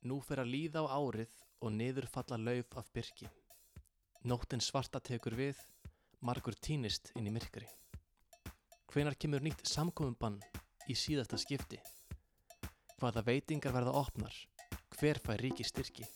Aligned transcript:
Nú 0.00 0.16
fer 0.24 0.40
að 0.40 0.48
líða 0.54 0.80
á 0.80 0.96
árið 0.96 1.32
og 1.60 1.74
niður 1.76 2.06
falla 2.08 2.38
lauf 2.40 2.76
af 2.80 2.86
byrki. 2.94 3.26
Nóttin 4.24 4.62
svarta 4.64 5.00
tekur 5.00 5.36
við, 5.36 5.58
margur 6.24 6.56
týnist 6.56 7.10
inn 7.16 7.28
í 7.28 7.32
myrkri. 7.34 7.68
Hvenar 8.88 9.18
kemur 9.20 9.44
nýtt 9.44 9.66
samkominbann 9.68 10.38
í 10.88 10.96
síðasta 10.96 11.36
skipti? 11.40 11.82
Hvaða 12.96 13.26
veitingar 13.28 13.76
verða 13.76 13.92
opnar? 14.00 14.32
Hver 14.96 15.20
fær 15.20 15.44
ríki 15.44 15.68
styrki? 15.68 16.08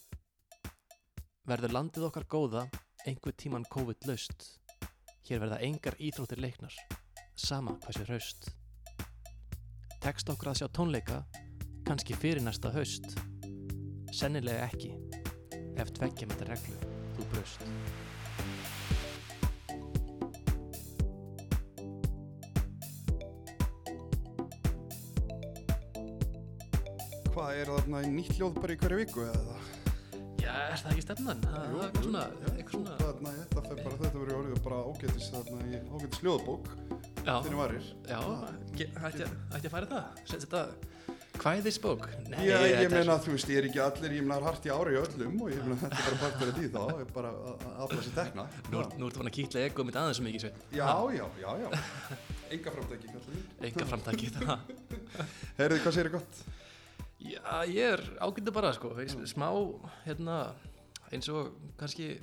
Verður 1.45 1.77
landið 1.77 2.09
okkar 2.09 2.25
góða 2.25 2.65
einhver 3.05 3.37
tíman 3.37 3.69
COVID 3.69 4.09
laust? 4.09 4.49
Hér 5.29 5.45
verða 5.45 5.61
engar 5.65 6.01
íþróttir 6.01 6.41
leiknar, 6.41 6.73
sama 7.37 7.77
hversu 7.85 8.09
raust. 8.09 8.51
Tekst 10.01 10.29
okkur 10.33 10.53
að 10.55 10.63
sjá 10.63 10.73
tónleika, 10.73 11.23
kannski 11.85 12.17
fyrir 12.17 12.45
næsta 12.45 12.73
haust. 12.73 13.13
Sennilega 14.15 14.69
ekki, 14.71 14.93
ef 15.75 15.89
tveggja 15.97 16.29
með 16.31 16.37
þetta 16.39 16.47
reglu 16.53 16.77
þú 17.17 17.25
braust. 17.33 17.65
Hvað 27.35 27.59
er 27.59 27.73
þarna 27.73 28.05
í 28.07 28.13
nýtt 28.15 28.37
hljóð 28.39 28.61
bara 28.61 28.77
í 28.77 28.79
hverju 28.85 29.01
viku 29.03 29.27
eða? 29.27 29.59
Já, 30.45 30.55
er 30.55 30.79
það 30.79 30.91
ekki 30.93 31.07
stefnan? 31.09 31.45
Það 31.49 31.61
er 31.65 31.77
eitthvað 31.83 32.07
svona, 32.07 32.25
svona. 32.71 32.97
Þarna, 33.03 33.37
þetta 33.43 33.67
fer 33.67 33.83
bara, 33.83 34.01
þetta 34.05 34.19
verður 34.23 34.39
orðið 34.39 34.65
bara 34.71 34.83
ágætis 34.87 35.31
þarna 35.35 35.59
í 35.67 35.85
ágætis 35.91 36.23
hljóðbók 36.23 36.75
þínu 37.25 37.63
varir. 37.65 37.95
já, 38.07 38.21
ætti 38.79 39.67
að 39.67 39.73
færa 39.75 39.91
það? 39.91 40.21
Setja 40.23 40.45
þetta 40.47 40.94
kvæðisbók? 41.39 42.05
Nei, 42.31 42.47
Já, 42.47 42.57
ég 42.65 42.85
er- 42.85 42.91
meina 42.95 43.17
þú 43.23 43.33
veist, 43.35 43.49
ég 43.51 43.59
er 43.61 43.67
ekki 43.69 43.81
allir, 43.83 44.13
ég 44.19 44.25
meina 44.27 44.45
hart 44.47 44.65
í 44.67 44.71
ári 44.73 44.95
í 44.95 44.99
öllum 45.01 45.41
og 45.43 45.51
ég 45.53 45.63
meina 45.65 45.77
þetta 45.83 45.99
er 45.99 46.05
bara 46.07 46.21
partur 46.23 46.49
af 46.53 46.59
því 46.59 46.69
þá, 46.75 46.83
ég 46.95 47.01
er 47.05 47.13
bara 47.17 47.31
að 47.35 47.65
að 47.65 47.81
afla 47.87 48.03
sér 48.07 48.15
tekna. 48.19 48.47
Nú, 48.71 48.83
nú 48.99 49.09
ertu 49.09 49.21
fann 49.21 49.31
að 49.31 49.37
kýtla 49.39 49.65
egoð 49.69 49.89
mitt 49.91 49.99
aðeins 50.01 50.21
mikið 50.25 50.45
sveit. 50.45 50.65
Já, 50.73 50.91
já, 51.19 51.27
já, 51.43 51.51
já. 51.65 51.69
Enga 52.55 52.71
framtæki, 52.77 53.09
kallar 53.11 53.33
mín. 53.35 53.47
Enga 53.71 53.89
framtakið 53.91 54.39
það. 54.39 54.59
Heyrðu, 55.59 55.81
hvað 55.85 55.97
sér 55.99 56.11
gott? 56.15 56.43
Já, 57.25 57.43
ég 57.67 57.93
er 57.97 58.03
ágættu 58.21 58.53
bara, 58.55 58.73
sko. 58.77 58.93
Smá, 59.27 59.49
hérna, 60.05 60.39
eins 61.11 61.29
og 61.33 61.55
kannski 61.81 62.19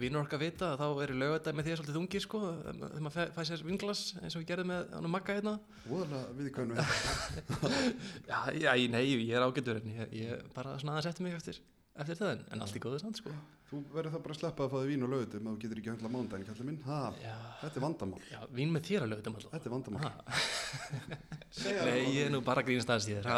vinnur 0.00 0.24
okkar 0.24 0.40
vita, 0.42 0.70
þá 0.80 0.84
eru 1.04 1.14
lögadæg 1.20 1.54
með 1.58 1.68
því 1.68 1.74
svolítið 1.78 1.98
þungir, 1.98 2.24
sko. 2.24 2.40
Þegar 2.64 3.04
maður 3.06 3.34
fæ, 3.36 3.42
sér 3.50 3.62
vinglas, 3.68 4.00
eins 4.22 4.34
og 4.34 4.42
við 4.42 4.48
gerðum 4.50 4.70
með 4.72 4.94
hann 4.96 5.10
Magga 5.14 5.36
hérna. 5.38 5.52
Voðalega 5.86 6.32
viðkvæmnu. 6.40 6.86
Já, 8.30 8.38
já, 8.58 8.72
nei, 8.90 9.04
ég 9.12 9.34
er 9.38 9.46
ágættur, 9.46 9.78
en 9.82 9.92
ég, 9.94 10.16
ég 10.24 10.48
bara 10.56 10.74
svona 10.82 10.96
aðeins 10.96 11.10
eftir 11.12 11.26
mig 11.28 11.36
eftir, 11.38 11.60
eftir 11.94 12.18
það, 12.18 12.32
en- 12.34 12.46
en 12.56 12.64
allt 12.66 12.74
í 12.80 12.82
góðu 12.82 12.98
samt, 13.04 13.20
sko. 13.22 13.34
Þú 13.70 13.78
verður 13.94 14.12
það 14.14 14.22
bara 14.26 14.34
að 14.34 14.38
sleppa 14.38 14.64
að 14.66 14.72
fá 14.74 14.76
þig 14.82 14.90
vín 14.92 15.04
og 15.06 15.10
ef 15.38 15.42
þú 15.46 15.54
getur 15.62 15.78
ekki 15.80 15.90
höndla 15.90 16.10
mándaginn, 16.12 16.46
kallar 16.46 16.66
minn. 16.68 16.80
Ha, 16.84 16.98
Já, 17.22 17.36
þetta 17.62 17.78
er 17.80 17.84
vandamál. 17.86 18.20
já, 18.30 18.40
vín 18.58 18.74
með 18.74 18.84
þér 18.90 19.06
að 19.06 19.14
alltaf. 19.38 19.54
Þetta 19.54 19.70
er 19.70 19.74
vandamál. 19.74 20.10
Nei, 21.86 22.02
ég 22.14 22.26
er 22.26 22.30
nú 22.34 22.40
bara 22.44 22.62
að 22.62 22.68
grínast 22.68 22.90
aðeins 22.92 23.08
í 23.08 23.16
þér. 23.16 23.28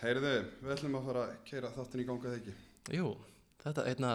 heyrðu, 0.00 0.32
við 0.64 0.72
ætlum 0.76 0.96
að 0.98 1.06
fara 1.10 1.24
að 1.28 1.34
keira 1.50 1.70
þáttin 1.76 2.02
í 2.02 2.06
ganga 2.08 2.30
eða 2.30 2.40
ekki. 2.40 2.54
Jú, 2.96 3.10
þetta, 3.64 3.84
einna, 3.92 4.12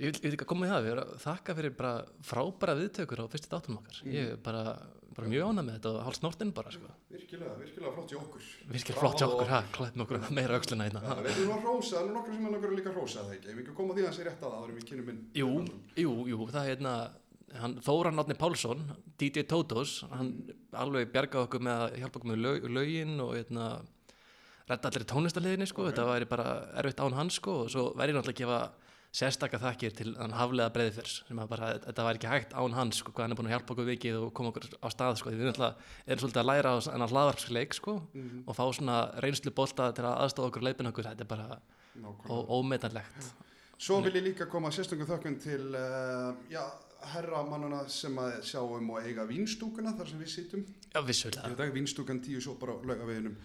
ég 0.00 0.08
vil, 0.08 0.20
ég 0.24 0.34
ekki 0.34 0.46
að 0.46 0.50
koma 0.50 0.66
í 0.66 0.70
það, 0.70 0.86
við 0.86 0.94
erum 0.94 1.10
að 1.10 1.20
þakka 1.24 1.54
fyrir 1.58 1.74
bara 1.76 1.92
frábæra 2.24 2.76
viðtökur 2.78 3.20
á 3.20 3.24
fyrstu 3.32 3.50
dátum 3.52 3.76
okkar. 3.80 4.00
Ég 4.08 4.32
er 4.32 4.40
bara, 4.44 4.62
bara 5.16 5.30
mjög 5.30 5.50
ánað 5.50 5.66
með 5.66 5.76
þetta 5.76 5.92
og 5.92 6.06
hálf 6.06 6.18
snortinn 6.18 6.52
bara, 6.56 6.72
sko. 6.74 6.92
Virkilega, 7.12 7.52
virkilega 7.60 7.92
flott 7.98 8.14
í 8.14 8.18
okkur. 8.20 8.48
Virkir 8.72 8.98
flott 8.98 9.20
hjá 9.20 9.26
okkur, 9.28 9.52
ha, 9.52 9.60
klætt 9.76 10.00
okkur 10.06 10.26
meira 10.38 10.56
aukslina 10.56 10.88
hérna. 10.88 11.04
Ha. 11.04 11.18
við 11.26 11.32
erum 11.36 11.54
að 11.58 11.68
rósa, 11.68 11.96
það 11.98 12.08
er 12.08 12.14
nokkur 12.16 12.36
sem 12.36 12.48
er 12.48 12.56
nokkur 12.56 12.76
líka 12.78 12.92
að 12.92 13.00
rósa 13.02 13.26
það 13.26 13.36
ekki. 13.36 13.52
Við 13.52 13.62
ekki 13.64 13.74
að 13.74 13.78
koma 13.82 13.96
því 13.96 14.04
að 14.04 14.10
það 14.10 14.18
sé 14.18 14.26
rétt 14.28 14.40
að 14.40 14.46
það, 14.46 14.56
þá 14.56 14.64
erum 14.64 14.80
við 14.80 14.88
kynum 14.90 15.10
minn. 15.10 15.22
Jú, 15.36 15.50
jú, 16.00 16.16
jú, 16.32 16.40
það 16.48 16.60
er 16.62 16.72
hérna, 16.74 16.96
hann, 17.60 17.78
Þóran 17.84 18.24
Átni 18.24 18.40
Pálsson, 18.40 18.84
DJ 19.20 19.46
Totos, 19.50 19.96
hann 20.14 20.34
alveg 20.80 21.12
bjargaði 21.12 21.48
okkur 21.48 21.64
með 21.68 21.86
að 21.86 21.96
hjálpa 22.00 22.20
okkur 22.20 22.32
með 22.32 22.44
lög, 22.46 22.68
lögin 22.78 23.16
og 23.20 23.34
hérna, 23.36 23.70
redda 24.70 24.92
allir 24.92 25.08
tónlistaliðinni, 25.10 25.66
sko, 25.68 25.88
þetta 25.90 26.06
væri 26.06 26.28
bara 26.30 26.52
erfitt 26.80 27.02
án 27.02 27.18
hans, 27.18 27.40
sko, 27.40 27.64
og 27.64 27.72
svo 27.74 27.90
væri 27.98 28.14
náttúrulega 28.14 28.38
að 28.38 28.42
gefa 28.44 28.79
sérstaka 29.10 29.58
þakkir 29.58 29.94
til 29.98 30.12
hann 30.14 30.34
haflega 30.38 30.70
breyðfers 30.74 31.16
sem 31.26 31.38
að 31.42 31.50
bara, 31.50 31.70
þetta 31.82 32.06
væri 32.06 32.20
ekki 32.20 32.30
hægt 32.30 32.54
án 32.54 32.76
hans 32.78 33.00
sko, 33.02 33.10
hvað 33.10 33.26
hann 33.26 33.34
er 33.34 33.40
búin 33.40 33.50
að 33.50 33.54
hjálpa 33.56 33.74
okkur 33.74 33.88
vikið 33.90 34.18
og 34.20 34.32
koma 34.38 34.52
okkur 34.52 34.68
á 34.78 34.88
stað 34.94 35.18
sko, 35.18 35.32
því 35.32 35.40
við 35.40 35.50
erum 35.50 36.22
svolítið 36.22 36.42
að 36.44 36.50
læra 36.52 36.74
á 36.74 36.76
þennan 36.86 37.12
hlaðvarpsleik 37.14 37.74
sko, 37.74 37.96
og 38.46 38.58
fá 38.58 38.64
svona 38.70 38.98
reynslu 39.24 39.54
bolta 39.56 39.90
til 39.96 40.06
að 40.06 40.18
aðstofa 40.26 40.52
okkur 40.52 40.66
leipin 40.68 40.92
okkur, 40.92 41.10
þetta 41.10 41.26
er 41.26 41.32
bara 41.34 41.60
ómetanlegt 42.28 43.32
Svo 43.80 43.96
vil 44.04 44.12
ég 44.18 44.24
líka 44.26 44.44
koma 44.44 44.68
sérstöngum 44.68 45.08
þökkun 45.08 45.38
til, 45.40 45.70
uh, 45.72 46.34
já, 46.52 46.60
herramannana 47.14 47.86
sem 47.88 48.16
að 48.20 48.34
sjá 48.44 48.60
um 48.60 48.90
og 48.92 49.06
eiga 49.08 49.24
vínstúkuna 49.24 49.94
þar 49.96 50.10
sem 50.10 50.20
við 50.20 50.32
sittum. 50.34 50.64
Já, 50.92 51.00
vissulega 51.00 51.68
vínstúkan 51.72 52.20
tíu 52.20 52.42
sopar 52.44 52.74
á 52.74 52.76
laugaveginum. 52.76 53.38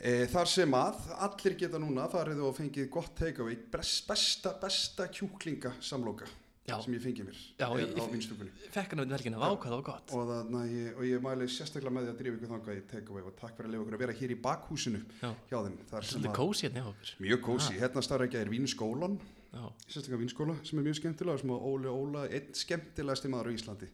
E, 0.00 0.26
þar 0.26 0.48
sem 0.50 0.74
að 0.74 1.04
allir 1.22 1.54
geta 1.60 1.78
núna 1.78 2.08
farið 2.10 2.40
og 2.48 2.56
fengið 2.58 2.88
gott 2.92 3.12
takeaway, 3.18 3.54
best- 3.70 4.06
besta, 4.08 4.56
besta 4.60 5.06
kjúklinga 5.08 5.70
samloka 5.80 6.26
Já. 6.66 6.80
sem 6.82 6.94
ég 6.96 7.02
fengið 7.04 7.28
mér 7.28 7.38
Já, 7.60 7.66
er 7.68 7.86
ég- 7.86 7.94
á 8.00 8.04
vínstúkunni. 8.10 8.50
Fekk 8.72 8.90
hann 8.94 9.00
um 9.04 9.08
velkina, 9.12 9.38
vá 9.38 9.52
hvað 9.54 9.68
það 9.70 9.76
var 9.78 9.82
gott 9.86 10.12
Og, 10.16 10.26
þarna, 10.28 10.62
ég, 10.66 10.96
og 10.96 11.04
ég 11.04 11.20
mæli 11.22 11.46
sérstaklega 11.46 11.92
með 11.94 12.06
því 12.08 12.10
að 12.14 12.18
drífa 12.22 12.36
ykkur 12.40 12.52
þangað 12.54 12.78
í 12.80 12.82
takeaway 12.90 13.22
og 13.28 13.36
takk 13.36 13.56
fyrir 13.56 13.68
að 13.68 13.72
lifa 13.74 13.84
ykkur 13.84 13.94
að 13.94 14.02
vera 14.04 14.12
hér 14.18 14.30
í 14.34 14.38
bakhúsinu 14.48 15.00
Já. 15.22 15.30
hjá 15.50 15.58
þeim. 15.62 15.76
Svolítið 15.92 16.30
að, 16.30 16.34
kósi 16.40 16.62
hérna 16.66 16.80
hjá 16.82 16.88
okkur 16.90 17.14
mjög 17.28 17.40
kósi, 17.44 17.78
hérna 17.78 18.02
starfækja 18.02 18.40
er 18.40 18.48
vínskólan, 18.50 19.18
Já, 19.54 19.64
sérstaklega 19.86 20.22
vínskóla 20.24 20.56
sem 20.66 20.78
er 20.78 20.84
mjög 20.88 20.98
skemmtilega 20.98 21.38
sem 21.40 21.50
að 21.54 21.62
Óli 21.70 21.86
Óla, 21.92 22.26
einn 22.28 22.50
skemmtilegasti 22.52 23.28
maður 23.30 23.52
á 23.52 23.54
Íslandi 23.54 23.88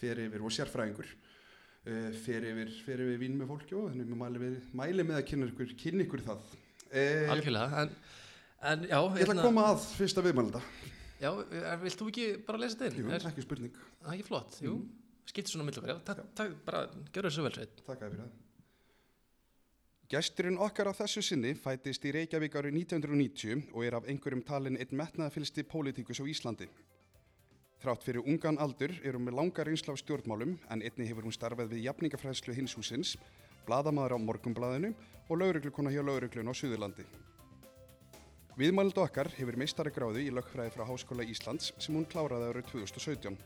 fer 0.00 0.16
yfir 0.16 0.40
og 0.40 0.50
sérfræðingur 0.50 1.06
fer, 1.82 2.44
yfir, 2.52 2.72
fer 2.86 3.02
yfir 3.02 3.20
vín 3.20 3.38
með 3.40 3.48
fólki 3.50 3.74
og 3.78 3.88
þannig 3.90 4.12
mæli, 4.18 4.42
við, 4.42 4.58
mæli 4.78 5.06
með 5.08 5.18
að 5.18 5.24
kynna 5.30 5.48
ykkur, 5.50 5.72
kynna 5.80 6.06
ykkur 6.06 6.24
það. 6.28 6.44
Uh, 6.92 7.30
algjörlega 7.32 7.82
En, 7.82 7.94
en 8.68 8.82
já, 8.84 8.98
Ég 9.00 9.22
ætla 9.24 9.38
að 9.40 9.46
koma 9.46 9.62
að 9.70 9.86
fyrsta 9.96 10.24
viðmælda 10.26 10.60
Já, 11.22 11.30
er, 11.32 11.78
vilt 11.80 11.98
þú 11.98 12.08
ekki 12.10 12.26
bara 12.44 12.60
lesa 12.60 12.78
þetta 12.82 13.00
Jú, 13.00 13.06
inn? 13.06 13.14
Er 13.16 13.26
ekki 13.30 13.44
spurning, 13.46 13.78
það 14.02 14.16
ekki 14.18 14.26
flott? 14.28 14.58
Jú, 14.60 14.74
skiptir 15.30 15.54
svona 15.54 15.66
millu 15.70 15.84
Já, 15.88 15.94
takk, 16.04 16.22
takk, 16.36 16.54
bara, 16.66 16.82
gjör 17.14 17.28
þessu 17.30 17.46
vel 17.46 17.54
sveit 17.56 17.80
takk 17.86 17.96
að 17.96 18.12
fyrir 18.12 18.24
það. 18.26 18.38
Gesturinn 20.12 20.58
okkar 20.60 20.90
á 20.92 20.98
þessu 21.00 21.22
sinni 21.24 21.54
fætist 21.56 22.02
í 22.04 22.10
Reykjavík 22.12 22.58
árið 22.60 22.74
1990 22.82 23.70
og 23.72 23.86
er 23.86 23.94
af 23.96 24.08
einhverjum 24.12 24.42
talin 24.44 24.76
einn 24.76 24.98
metnaðafylsti 24.98 25.64
pólitíkus 25.64 26.20
á 26.20 26.28
Íslandi. 26.28 26.68
Þrátt 27.82 28.04
fyrir 28.06 28.22
ungan 28.22 28.60
aldur 28.62 28.92
er 29.02 29.16
hún 29.16 29.24
með 29.26 29.34
langa 29.40 29.64
reynsla 29.66 29.90
á 29.90 29.98
stjórnmálum 29.98 30.52
en 30.70 30.82
einni 30.86 31.06
hefur 31.08 31.26
hún 31.26 31.34
starfað 31.34 31.72
við 31.72 31.88
jafningafræðslu 31.88 32.54
hins 32.54 32.76
húsins, 32.78 33.16
bladamaður 33.66 34.14
á 34.14 34.18
morgumblaðinu 34.22 34.92
og 35.26 35.40
lauruglukona 35.40 35.90
hjá 35.90 35.98
lauruglun 36.06 36.46
á 36.46 36.54
Suðurlandi. 36.54 37.02
Viðmældu 38.54 39.02
okkar 39.02 39.32
hefur 39.34 39.58
meistari 39.58 39.90
gráðu 39.90 40.22
í 40.22 40.30
lögfræði 40.30 40.76
frá 40.76 40.84
Háskóla 40.86 41.26
Íslands 41.26 41.72
sem 41.82 41.98
hún 41.98 42.06
kláraði 42.06 42.52
árið 42.52 42.70
2017. 42.70 43.40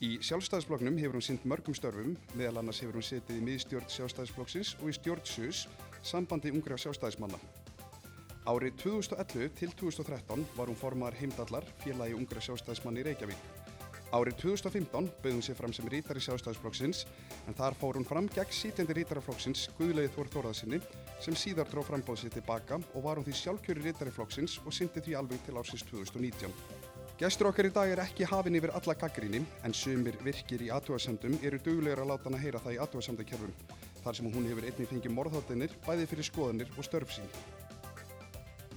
Í 0.00 0.10
sjálfstæðisflokknum 0.24 0.96
hefur 1.02 1.20
hún 1.20 1.28
sint 1.28 1.44
mörgum 1.44 1.76
störfum, 1.76 2.16
meðal 2.32 2.62
annars 2.62 2.80
hefur 2.80 2.96
hún 2.96 3.08
setið 3.10 3.42
í 3.42 3.44
miðstjórn 3.50 3.92
sjálfstæðisflokksins 3.92 4.72
og 4.80 4.88
í 4.88 4.96
stjórn 4.96 5.28
SUS, 5.28 5.66
sambandi 6.00 6.54
ungra 6.54 6.80
sjálfstæðismanna. 6.80 7.65
Árið 8.46 8.76
2011 8.78 9.48
til 9.58 9.72
2013 9.74 10.44
var 10.54 10.70
hún 10.70 10.76
formar 10.78 11.14
heimdallar, 11.18 11.64
félagi 11.82 12.14
ungra 12.14 12.38
sjálfstæðismanni 12.38 13.02
í 13.02 13.06
Reykjavík. 13.08 13.40
Árið 14.14 14.36
2015 14.38 15.08
bauð 15.24 15.32
hún 15.34 15.42
sér 15.42 15.56
fram 15.58 15.72
sem 15.74 15.88
rítari 15.90 16.22
sjálfstæðisflokksins, 16.22 17.00
en 17.50 17.58
þar 17.58 17.74
fór 17.80 17.98
hún 17.98 18.06
fram 18.06 18.28
gegn 18.30 18.54
sítjandi 18.54 18.94
rítaraflokksins 19.00 19.64
Guðleið 19.80 20.14
Þór 20.14 20.30
Þórðarsinni, 20.36 20.78
sem 21.26 21.34
síðar 21.34 21.66
dró 21.72 21.82
frambóð 21.82 22.22
sér 22.22 22.36
tilbaka 22.36 22.78
og 22.78 23.02
var 23.08 23.18
hún 23.18 23.26
því 23.26 23.34
sjálfkjöri 23.40 23.82
rítari 23.88 24.14
flokksins 24.14 24.60
og 24.62 24.78
syndi 24.78 25.02
því 25.02 25.18
alveg 25.18 25.42
til 25.42 25.58
ásins 25.58 25.82
2019. 25.90 26.54
Gestur 27.18 27.50
okkar 27.50 27.66
í 27.66 27.74
dag 27.74 27.90
er 27.96 28.04
ekki 28.06 28.30
hafin 28.30 28.60
yfir 28.60 28.76
alla 28.78 28.94
gaggrinni 28.94 29.42
en 29.66 29.74
sumir 29.74 30.22
virkir 30.22 30.62
í 30.62 30.70
aðtúasendum 30.70 31.34
eru 31.42 31.58
duglegur 31.66 32.04
að 32.04 32.12
láta 32.14 32.30
hana 32.30 32.44
heyra 32.46 32.62
það 32.62 32.78
í 32.78 32.82
aðtúasendakerfum 32.86 33.58
þar 34.06 34.20
sem 34.20 34.30
hún 34.30 34.50
hefur 34.52 34.70
einnig 34.70 34.94
fengið 34.94 35.18
morðhóttinir 35.18 35.78
bæði 35.82 36.10
fyrir 36.12 36.30
skoðanir 36.30 36.76
og 36.76 36.86
störf 36.86 37.16
sín. 37.16 37.32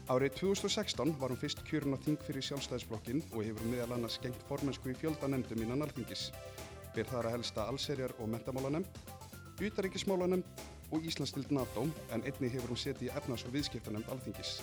Árið 0.09 0.39
2016 0.39 1.11
var 1.21 1.29
hún 1.29 1.37
fyrst 1.37 1.59
kjörun 1.67 1.93
á 1.93 2.01
þing 2.01 2.17
fyrir 2.25 2.41
sjálfstæðisflokkin 2.47 3.19
og 3.29 3.43
hefur 3.45 3.67
meðal 3.69 3.91
annars 3.93 4.15
gengt 4.23 4.41
formensku 4.49 4.89
í 4.89 4.95
fjöldanemndum 4.97 5.61
innan 5.61 5.85
alþingis. 5.85 6.31
Ber 6.95 7.05
þar 7.11 7.29
að 7.29 7.35
helsta 7.35 7.67
allserjar 7.69 8.15
og 8.17 8.31
mentamálanemnd, 8.33 8.89
utaríkismálanemnd 9.61 10.63
og 10.89 11.05
Íslandsdild 11.05 11.53
NATO 11.53 11.85
en 12.09 12.25
einnig 12.25 12.55
hefur 12.55 12.73
hún 12.73 12.81
setið 12.81 13.11
í 13.11 13.13
efnas- 13.21 13.45
og 13.45 13.53
viðskiptanemnd 13.53 14.09
alþingis. 14.09 14.55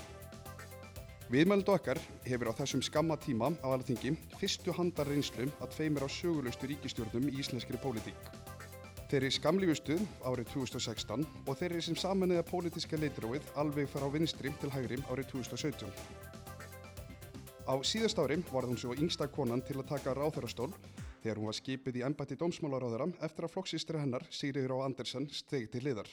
Viðmældu 1.30 1.76
okkar 1.76 2.02
hefur 2.26 2.50
á 2.50 2.58
þessum 2.64 2.82
skamma 2.82 3.14
tíma 3.22 3.52
á 3.62 3.70
alþingi 3.70 4.16
fyrstu 4.40 4.74
handar 4.74 5.06
reynslu 5.06 5.46
að 5.62 5.78
tveimur 5.78 6.06
á 6.06 6.10
sögulegustu 6.10 6.74
ríkistjórnum 6.74 7.30
í 7.30 7.38
íslenskri 7.38 7.78
pólitík. 7.86 8.45
Þeirri 9.06 9.28
skamlífustu 9.30 9.94
árið 10.26 10.48
2016 10.50 11.20
og 11.46 11.58
þeirri 11.60 11.82
sem 11.86 11.94
samanniða 11.94 12.42
pólitíska 12.48 12.98
leitróið 12.98 13.44
alveg 13.62 13.86
fara 13.92 14.08
á 14.10 14.10
vinstri 14.10 14.50
til 14.58 14.70
hægri 14.74 14.98
árið 15.06 15.28
2017. 15.30 15.92
Á 17.70 17.74
síðast 17.86 18.18
ári 18.18 18.40
var 18.50 18.66
hún 18.66 18.74
svo 18.82 18.98
yngsta 18.98 19.30
konan 19.30 19.62
til 19.62 19.78
að 19.78 19.92
taka 19.92 20.16
ráþarastól 20.18 20.72
þegar 21.22 21.38
hún 21.38 21.52
var 21.52 21.58
skipið 21.60 22.00
í 22.00 22.06
embætti 22.08 22.40
dómsmálaráðara 22.40 23.06
eftir 23.22 23.46
að 23.46 23.54
flokksýstri 23.54 24.02
hennar 24.02 24.26
Sigriður 24.26 24.80
á 24.82 24.90
Andersen 24.90 25.30
stegi 25.30 25.70
til 25.70 25.86
liðar. 25.86 26.10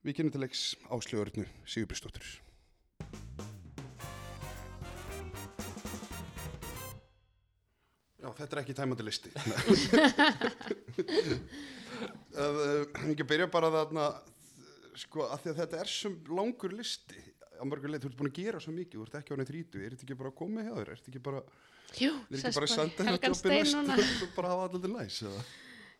Við 0.00 0.16
kynum 0.16 0.32
til 0.32 0.40
leiks 0.40 0.70
áslögurnu 0.88 1.44
Sigurbjörnsdóttur. 1.68 2.49
Já, 8.30 8.36
þetta 8.38 8.56
er 8.56 8.60
ekki 8.62 8.74
tæmandi 8.78 9.04
listi. 9.06 9.30
Ekki 13.10 13.24
að 13.24 13.30
byrja 13.32 13.48
bara 13.50 13.70
þarna, 13.74 14.04
sko, 15.02 15.24
að 15.26 15.48
að 15.50 15.58
þetta 15.64 15.80
er 15.82 15.90
svo 15.90 16.12
langur 16.38 16.74
listi. 16.76 17.18
Á 17.60 17.62
mörgur 17.68 17.90
leið, 17.92 18.04
þú 18.06 18.10
ert 18.10 18.18
búin 18.20 18.30
að 18.30 18.38
gera 18.38 18.60
svo 18.62 18.72
mikið, 18.72 18.94
þú 18.96 19.02
ert 19.04 19.16
ekki 19.18 19.34
á 19.34 19.36
neitt 19.36 19.50
þrítu, 19.50 19.80
er 19.84 19.92
þetta 19.96 20.06
ekki 20.06 20.16
bara 20.20 20.30
að 20.30 20.38
koma 20.38 20.62
hjá 20.64 20.70
þér, 20.78 20.86
er 20.94 21.00
þetta 21.00 21.10
ekki 21.12 21.22
bara, 21.26 21.40
Jú, 22.00 22.12
er 22.14 22.30
ekki 22.30 22.40
sest 22.46 22.56
bara 22.56 22.68
að 22.68 22.72
senda 22.76 23.06
Helgan 23.08 23.34
jobbið 23.34 23.66
Stein 23.68 23.90
næst? 23.90 24.22
og 24.24 24.30
bara 24.38 24.52
hafa 24.54 24.62
alltaf 24.70 24.92
næs, 24.94 25.18
eða? 25.28 25.42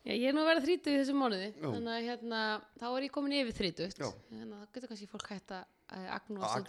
Já, 0.01 0.15
ég 0.17 0.31
er 0.31 0.33
nú 0.33 0.41
að 0.41 0.49
vera 0.49 0.63
þrítug 0.63 0.95
í 0.95 0.97
þessum 0.97 1.19
mánuði 1.21 1.47
Já. 1.51 1.67
þannig 1.67 1.91
að 1.93 2.05
hérna, 2.07 2.39
þá 2.81 2.85
er 2.89 3.05
ég 3.05 3.11
komin 3.13 3.35
yfir 3.37 3.57
þrítugt 3.59 3.99
Já. 4.01 4.07
þannig 4.31 4.55
að 4.55 4.61
það 4.63 4.71
getur 4.77 4.91
kannski 4.91 5.09
fólk 5.11 5.27
hægt 5.29 5.53
að 5.53 5.77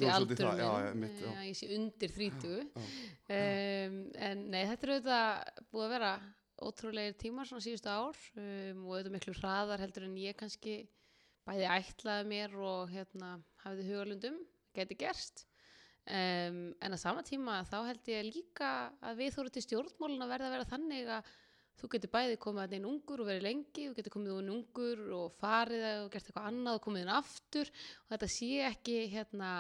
í 0.03 0.11
aldur 0.13 0.43
já, 0.59 0.71
mitt, 0.99 1.21
já. 1.23 1.31
eh, 1.31 1.45
ég 1.47 1.57
sé 1.57 1.69
undir 1.77 2.13
þrítugu 2.13 2.59
Já, 2.67 2.83
um, 3.39 3.99
en 4.29 4.43
nei, 4.53 4.63
þetta 4.69 4.89
er 4.89 4.93
auðvitað 4.97 5.63
búið 5.73 5.87
að 5.87 5.95
vera 5.95 6.11
ótrúlegir 6.63 7.17
tímar 7.23 7.49
svona 7.49 7.65
síðustu 7.65 7.93
ár 7.93 8.19
um, 8.43 8.83
og 8.85 8.97
auðvitað 8.97 9.15
miklu 9.17 9.37
hraðar 9.39 9.85
heldur 9.87 10.07
en 10.09 10.19
ég 10.21 10.37
kannski 10.43 10.77
bæði 11.49 11.71
ætlaði 11.73 12.29
mér 12.35 12.59
og 12.61 12.93
hérna 12.93 13.33
hafiði 13.65 13.89
hugalundum, 13.89 14.37
geti 14.77 14.99
gerst 15.01 15.47
um, 16.05 16.61
en 16.77 16.93
að 16.93 17.01
sama 17.01 17.25
tíma 17.27 17.63
þá 17.71 17.79
held 17.89 18.13
ég 18.13 18.29
líka 18.29 18.75
að 19.01 19.23
við 19.23 19.39
þóru 19.39 19.55
til 19.55 19.65
stjórnmálun 19.67 20.27
að 20.27 20.35
verða 20.37 20.51
að 20.51 20.57
vera 20.59 20.71
þannig 20.75 21.15
að 21.17 21.33
þú 21.81 21.93
getur 21.95 22.13
bæði 22.13 22.41
komið 22.43 22.65
að 22.65 22.75
inn 22.79 22.89
ungur 22.89 23.23
og 23.23 23.31
verið 23.31 23.47
lengi 23.49 23.87
þú 23.89 23.95
getur 23.99 24.15
komið 24.17 24.41
inn 24.43 24.55
ungur 24.57 25.05
og 25.19 25.37
farið 25.39 25.87
og 25.91 26.11
gert 26.13 26.29
eitthvað 26.29 26.49
annað 26.51 26.79
og 26.79 26.85
komið 26.87 27.05
inn 27.05 27.15
aftur. 27.17 27.73
Og 28.05 28.13
þetta 28.15 28.33
sé 28.37 28.51
ekki 28.69 28.99
hérna 29.13 29.53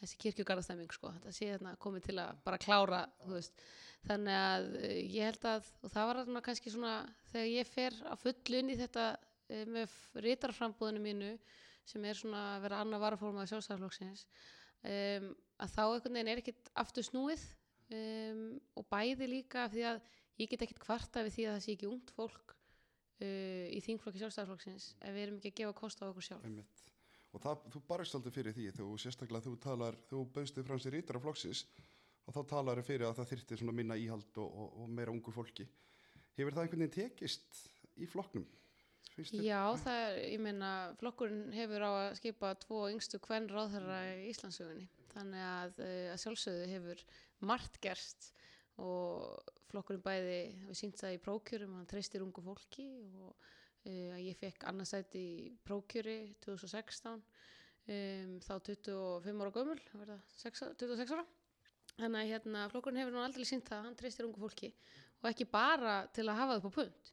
þessi 0.00 0.18
kirkjugarðastemming 0.24 0.92
sko, 0.96 1.12
þetta 1.18 1.36
sé 1.36 1.50
hérna 1.52 1.76
komið 1.80 2.08
til 2.08 2.18
að 2.22 2.42
bara 2.46 2.60
klára, 2.60 3.02
þannig 4.08 4.36
að 4.36 4.68
eh, 4.80 5.00
ég 5.12 5.26
held 5.28 5.46
að 5.50 5.66
og 5.84 5.92
það 5.92 6.06
var 6.08 6.20
svona 6.24 6.44
kannski 6.46 6.72
svona 6.72 6.94
þegar 7.32 7.50
ég 7.52 7.68
fer 7.68 7.98
á 8.08 8.14
fullun 8.20 8.72
í 8.72 8.78
þetta 8.80 9.06
eh, 9.50 9.66
með 9.68 9.96
rítarframbúðinu 10.24 11.02
mínu 11.04 11.34
sem 11.88 12.04
er 12.06 12.18
svona 12.18 12.44
að 12.54 12.64
vera 12.64 12.80
annað 12.84 13.04
varafórmaði 13.04 13.52
sjálfstæðarflokksins 13.52 14.24
um, 14.86 15.30
að 15.60 15.74
þá 15.74 15.82
einhvern 15.84 16.16
veginn 16.16 16.32
er 16.32 16.42
ekkit 16.42 16.72
aftur 16.80 17.06
snúið 17.06 17.44
um, 17.96 18.44
og 18.78 18.86
bæði 18.92 19.30
líka 19.34 19.66
því 19.72 19.86
að 19.92 20.02
ég 20.40 20.50
get 20.50 20.64
ekkit 20.66 20.80
kvarta 20.82 21.24
við 21.26 21.36
því 21.36 21.46
að 21.48 21.56
það 21.56 21.64
sé 21.66 21.74
ekki 21.76 21.90
ungt 21.90 22.12
fólk 22.16 22.54
uh, 22.54 23.66
í 23.70 23.80
þingflokki 23.84 24.22
sjálfstæðarflokksins 24.22 24.86
ef 25.00 25.14
við 25.16 25.26
erum 25.26 25.40
ekki 25.40 25.52
að 25.52 25.58
gefa 25.62 25.76
kost 25.82 26.02
á 26.02 26.08
okkur 26.08 26.26
sjálf 26.30 26.46
einmitt. 26.48 26.86
Og 27.30 27.42
það, 27.44 27.66
þú 27.70 27.80
barist 27.86 28.16
aldrei 28.18 28.32
fyrir 28.34 28.56
því, 28.56 28.70
þú 28.74 28.86
sérstaklega 28.98 29.46
þú 29.46 29.52
talar, 29.62 29.98
þú 30.10 30.24
bauðst 30.34 30.56
þig 30.56 30.66
frá 30.66 30.78
sér 30.82 30.96
rítar 30.96 31.18
af 31.20 31.26
flokksins 31.26 31.60
og 32.26 32.34
þá 32.34 32.40
talar 32.54 32.80
þið 32.80 32.88
fyrir 32.88 33.06
að 33.06 33.20
það 33.20 33.28
þyrfti 33.32 33.58
svona 33.60 33.74
minna 33.76 33.98
íhald 33.98 34.40
og, 34.42 34.48
og, 34.64 34.72
og 34.82 34.90
meira 34.96 35.14
ungu 35.14 35.34
fólki. 35.34 35.66
Hefur 36.38 36.56
það 36.56 36.64
einhvern 36.64 36.84
veginn 36.86 36.96
tekist 36.96 37.62
í 38.00 38.08
flokknum? 38.10 38.48
Þér- 39.14 39.44
Já, 39.44 39.60
það 39.82 40.00
er, 40.06 40.18
ég 40.32 40.40
meina, 40.42 40.70
flokkurinn 41.00 41.50
hefur 41.52 41.84
á 41.84 41.90
að 41.90 42.18
skipa 42.20 42.52
tvo 42.62 42.84
yngstu 42.92 43.20
hvern 43.26 43.48
ráðherra 43.50 43.98
í 44.16 44.30
Íslandsögunni. 44.30 44.86
Þannig 45.10 45.44
að, 45.44 45.80
eh, 45.84 46.06
að 46.14 46.20
sjálfsögðu 46.24 46.68
hefur 46.70 47.02
margt 47.50 47.80
gerst 47.82 48.30
og 48.80 49.56
flokkurinn 49.70 50.04
bæði 50.04 50.38
við 50.68 50.78
sínt 50.80 50.98
það 51.00 51.16
í 51.16 51.22
prókjörum, 51.24 51.76
hann 51.78 51.88
treystir 51.90 52.24
ungu 52.24 52.42
fólki 52.44 52.86
og 53.20 53.30
uh, 53.30 54.16
ég 54.20 54.38
fekk 54.40 54.66
annarsæti 54.70 55.20
í 55.20 55.52
prókjöri 55.66 56.18
2016, 56.44 57.20
um, 57.20 58.34
þá 58.46 58.54
25 58.72 59.44
ára 59.44 59.54
gömul, 59.54 59.78
það 59.90 60.04
verða 60.04 60.18
6 60.42 60.66
26 60.80 61.14
ára. 61.16 61.28
Þannig 62.00 62.20
að 62.20 62.30
hérna, 62.32 62.66
flokkurinn 62.72 63.02
hefur 63.02 63.16
nú 63.16 63.22
aldrei 63.22 63.46
sínt 63.48 63.68
það, 63.68 63.86
hann 63.88 63.96
treystir 63.98 64.26
ungu 64.28 64.40
fólki 64.40 64.70
og 65.20 65.26
ekki 65.32 65.46
bara 65.52 66.04
til 66.14 66.24
að 66.30 66.38
hafa 66.38 66.56
það 66.56 66.66
på 66.66 66.76
punt 66.78 67.10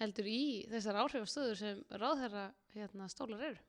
heldur 0.00 0.28
í 0.30 0.42
þessar 0.70 1.02
áhrifastöður 1.02 1.58
sem 1.60 1.80
ráðherra 2.00 2.46
hérna, 2.74 3.08
stólar 3.12 3.42
eru. 3.50 3.64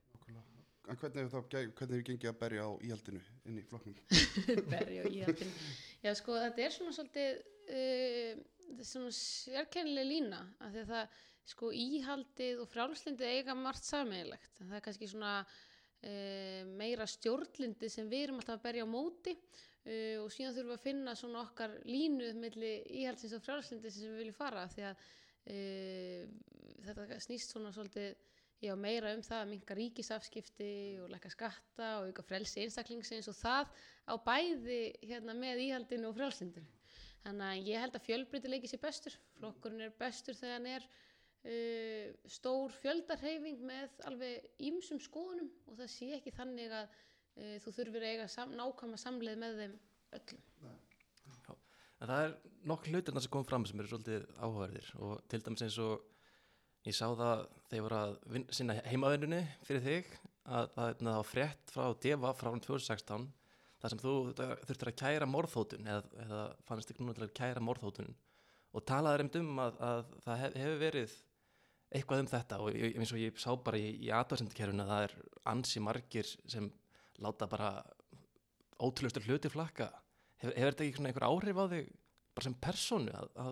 En 0.90 0.98
hvernig 0.98 1.22
hefur 1.28 1.34
það 1.36 1.50
ge- 1.54 1.72
hvernig 1.78 1.98
hefur 2.00 2.08
gengið 2.10 2.30
að 2.32 2.38
berja 2.42 2.64
á 2.66 2.72
íhaldinu 2.88 3.20
inn 3.46 3.58
í 3.62 3.64
flokknum? 3.70 3.98
Berja 4.74 5.04
og 5.06 5.18
íhaldin. 5.18 5.52
Já, 6.06 6.14
sko, 6.18 6.38
þetta 6.42 6.64
er 6.66 6.74
svona 6.74 6.94
svolítið 6.98 7.42
uh, 7.42 8.40
þetta 8.66 8.86
er 8.86 8.90
svona 8.90 9.12
sérkennileg 9.18 10.08
lína 10.10 10.40
af 10.66 10.72
því 10.74 10.82
að 10.86 10.94
það, 10.96 11.20
sko, 11.54 11.70
íhaldið 11.84 12.64
og 12.64 12.72
frjálslindið 12.72 13.34
eiga 13.36 13.56
margt 13.60 13.86
sammeðilegt. 13.92 14.56
Það 14.64 14.78
er 14.80 14.86
kannski 14.88 15.10
svona 15.12 15.34
uh, 15.46 16.62
meira 16.82 17.08
stjórnlindið 17.14 17.94
sem 17.94 18.10
við 18.10 18.26
erum 18.28 18.42
alltaf 18.42 18.58
að 18.58 18.66
berja 18.66 18.88
á 18.90 18.94
móti 18.96 19.36
uh, 19.38 20.18
og 20.24 20.34
síðan 20.34 20.58
þurfum 20.58 20.74
við 20.74 20.80
að 20.80 20.86
finna 20.88 21.16
svona 21.20 21.46
okkar 21.46 21.78
línu 21.86 22.34
milli 22.42 22.74
íhaldsins 23.04 23.38
og 23.38 23.46
frjálslindið 23.46 23.96
sem 24.00 24.10
við 24.16 24.24
viljum 24.26 24.40
fara 24.42 24.66
því 24.74 24.90
að 24.90 25.08
þetta 26.86 27.16
snýst 27.26 27.50
svona 27.54 27.72
svolítið 27.74 28.12
já, 28.62 28.74
meira 28.78 29.14
um 29.16 29.24
það 29.26 29.40
að 29.44 29.52
minka 29.52 29.78
ríkisafskipti 29.78 30.72
og 31.02 31.12
lækka 31.12 31.32
skatta 31.34 31.90
og 32.00 32.10
auka 32.12 32.26
frelsi 32.26 32.62
einstaklingsins 32.64 33.30
og 33.32 33.38
það 33.40 33.72
á 34.06 34.14
bæði 34.22 34.82
hérna, 35.02 35.36
með 35.38 35.64
íhaldinu 35.68 36.10
og 36.12 36.18
frjálsindinu. 36.18 36.70
Þannig 37.22 37.48
að 37.48 37.70
ég 37.70 37.84
held 37.84 37.98
að 37.98 38.06
fjölbreytileiki 38.08 38.70
sé 38.70 38.80
bestur. 38.82 39.16
Flokkurinn 39.38 39.86
er 39.86 39.96
bestur 39.98 40.38
þegar 40.38 40.56
hann 40.58 40.70
er 40.72 40.88
uh, 40.88 42.08
stór 42.38 42.74
fjöldarheyfing 42.82 43.62
með 43.66 43.98
alveg 44.10 44.48
ýmsum 44.70 45.02
skoðunum 45.02 45.52
og 45.68 45.78
það 45.82 45.92
sé 45.96 46.12
ekki 46.18 46.34
þannig 46.38 46.78
að 46.78 46.96
uh, 46.96 47.58
þú 47.66 47.76
þurfir 47.78 48.06
að 48.06 48.16
eiga 48.16 48.30
sam, 48.32 48.56
nákvæma 48.58 49.02
samleið 49.02 49.44
með 49.44 49.60
þeim 49.64 49.76
öllum. 50.20 50.48
En 52.02 52.10
það 52.10 52.24
er 52.26 52.32
nokk 52.66 52.88
hlutirna 52.90 53.22
sem 53.22 53.34
kom 53.34 53.44
fram 53.46 53.66
sem 53.70 53.78
eru 53.78 53.92
svolítið 53.92 54.24
áhugaverðir 54.42 54.88
og 55.06 55.20
til 55.30 55.40
dæmis 55.46 55.62
eins 55.68 55.78
og 55.84 56.08
ég 56.88 56.98
sá 56.98 57.06
það 57.10 57.46
þegar 57.70 57.78
ég 57.78 57.86
var 57.86 57.98
að 57.98 58.16
sinna 58.58 58.78
heimavinnunni 58.88 59.42
fyrir 59.68 59.86
þig 59.86 60.12
að 60.52 60.72
það 60.76 61.08
var 61.12 61.30
frétt 61.30 61.74
frá 61.74 61.86
Deva 62.02 62.34
frá 62.38 62.50
árið 62.52 62.66
2016 62.68 63.28
þar 63.82 63.94
sem 63.94 64.02
þú 64.02 64.14
þurftir 64.38 64.92
að 64.92 65.00
kæra 65.02 65.28
morðhótun 65.30 65.90
eða, 65.90 66.04
eða 66.26 66.42
fannst 66.68 66.94
ekki 66.94 67.04
núna 67.04 67.18
til 67.18 67.28
að 67.28 67.36
kæra 67.38 67.64
morðhótun 67.66 68.14
og 68.72 68.86
talaði 68.88 69.22
reynd 69.22 69.38
um 69.42 69.62
að, 69.62 69.80
að 69.86 70.04
það 70.26 70.42
hef, 70.42 70.58
hefur 70.62 70.82
verið 70.82 71.16
eitthvað 71.92 72.24
um 72.24 72.30
þetta 72.32 72.60
og 72.64 72.78
ég, 72.78 72.94
eins 72.96 73.14
og 73.14 73.22
ég 73.22 73.42
sá 73.42 73.50
bara 73.66 73.80
í, 73.80 73.90
í 74.06 74.12
aðvarsendakerfinu 74.16 74.86
að 74.86 74.94
það 74.94 75.08
er 75.08 75.16
ansi 75.52 75.84
margir 75.84 76.30
sem 76.50 76.70
láta 77.22 77.50
bara 77.52 77.74
ótrúlustur 78.82 79.26
hluti 79.28 79.52
flakka. 79.52 79.90
Hefur, 80.42 80.56
hefur 80.56 80.72
þetta 80.72 80.88
ekki 80.88 81.06
einhver 81.10 81.28
áhrif 81.28 81.60
á 81.60 81.66
þig 81.74 81.92
bara 82.32 82.48
sem 82.48 82.56
persónu 82.64 83.14
að, 83.18 83.28
að, 83.44 83.52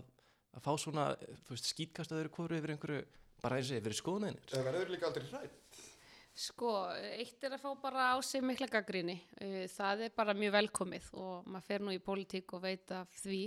að 0.58 0.66
fá 0.66 0.72
svona, 0.82 1.12
þú 1.46 1.56
veist, 1.56 1.70
skýtkast 1.74 2.14
öðru 2.16 2.34
kóru 2.34 2.58
yfir 2.58 2.74
einhverju, 2.76 3.06
bara 3.44 3.60
eins 3.60 3.70
og 3.72 3.80
yfir 3.80 3.96
skoðuninir 3.98 4.54
Eða 4.54 4.66
verður 4.72 4.94
líka 4.96 5.10
aldrei 5.10 5.28
hrætt? 5.30 5.84
Sko, 6.40 6.72
eitt 7.20 7.44
er 7.44 7.58
að 7.58 7.64
fá 7.66 7.72
bara 7.82 8.14
á 8.16 8.18
sig 8.24 8.44
mikla 8.46 8.70
gaggrinni. 8.72 9.18
Uh, 9.42 9.66
Það 9.68 10.06
er 10.06 10.14
bara 10.16 10.36
mjög 10.38 10.54
velkomið 10.56 11.10
og 11.20 11.48
maður 11.52 11.66
fer 11.68 11.84
nú 11.84 11.92
í 11.92 12.00
pólitík 12.00 12.54
og 12.56 12.64
veit 12.64 12.94
af 12.96 13.12
því. 13.20 13.42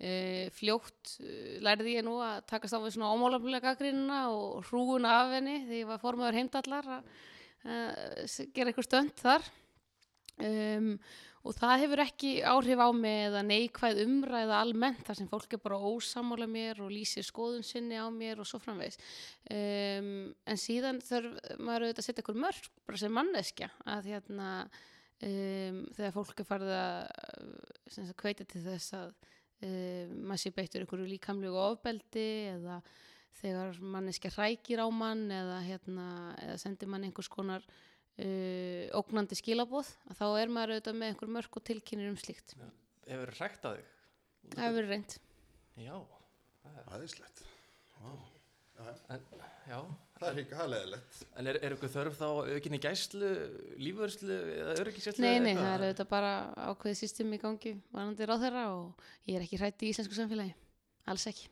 Uh, 0.00 0.46
Fljótt 0.56 1.18
uh, 1.20 1.58
lærði 1.60 1.98
ég 1.98 2.06
nú 2.06 2.16
að 2.24 2.46
takast 2.48 2.72
á 2.72 2.80
við 2.80 2.94
svona 2.96 3.10
ómálaflega 3.12 3.74
gaggrínina 3.74 4.22
og 4.32 4.62
hrúun 4.70 5.04
af 5.04 5.34
henni 5.36 5.58
því 5.66 5.82
ég 5.82 5.90
var 5.90 6.00
formaður 6.00 6.40
heimdallar 6.40 6.88
að 6.96 7.12
gera 8.56 8.72
eitthvað 8.72 8.88
stönd 8.88 9.12
þar. 9.20 9.44
Um, 10.42 10.96
og 10.96 11.31
það 11.50 11.80
hefur 11.82 12.02
ekki 12.04 12.30
áhrif 12.46 12.78
á 12.78 12.88
mig 12.94 13.26
eða 13.26 13.42
neikvæð 13.42 14.00
umræða 14.04 14.60
almennt 14.62 15.02
þar 15.06 15.18
sem 15.18 15.30
fólk 15.30 15.56
er 15.56 15.62
bara 15.64 15.80
ósamála 15.82 16.46
mér 16.46 16.78
og 16.84 16.92
lýsir 16.94 17.26
skoðun 17.26 17.66
sinni 17.66 17.98
á 17.98 18.06
mér 18.14 18.38
og 18.38 18.46
svo 18.46 18.60
framvegis. 18.62 19.00
Um, 19.50 20.30
en 20.46 20.60
síðan 20.60 21.02
þarf 21.02 21.34
maður 21.58 21.88
auðvitað 21.88 22.02
að 22.04 22.06
setja 22.06 22.22
ykkur 22.22 22.40
mörg 22.44 22.70
bara 22.86 23.02
sem 23.02 23.16
manneskja 23.18 23.70
að 23.90 24.10
hérna 24.12 24.48
um, 25.26 25.82
þegar 25.98 26.14
fólk 26.14 26.42
er 26.44 26.50
farið 26.52 26.74
að 26.78 28.12
hveita 28.22 28.46
til 28.46 28.62
þess 28.68 28.98
að 29.00 29.14
um, 29.66 30.18
maður 30.28 30.44
sé 30.44 30.54
beittur 30.54 30.86
ykkur 30.86 31.06
líkamlegu 31.10 31.58
ofbeldi 31.58 32.28
eða 32.54 32.82
þegar 33.40 33.78
manneskja 33.82 34.30
hrækir 34.36 34.82
á 34.84 34.88
mann 34.94 35.26
eða, 35.32 35.58
hérna, 35.66 36.06
eða 36.38 36.58
sendir 36.60 36.90
mann 36.92 37.06
einhvers 37.08 37.30
konar 37.32 37.66
uh, 38.18 39.00
ógnandi 39.00 39.38
skilaboð 39.38 39.88
að 40.10 40.18
þá 40.20 40.26
er 40.42 40.52
maður 40.52 40.74
auðvitað 40.76 40.98
með 41.00 41.12
einhver 41.12 41.32
mörg 41.38 41.56
og 41.60 41.64
tilkynir 41.68 42.10
um 42.12 42.18
slíkt 42.20 42.56
hefur 42.56 43.24
verið 43.24 43.38
hrækt 43.40 43.64
að 43.70 43.78
þig 43.78 44.52
það 44.52 44.62
hefur 44.66 44.78
verið 44.80 44.92
reynd 44.96 45.16
já, 45.80 45.96
það 46.62 46.78
er 46.82 46.92
Æðislegt. 46.92 47.44
Vá. 48.02 48.10
Já, 48.82 49.78
Það 50.18 50.28
er 50.28 50.36
líka 50.38 50.56
hægleðilegt. 50.58 51.18
en 51.38 51.48
er, 51.50 51.56
er 51.62 51.74
eitthvað 51.74 51.92
þörf 51.94 52.16
þá 52.18 52.26
aukinni 52.54 52.78
gæslu, 52.82 53.28
lífvörslu 53.78 54.36
eða 54.58 54.74
öryggisgæslu? 54.82 55.22
Nei, 55.22 55.38
nei, 55.42 55.54
það 55.54 55.70
er 55.72 55.84
auðvitað 55.86 56.08
bara 56.10 56.32
ákveðið 56.70 56.98
system 56.98 57.32
í 57.34 57.38
gangi 57.42 57.72
varandi 57.94 58.28
ráð 58.28 58.44
þeirra 58.46 58.64
og 58.74 59.04
ég 59.30 59.38
er 59.38 59.44
ekki 59.46 59.60
hrætt 59.60 59.82
í 59.86 59.90
íslensku 59.92 60.18
samfélagi. 60.18 60.54
Alls 61.10 61.26
ekki. 61.30 61.48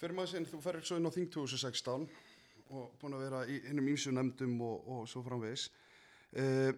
Fyrir 0.00 0.16
maður 0.16 0.32
sinn, 0.34 0.48
þú 0.48 0.60
ferir 0.64 0.84
svo 0.84 0.98
inn 1.00 1.08
á 1.08 1.12
Þing 1.16 1.30
2016 1.32 2.06
og 2.72 2.94
búin 3.00 3.16
að 3.16 3.24
vera 3.26 3.44
í 3.50 3.60
hinnum 3.68 3.90
ímsu 3.92 4.12
nefndum 4.14 4.56
og, 4.64 4.88
og 4.94 5.08
svo 5.10 5.22
framvegis. 5.26 5.68
Uh, 6.34 6.72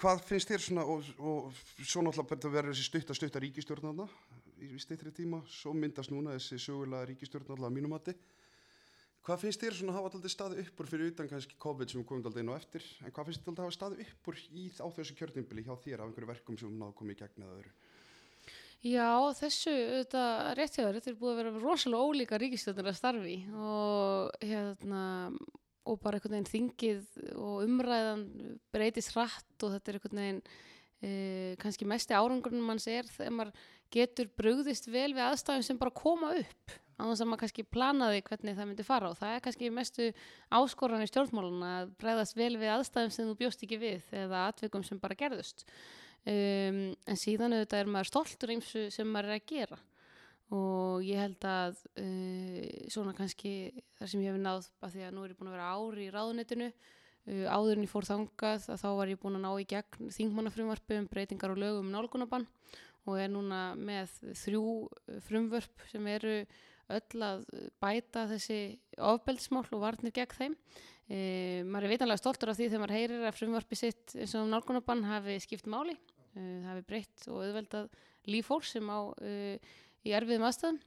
hvað 0.00 0.24
finnst 0.28 0.50
þér 0.50 0.64
svona, 0.64 0.84
og, 0.88 1.08
og 1.18 1.62
svo 1.80 2.04
náttúrulega 2.04 2.28
verður 2.34 2.50
að 2.50 2.56
vera 2.58 2.74
þessi 2.74 3.16
stutta, 3.16 3.42
ríkistjórnarna 3.44 4.06
í, 4.60 4.74
stittri 4.80 5.12
tíma, 5.14 5.42
svo 5.48 5.74
myndast 5.76 6.12
núna 6.12 6.36
þessi 6.36 6.60
sögulega 6.60 7.08
ríkistjórnarna 7.10 7.68
að 7.68 7.76
mínumati. 7.76 8.16
Hvað 9.20 9.42
finnst 9.42 9.60
þér 9.60 9.76
svona 9.76 9.92
að 9.92 9.98
hafa 9.98 10.10
alltaf 10.14 10.32
staði 10.32 10.62
uppur 10.64 10.88
fyrir 10.88 11.10
utan 11.12 11.28
kannski 11.28 11.58
COVID 11.60 11.92
sem 11.92 12.04
komum 12.08 12.24
alltaf 12.24 12.40
inn 12.40 12.52
á 12.52 12.56
eftir, 12.56 12.86
en 13.04 13.12
hvað 13.12 13.28
finnst 13.28 13.42
þér 13.44 13.50
alltaf 13.52 13.60
að 13.60 13.68
hafa 13.68 13.76
staði 13.76 14.06
uppur 14.06 14.40
í, 14.48 14.64
á 14.80 14.86
þessu 14.96 15.16
kjörnimbili 15.18 15.64
hjá 15.66 15.74
þér 15.84 16.00
af 16.00 16.08
einhverju 16.08 16.30
verkum 16.30 16.60
sem 16.60 16.78
náðu 16.80 16.96
komið 17.02 17.18
í 17.18 17.20
gegn? 17.20 17.50
Já, 18.80 19.12
þessu, 19.36 19.72
þetta 20.00 20.20
rétt 20.56 20.76
hjá 20.78 20.86
þér, 20.86 20.96
þetta 20.96 21.10
er 21.10 21.16
búið 21.20 21.32
að 21.34 21.40
vera 21.42 21.50
rosalega 21.60 22.04
ólíka 22.08 22.38
ríkistjóðnir 22.40 22.88
að 22.88 22.96
starfi 22.96 23.34
og 23.52 24.38
hérna 24.40 25.02
og 25.90 26.00
bara 26.00 26.16
einhvern 26.16 26.38
veginn 26.38 26.48
þingið 26.48 27.34
og 27.36 27.64
umræðan 27.66 28.24
breytist 28.72 29.12
hratt 29.12 29.64
og 29.66 29.74
þetta 29.74 29.90
er 29.92 29.98
einhvern 29.98 30.20
veginn 30.22 30.40
e, 31.00 31.12
kannski 31.60 31.88
mesti 31.88 32.16
árangurinn 32.16 32.64
manns 32.64 32.88
er 32.90 33.08
þegar 33.10 33.36
maður 33.36 33.68
getur 33.92 34.30
brugðist 34.38 34.88
vel 34.88 35.10
við 35.12 35.24
aðstæðum 35.26 35.66
sem 35.66 35.80
bara 35.80 35.96
koma 36.00 36.34
upp 36.40 36.76
á 37.00 37.04
þess 37.04 37.24
að 37.24 37.30
maður 37.30 37.42
kannski 37.44 37.68
planaði 37.76 38.24
hvernig 38.26 38.58
það 38.58 38.70
myndi 38.70 38.86
fara 38.86 39.10
og 39.10 39.18
það 39.20 39.34
er 39.34 39.44
kannski 39.44 39.72
mestu 39.72 40.10
áskoran 40.56 41.04
í 41.04 41.08
stjórnmálun 41.08 41.64
að 41.68 41.94
bregðast 42.00 42.36
vel 42.38 42.52
við 42.60 42.74
aðstæðum 42.76 43.14
sem 43.16 43.30
þú 43.30 43.38
bjóst 43.40 43.64
ekki 43.64 43.80
við 43.80 44.12
eða 44.24 44.46
atvikum 44.50 44.84
sem 44.86 45.00
bara 45.00 45.18
gerðust 45.18 45.64
um, 46.28 46.80
en 46.94 47.20
síðan 47.20 47.56
auðvitað 47.56 47.82
er 47.82 47.92
maður 47.94 48.10
stoltur 48.10 48.52
eins 48.54 48.70
sem 48.94 49.08
maður 49.08 49.30
er 49.30 49.38
að 49.38 49.48
gera. 49.50 49.80
Og 50.50 51.04
ég 51.06 51.20
held 51.22 51.46
að 51.46 51.82
uh, 52.02 52.64
svona 52.90 53.14
kannski 53.16 53.52
þar 53.98 54.10
sem 54.10 54.24
ég 54.24 54.34
hef 54.34 54.40
náð 54.42 54.70
að 54.82 54.96
því 54.96 55.04
að 55.06 55.14
nú 55.14 55.24
er 55.24 55.34
ég 55.34 55.38
búin 55.38 55.52
að 55.52 55.56
vera 55.58 55.70
ári 55.76 56.06
í 56.08 56.14
ráðunetinu 56.14 56.70
uh, 56.70 57.46
áður 57.46 57.76
en 57.76 57.86
ég 57.86 57.92
fór 57.92 58.08
þangað 58.08 58.70
að 58.74 58.82
þá 58.82 58.88
var 58.98 59.12
ég 59.12 59.22
búin 59.22 59.38
að 59.38 59.44
ná 59.46 59.52
í 59.54 59.68
gegn 59.70 60.14
þingmannafrumvarpi 60.18 60.98
um 60.98 61.10
breytingar 61.12 61.54
og 61.54 61.62
lögum 61.62 61.86
um 61.86 61.94
nálgunabann 61.94 62.48
og 63.08 63.16
er 63.16 63.30
núna 63.32 63.60
með 63.78 64.12
þrjú 64.42 64.64
frumvörp 65.24 65.86
sem 65.88 66.08
eru 66.10 66.34
öll 66.90 67.22
að 67.24 67.44
bæta 67.82 68.26
þessi 68.30 68.60
ofbeldismál 68.98 69.64
og 69.70 69.82
varnir 69.84 70.14
gegn 70.14 70.36
þeim 70.36 70.56
e, 71.10 71.20
maður 71.66 71.88
er 71.88 71.94
vitanlega 71.96 72.22
stoltur 72.22 72.52
af 72.52 72.58
því 72.58 72.68
þegar 72.68 72.82
maður 72.84 72.96
heyrir 72.96 73.26
að 73.26 73.36
frumvarpi 73.36 73.78
sitt 73.78 74.14
eins 74.16 74.36
og 74.38 74.48
nálgunabann 74.50 75.04
hafi 75.08 75.36
skipt 75.42 75.68
máli. 75.70 75.96
E, 76.38 76.46
hafi 76.68 76.86
breytt 76.86 77.26
og 77.28 77.42
auðveldað 77.42 77.90
líf 78.30 78.50
fólk 78.50 78.68
sem 78.68 78.86
á 78.86 78.98
e, 79.26 79.34
í 80.06 80.14
erfiðum 80.16 80.46
aðstæðum. 80.48 80.80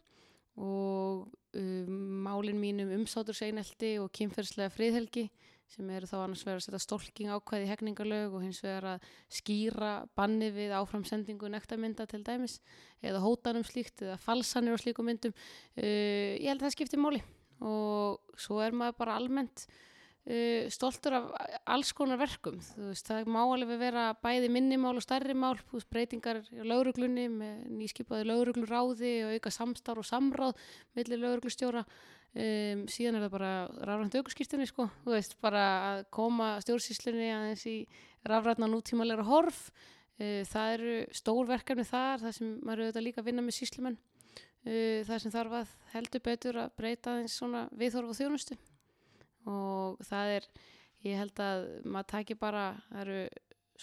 Og 0.64 1.32
málin 1.54 2.60
mín 2.62 2.82
um 2.84 2.92
umsátur 3.00 3.36
seinelti 3.38 3.96
og 4.02 4.12
kynferðslega 4.14 4.74
friðhelgi 4.74 5.28
sem 5.74 5.90
eru 5.90 6.06
þá 6.10 6.16
annars 6.20 6.44
vegar 6.46 6.60
að 6.60 6.66
setja 6.68 6.82
stólking 6.84 7.32
ákvæði 7.34 7.70
hegningarlög 7.72 8.36
og 8.38 8.44
hins 8.46 8.60
vegar 8.62 8.88
að 8.94 9.08
skýra 9.34 9.94
banni 10.18 10.52
við 10.54 10.76
áframsendingu 10.78 11.50
nektarmynda 11.50 12.06
til 12.10 12.22
dæmis 12.26 12.60
eða 13.02 13.24
hótanum 13.24 13.66
slíkt 13.66 14.04
eða 14.06 14.20
falsanir 14.22 14.76
og 14.76 14.84
slíkum 14.84 15.10
myndum. 15.10 15.34
Ég 15.78 16.46
held 16.46 16.62
að 16.62 16.68
það 16.68 16.76
skiptir 16.76 17.02
máli. 17.02 17.24
Og 17.64 18.38
svo 18.38 18.60
er 18.62 18.76
maður 18.76 19.00
bara 19.02 19.18
almennt 19.18 19.66
uh, 20.30 20.70
stoltur 20.72 21.18
af 21.18 21.30
alls 21.76 21.92
konar 21.96 22.20
verkum. 22.22 22.60
Veist, 22.90 23.08
það 23.08 23.30
má 23.34 23.42
alveg 23.44 23.80
vera 23.82 24.06
bæði 24.24 24.50
minnimál 24.54 24.96
og 24.98 25.06
stærri 25.06 25.36
mál, 25.38 25.56
veist, 25.72 25.90
breytingar 25.92 26.42
í 26.54 26.68
lauruglunni 26.68 27.28
með 27.32 27.64
nýskipaði 27.80 28.28
laurugluráði 28.30 29.14
og 29.28 29.38
auka 29.38 29.54
samstar 29.54 30.02
og 30.02 30.08
samráð 30.08 30.54
millir 30.98 31.22
lauruglustjóra 31.24 31.84
um, 31.84 32.86
síðan 32.92 33.20
er 33.20 33.26
það 33.26 33.36
bara 33.36 33.52
rafrænt 33.90 34.18
aukurskýrtunni 34.20 34.70
sko, 34.70 34.88
þú 35.04 35.18
veist, 35.18 35.38
bara 35.44 35.66
að 35.90 36.06
koma 36.16 36.56
stjórnsýslinni 36.64 37.30
aðeins 37.34 37.68
í 37.70 37.78
rafrætna 38.30 38.70
nútímalega 38.72 39.26
horf. 39.28 39.68
Uh, 40.22 40.42
það 40.48 40.74
eru 40.78 40.98
stór 41.16 41.48
verkefni 41.50 41.88
þar 41.90 42.22
það 42.22 42.36
sem 42.38 42.58
maður 42.62 42.84
auðvitað 42.84 43.08
líka 43.08 43.24
að 43.24 43.32
vinna 43.32 43.46
með 43.46 43.56
síslumenn 43.58 43.96
uh, 43.98 45.00
það 45.08 45.18
sem 45.24 45.34
þarf 45.34 45.56
að 45.64 45.72
heldur 45.96 46.24
betur 46.28 46.60
að 46.62 46.76
breyta 46.78 47.16
aðeins 47.16 47.40
svona 47.40 47.64
viðhorf 47.74 48.14
og 48.14 48.20
þjónustu 48.20 48.60
og 49.50 50.04
það 50.08 50.36
er, 50.38 50.50
ég 51.08 51.20
held 51.20 51.44
að 51.44 51.66
maður 51.86 52.12
taki 52.16 52.38
bara, 52.40 52.68
það 52.90 53.06
eru 53.06 53.22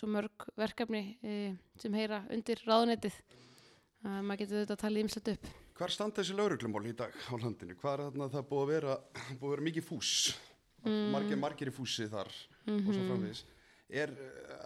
svo 0.01 0.11
mörg 0.11 0.51
verkefni 0.61 1.03
uh, 1.21 1.57
sem 1.81 1.97
heyra 1.99 2.23
undir 2.33 2.63
ráðunettið 2.67 3.19
að 4.01 4.23
maður 4.25 4.41
getur 4.45 4.61
auðvitað 4.61 4.77
að 4.79 4.85
tala 4.87 5.03
ímslet 5.05 5.35
upp 5.35 5.51
Hvar 5.81 5.93
standa 5.95 6.21
þessi 6.21 6.35
lauruglumál 6.37 6.83
í 6.91 6.91
dag 6.93 7.15
á 7.17 7.33
landinu? 7.41 7.73
Hvað 7.81 7.95
er 7.95 8.01
þarna 8.05 8.27
það 8.35 8.43
búið 8.51 8.63
að 8.63 8.71
vera, 8.75 8.97
búið 9.31 9.47
að 9.47 9.53
vera 9.55 9.63
mikið 9.65 9.85
fús? 9.87 10.11
Mm. 10.85 11.07
Margir, 11.15 11.39
margir 11.41 11.71
í 11.71 11.73
fúsi 11.73 12.09
þar 12.13 12.29
og 12.69 12.91
svo 12.91 13.05
framvegis. 13.07 13.41
Er, 13.89 14.13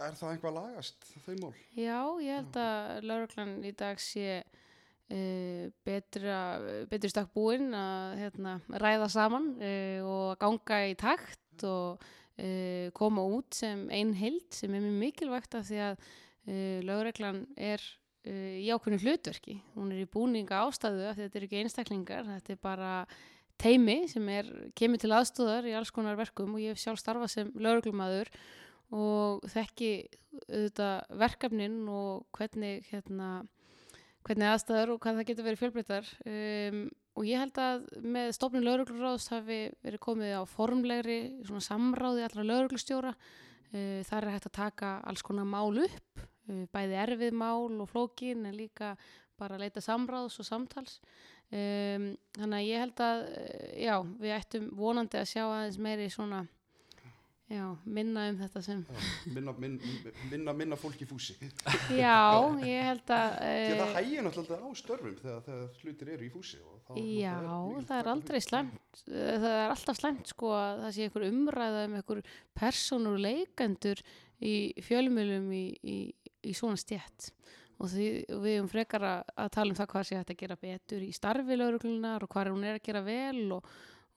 er 0.03 0.17
það 0.19 0.33
einhvað 0.33 0.57
lagast, 0.57 1.07
þau 1.23 1.37
mál? 1.39 1.53
Já, 1.71 1.99
ég 2.19 2.41
held 2.41 2.59
að 2.59 3.07
lauruglan 3.07 3.55
í 3.63 3.71
dag 3.79 4.03
sé 4.03 4.41
uh, 5.13 5.65
betra, 5.87 6.39
betri 6.91 7.11
stakk 7.11 7.33
búinn 7.35 7.73
að 7.77 8.15
hérna, 8.23 8.55
ræða 8.69 9.09
saman 9.13 9.51
uh, 9.59 9.99
og 10.05 10.39
ganga 10.41 10.79
í 10.89 10.95
takt 10.99 11.65
og 11.67 12.01
uh, 12.01 12.87
koma 12.97 13.25
út 13.37 13.57
sem 13.57 13.85
einn 13.93 14.15
heild 14.17 14.49
sem 14.55 14.73
er 14.73 14.83
mjög 14.85 14.97
mikilvægt 15.03 15.59
af 15.59 15.69
því 15.69 15.83
að 15.89 16.09
lauruglan 16.85 17.39
er 17.57 17.81
í 18.21 18.67
ákveðinu 18.69 19.01
hlutverki. 19.01 19.55
Hún 19.73 19.89
er 19.89 20.03
í 20.03 20.09
búninga 20.09 20.59
ástæðu 20.67 21.07
af 21.09 21.15
því 21.15 21.23
að 21.23 21.23
þetta 21.23 21.39
eru 21.39 21.47
ekki 21.47 21.61
einstaklingar, 21.63 22.27
þetta 22.35 22.53
er 22.53 22.59
bara 22.61 22.91
teimi 23.61 23.95
sem 24.11 24.29
er, 24.29 24.51
kemur 24.77 25.01
til 25.01 25.13
aðstóðar 25.15 25.65
í 25.69 25.73
alls 25.77 25.89
konar 25.95 26.19
verkum 26.19 26.53
og 26.53 26.61
ég 26.61 26.75
hef 26.75 26.83
sjálf 26.83 27.01
starfað 27.01 27.31
sem 27.33 27.51
lauruglumadur 27.57 28.29
og 28.93 29.45
þekki 29.49 29.91
auðvitað 30.45 31.17
verkefnin 31.21 31.77
og 31.89 32.25
hvernig, 32.35 32.85
hérna, 32.91 33.29
hvernig 34.25 34.49
aðstæður 34.49 34.93
og 34.93 35.01
hvað 35.03 35.19
það 35.19 35.27
getur 35.29 35.47
verið 35.47 35.61
fjölbreytar 35.61 36.11
um, 36.25 36.79
og 37.15 37.27
ég 37.29 37.41
held 37.41 37.59
að 37.61 37.83
með 38.03 38.31
stofnun 38.35 38.65
laurugluráðs 38.65 39.27
hafi 39.31 39.59
verið 39.85 40.01
komið 40.03 40.33
á 40.35 40.43
formlegri 40.49 41.19
samráði 41.63 42.25
allra 42.25 42.47
lauruglustjóra 42.49 43.13
uh, 43.15 43.99
þar 44.07 44.25
er 44.25 44.33
hægt 44.35 44.49
að 44.49 44.57
taka 44.59 44.95
alls 45.05 45.25
konar 45.25 45.47
mál 45.47 45.77
upp 45.85 46.25
uh, 46.49 46.65
bæði 46.73 46.99
erfið 47.05 47.37
mál 47.37 47.69
og 47.69 47.89
flókin 47.91 48.47
en 48.49 48.57
líka 48.57 48.95
bara 49.39 49.57
að 49.57 49.65
leita 49.65 49.83
samráðs 49.83 50.39
og 50.39 50.47
samtals. 50.47 50.99
Um, 51.51 52.13
þannig 52.35 52.57
að 52.57 52.67
ég 52.69 52.81
held 52.81 53.01
að 53.05 53.23
uh, 53.29 53.65
já, 53.77 53.95
við 54.21 54.35
ættum 54.39 54.69
vonandi 54.79 55.19
að 55.19 55.29
sjá 55.29 55.43
aðeins 55.45 55.81
meiri 55.83 56.07
svona 56.11 56.45
já, 57.51 57.65
minna 57.85 58.23
um 58.31 58.37
þetta 58.39 58.61
sem 58.65 58.79
Minna, 59.35 59.53
min, 59.61 59.75
minna, 60.31 60.53
minna 60.57 60.77
fólk 60.79 61.01
í 61.03 61.07
fúsi. 61.09 61.35
já, 61.93 62.15
ég 62.65 62.87
held 62.89 63.11
að 63.13 63.35
Því 63.45 63.75
að 63.75 63.81
það 63.81 63.89
uh, 63.91 63.95
hægir 63.99 64.25
náttúrulega 64.25 64.65
á 64.65 64.71
störfum 64.81 65.15
þegar, 65.21 65.43
þegar 65.45 65.83
hlutir 65.83 66.11
eru 66.15 66.25
í 66.25 66.31
fúsi. 66.33 66.59
þá 66.87 66.91
Já, 67.01 67.35
náttúrulega 67.37 67.61
mikil 67.69 67.87
það 67.91 68.01
er 68.01 68.11
aldrei 68.15 68.41
slæmt, 68.45 68.81
Eh, 69.05 69.37
það 69.43 69.55
er 69.59 69.71
alltaf 69.75 69.97
slæmt 69.99 70.29
sko 70.31 70.51
að 70.55 70.83
það 70.85 70.93
sé 70.95 71.05
einhver 71.05 71.27
umræða 71.29 71.81
um 71.89 71.95
einhver 71.99 72.21
personur 72.55 73.17
leikendur 73.21 74.01
í 74.45 74.53
fjölmjölum 74.85 75.49
í, 75.53 75.65
í, 75.83 75.97
í 76.45 76.53
svona 76.55 76.79
stjætt 76.79 77.29
og 77.75 77.89
því, 77.91 78.05
við 78.39 78.61
um 78.61 78.69
frekar 78.71 79.03
að, 79.03 79.33
að 79.43 79.49
tala 79.57 79.73
um 79.73 79.77
það 79.81 79.89
hvað 79.91 80.05
sé 80.07 80.17
að 80.21 80.31
gera 80.39 80.55
betur 80.61 81.03
í 81.03 81.09
starfi 81.15 81.57
lauruglunar 81.59 82.23
og 82.23 82.31
hvað 82.31 82.53
hún 82.53 82.63
er 82.63 82.77
að 82.79 82.85
gera 82.87 83.01
vel 83.03 83.43
og, 83.57 83.67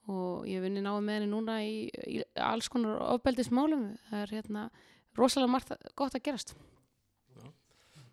og 0.08 0.48
ég 0.48 0.62
vinni 0.64 0.82
náðu 0.84 1.02
með 1.04 1.18
henni 1.18 1.30
núna 1.32 1.58
í, 1.64 1.76
í 2.08 2.22
alls 2.40 2.70
konar 2.72 3.00
ofbeldismálum, 3.14 3.84
það 4.08 4.24
er 4.24 4.34
hérna 4.38 4.64
rosalega 5.18 5.52
margt 5.52 5.74
gott 5.98 6.16
að 6.16 6.24
gerast. 6.28 6.54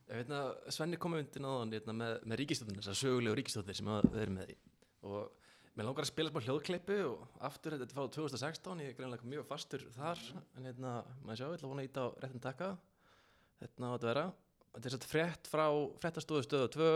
Ég 0.05 0.21
veit 0.21 0.31
að 0.37 0.51
Svenni 0.75 0.99
kom 1.01 1.15
undir 1.17 1.41
náðan 1.41 1.73
hérna, 1.73 1.95
með, 1.97 2.19
með 2.29 2.41
ríkistöðunir, 2.43 2.83
þessar 2.83 2.99
sögulegu 2.99 3.39
ríkistöðunir 3.39 3.79
sem 3.79 3.89
við 3.89 4.21
erum 4.21 4.37
með 4.37 4.53
í. 4.53 4.57
Og 5.09 5.73
mér 5.75 5.87
langar 5.87 6.05
að 6.05 6.11
spila 6.11 6.31
smá 6.31 6.45
hljóðkleipu 6.45 6.97
og 7.07 7.39
aftur 7.49 7.75
þetta 7.75 7.87
er 7.87 7.95
frá 7.95 8.05
2016, 8.13 8.83
ég 8.85 8.91
er 8.91 8.99
greinlega 8.99 9.31
mjög 9.31 9.47
fastur 9.49 9.87
þar. 9.95 10.21
En 10.59 10.69
hérna, 10.69 10.93
maður 11.23 11.41
sjá, 11.41 11.47
ég 11.47 11.57
ætla 11.57 11.67
að 11.67 11.73
vona 11.73 11.87
íta 11.87 12.05
á 12.05 12.07
réttin 12.21 12.45
taka. 12.45 12.69
Hérna 13.63 13.89
á 13.89 13.93
að 13.95 14.07
vera. 14.11 14.25
Þetta 14.75 14.89
er 14.91 14.95
satt 14.95 15.09
frétt 15.09 15.49
frá 15.49 15.65
fréttastofu 16.03 16.45
stöðu 16.45 16.71
2 16.75 16.89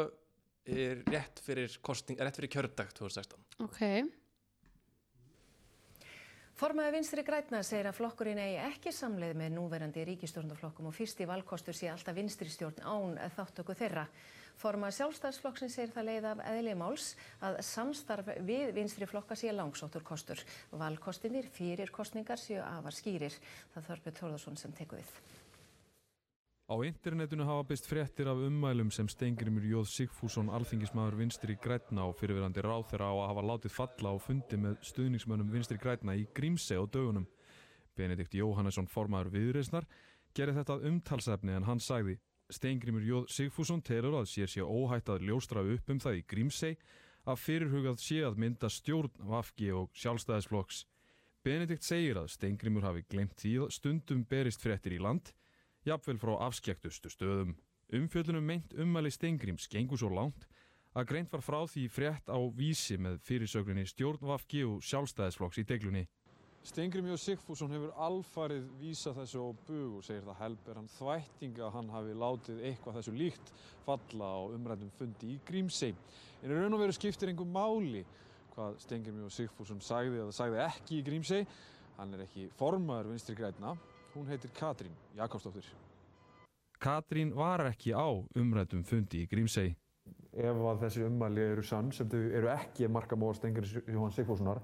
er 0.69 1.03
rétt 1.09 1.41
fyrir, 1.43 1.75
kosting, 1.85 2.19
rétt 2.19 2.37
fyrir 2.37 2.51
kjördag 2.53 2.91
2016 2.97 3.65
Ok, 3.65 3.79
Formaði 6.59 6.91
vinstri 6.97 7.23
grætna 7.23 7.61
segir 7.63 7.87
að 7.87 7.95
flokkurinn 8.01 8.39
eigi 8.43 8.57
ekki 8.65 8.91
samleið 8.91 9.37
með 9.39 9.53
núverandi 9.53 10.01
ríkistjórnarflokkum 10.09 10.89
og 10.89 10.95
fyrsti 10.97 11.23
valkostur 11.29 11.77
sé 11.77 11.87
alltaf 11.87 12.17
vinstri 12.17 12.51
stjórn 12.51 12.81
án 12.83 13.13
þáttöku 13.37 13.77
þeirra. 13.79 14.03
Formaði 14.59 14.97
sjálfstæðsflokksinn 14.97 15.71
segir 15.71 15.93
það 15.95 16.09
leið 16.09 16.27
af 16.33 16.43
eðli 16.51 16.73
máls 16.81 17.05
að 17.47 17.61
samstarf 17.63 18.33
við 18.43 18.73
vinstri 18.75 19.07
flokka 19.07 19.39
sé 19.39 19.55
langsóttur 19.55 20.03
kostur. 20.03 20.43
Valkostinir 20.75 21.47
fyrir 21.55 21.95
kostningar 21.95 22.43
séu 22.43 22.59
afar 22.59 22.97
skýrir. 22.97 23.39
Það 23.71 23.91
þörfur 23.93 24.19
Þórðarsson 24.19 24.59
sem 24.59 24.75
teku 24.75 24.99
við. 24.99 25.15
Á 26.69 26.77
internetinu 26.85 27.47
hafa 27.49 27.63
byrst 27.65 27.87
fréttir 27.89 28.27
af 28.29 28.37
ummælum 28.45 28.91
sem 28.93 29.07
Stengrimur 29.09 29.63
Jóð 29.65 29.87
Sigfússon, 29.89 30.51
alþingismadur 30.53 31.15
vinstri 31.17 31.55
grætna 31.57 32.03
og 32.05 32.19
fyrirverandi 32.19 32.61
ráþeira 32.61 33.07
á 33.09 33.13
að 33.17 33.29
hafa 33.31 33.43
látið 33.49 33.73
falla 33.73 34.11
á 34.13 34.17
fundi 34.21 34.59
með 34.61 34.75
stuðningsmönnum 34.85 35.49
vinstri 35.49 35.79
grætna 35.81 36.13
í 36.13 36.27
Grímse 36.29 36.77
á 36.77 36.85
dögunum. 36.85 37.25
Benedikt 37.97 38.37
Jóhannesson, 38.37 38.85
formadur 38.85 39.33
viðreysnar, 39.33 39.87
gerir 40.37 40.53
þetta 40.59 40.77
umtalsefni 40.91 41.57
en 41.57 41.65
hann 41.65 41.81
sagði 41.81 42.19
Stengrimur 42.53 43.01
Jóð 43.01 43.25
Sigfússon 43.33 43.81
telur 43.81 44.19
að 44.21 44.29
sér 44.29 44.53
sé 44.53 44.61
óhætt 44.61 45.09
að 45.09 45.25
ljóstra 45.25 45.65
upp 45.65 45.89
um 45.89 46.03
það 46.05 46.21
í 46.21 46.23
Grímse 46.29 46.75
að 47.25 47.41
fyrirhugað 47.47 47.97
sé 48.05 48.21
að 48.29 48.37
mynda 48.45 48.69
stjórn 48.69 49.17
Vafgi 49.25 49.73
og 49.73 49.89
sjálfstæðisflokks. 49.97 50.85
Benedikt 51.41 51.89
segir 51.89 52.21
að 52.21 52.29
Stengrimur 52.37 52.85
hafi 52.85 53.07
glemt 53.09 53.41
að 53.41 53.69
stundum 53.73 54.21
berist 54.29 54.61
fréttir 54.61 54.93
í 54.93 55.01
land 55.01 55.33
jafnvel 55.89 56.21
frá 56.21 56.35
afskektustu 56.47 57.11
stöðum. 57.11 57.57
Umfjöldunum 57.89 58.45
meint 58.45 58.73
ummæli 58.77 59.11
Stengrims 59.11 59.67
gengur 59.71 59.97
svo 59.97 60.11
langt 60.13 60.45
að 60.97 61.09
greint 61.11 61.33
var 61.33 61.43
frá 61.45 61.59
því 61.69 61.87
frétt 61.93 62.29
á 62.29 62.37
vísi 62.53 62.97
með 63.01 63.19
fyrirsögninni 63.25 63.85
stjórnvafki 63.89 64.63
og 64.65 64.81
sjálfstæðisflokks 64.85 65.61
í 65.61 65.65
deglunni. 65.69 66.05
Stengrim 66.65 67.07
Jó 67.07 67.15
Sigfússon 67.15 67.71
hefur 67.71 67.93
alfarið 68.03 68.65
vísa 68.81 69.13
þessu 69.15 69.41
á 69.41 69.49
bug 69.67 69.99
og 69.99 70.03
segir 70.03 70.25
það 70.27 70.41
helber 70.41 70.79
hann 70.79 70.89
þvættinga 70.91 71.63
að 71.65 71.75
hann 71.77 71.91
hafi 71.93 72.15
látið 72.19 72.63
eitthvað 72.67 72.97
þessu 72.99 73.13
líkt 73.15 73.53
falla 73.85 74.31
á 74.35 74.39
umrændum 74.53 74.91
fundi 74.97 75.33
í 75.33 75.37
Grímsei. 75.47 75.93
En 76.43 76.51
raun 76.51 76.75
og 76.75 76.83
veru 76.83 76.97
skiptir 76.97 77.31
einhver 77.31 77.47
máli 77.47 78.03
hvað 78.55 78.81
Stengrim 78.83 79.21
Jó 79.23 79.31
Sigfússon 79.33 79.79
sagði 79.81 80.19
eða 80.25 80.35
sagði 80.35 80.61
ekki 80.65 80.99
í 80.99 81.05
Grímsei. 81.07 81.45
Hann 81.97 82.13
er 82.17 82.25
ekki 82.25 82.49
formaður 82.59 83.13
vinstri 83.13 83.37
græna 83.39 83.77
Hún 84.15 84.27
heitir 84.27 84.51
Katrín 84.57 84.93
Jakobsdóttir. 85.15 85.65
Katrín 86.79 87.35
var 87.35 87.61
ekki 87.67 87.91
á 87.93 88.07
umrættum 88.39 88.81
fundi 88.83 89.25
í 89.25 89.27
Grímsei. 89.29 89.75
Ef 90.33 90.61
að 90.71 90.81
þessi 90.85 91.03
ummæli 91.05 91.43
eru 91.51 91.63
sann 91.65 91.91
sem 91.93 92.09
þau 92.09 92.21
eru 92.39 92.49
ekki 92.53 92.87
að 92.87 92.95
marka 92.95 93.17
móa 93.19 93.35
Stengur 93.37 93.67
Jóhann 93.67 94.15
Sigfússonar 94.15 94.61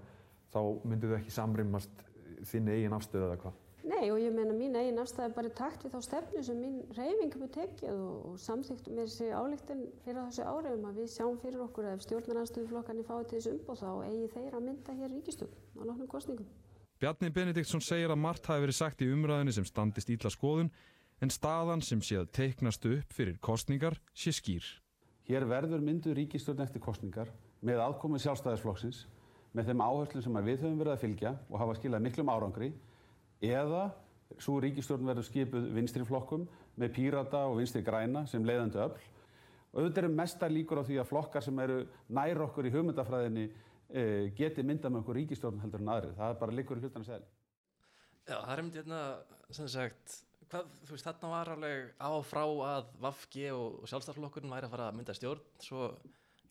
þá 0.54 0.62
myndu 0.88 1.12
þau 1.12 1.18
ekki 1.20 1.36
samrýmast 1.36 2.04
þinn 2.50 2.72
eigin 2.74 2.96
afstöðu 2.98 3.28
eða 3.28 3.40
hvað? 3.44 3.62
Nei 3.86 4.10
og 4.10 4.18
ég 4.18 4.34
meina 4.34 4.54
mín 4.58 4.78
eigin 4.80 4.98
afstöðu 5.04 5.28
er 5.28 5.36
bara 5.36 5.52
takt 5.60 5.86
við 5.86 5.94
þá 5.94 6.08
stefnu 6.08 6.44
sem 6.48 6.58
mín 6.58 6.80
reyfing 6.98 7.36
hefur 7.36 7.52
tekið 7.54 7.92
og, 7.94 8.16
og 8.32 8.40
samþyktum 8.42 8.98
með 8.98 9.12
þessi 9.12 9.28
álíktin 9.30 9.84
fyrir 10.06 10.22
þessu 10.24 10.48
árið 10.50 10.78
um 10.80 10.88
að 10.90 11.02
við 11.02 11.12
sjáum 11.14 11.38
fyrir 11.44 11.66
okkur 11.68 11.90
að 11.90 12.00
ef 12.00 12.08
stjórnarnarstöðuflokkarnir 12.08 13.10
fáið 13.12 13.28
til 13.30 13.38
þessu 13.38 13.54
umbóð 13.60 13.84
þá 13.84 13.92
eigi 14.08 14.32
þeir 14.40 14.58
að 14.58 14.66
mynda 14.72 14.98
hér 15.02 15.14
ríkistjóð 15.14 15.54
á 15.54 15.82
nokknum 15.86 16.10
kostningum. 16.16 16.50
Bjarni 16.96 17.28
Benediktsson 17.28 17.82
segir 17.84 18.08
að 18.08 18.22
margt 18.24 18.46
hafi 18.48 18.62
verið 18.64 18.76
sagt 18.78 19.02
í 19.04 19.10
umræðinni 19.12 19.52
sem 19.52 19.66
standist 19.68 20.08
ítla 20.14 20.30
skoðun 20.32 20.70
en 21.20 21.32
staðan 21.34 21.82
sem 21.84 22.00
sé 22.00 22.22
að 22.22 22.30
teiknastu 22.38 22.94
upp 23.02 23.12
fyrir 23.18 23.36
kostningar 23.44 23.98
sé 24.16 24.32
skýr. 24.32 24.64
Hér 25.28 25.44
verður 25.50 25.84
myndu 25.84 26.14
ríkistjórn 26.16 26.64
eftir 26.64 26.80
kostningar 26.86 27.34
með 27.68 27.82
aðkomið 27.84 28.24
sjálfstæðisflokksins 28.24 29.02
með 29.52 29.74
þeim 29.74 29.84
áherslu 29.84 30.24
sem 30.24 30.40
við 30.48 30.64
höfum 30.64 30.80
verið 30.80 30.94
að 30.94 31.04
fylgja 31.04 31.34
og 31.50 31.60
hafa 31.66 31.76
skilað 31.82 32.06
miklum 32.08 32.32
árangri 32.32 32.72
eða 33.44 33.84
svo 34.40 34.62
ríkistjórn 34.64 35.12
verður 35.12 35.28
skipuð 35.28 35.68
vinstri 35.76 36.08
flokkum 36.08 36.48
með 36.80 36.96
pírata 36.96 37.44
og 37.50 37.60
vinstri 37.60 37.84
græna 37.84 38.24
sem 38.32 38.48
leiðandi 38.48 38.80
öll. 38.86 38.96
Auðvitað 39.76 40.06
eru 40.06 40.16
mestar 40.16 40.56
líkur 40.56 40.80
á 40.80 40.88
því 40.88 41.04
að 41.04 41.12
flokkar 41.12 41.44
sem 41.44 41.60
eru 41.60 41.82
nær 42.08 42.46
okkur 42.48 42.70
í 42.70 42.72
hugmyndafræðinni 42.72 43.50
geti 44.38 44.64
mynda 44.66 44.90
með 44.90 45.04
okkur 45.04 45.20
ríkistjórn 45.20 45.62
heldur 45.64 45.84
en 45.84 45.92
aðri. 45.94 46.14
Það 46.18 46.32
er 46.32 46.40
bara 46.42 46.56
líkur 46.60 46.82
hlutan 46.82 47.06
að 47.06 47.10
segja. 47.12 47.34
Já, 48.26 48.38
það 48.40 48.54
er 48.56 48.62
myndið 48.64 48.82
hérna, 48.82 49.02
sem 49.54 49.68
sagt, 49.70 50.16
hvað, 50.50 50.70
þú 50.88 50.96
veist, 50.96 51.06
þarna 51.06 51.30
var 51.30 51.52
alveg 51.54 51.92
á 52.02 52.12
frá 52.26 52.44
að 52.44 52.88
Vafgi 53.04 53.44
og, 53.54 53.82
og 53.84 53.92
sjálfstaflokkurinn 53.92 54.54
væri 54.56 54.66
að 54.66 54.74
fara 54.74 54.88
að 54.90 54.98
mynda 54.98 55.16
stjórn, 55.18 55.44
svo 55.62 55.90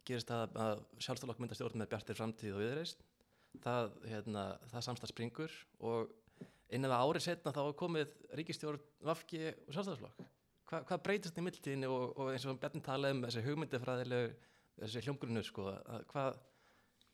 gerist 0.07 0.31
það 0.31 0.61
að 0.62 0.85
sjálfstaflokk 1.03 1.42
mynda 1.42 1.59
stjórn 1.59 1.81
með 1.81 1.90
bjartir 1.90 2.18
framtíð 2.20 2.55
og 2.55 2.62
viðreist. 2.62 3.03
Það, 3.64 3.90
hérna, 4.11 4.44
það 4.70 4.87
samstað 4.88 5.12
springur 5.14 5.59
og 5.87 6.14
það 6.75 6.97
árið 6.99 7.27
setna 7.27 7.55
þá 7.55 7.62
komið 7.79 8.14
ríkistjórn 8.38 8.88
Vafgi 9.11 9.42
og 9.51 9.75
sjálfstaflokk. 9.75 10.25
Hva, 10.70 10.81
hvað 10.88 11.05
breytist 11.05 11.38
í 11.38 11.42
mildtíðinni 11.44 11.90
og, 11.90 12.14
og 12.18 12.33
eins 12.33 12.47
og 12.49 12.59
Bjarni 12.62 12.83
talaði 12.83 13.18
um 13.18 13.27
þessi 13.27 13.42
hugmyndifræðilegu, 13.44 14.31
þessi 14.81 15.03
hljómgrunnu, 15.05 15.42
sko, 15.44 15.66
að 15.75 16.07
hvað 16.11 16.38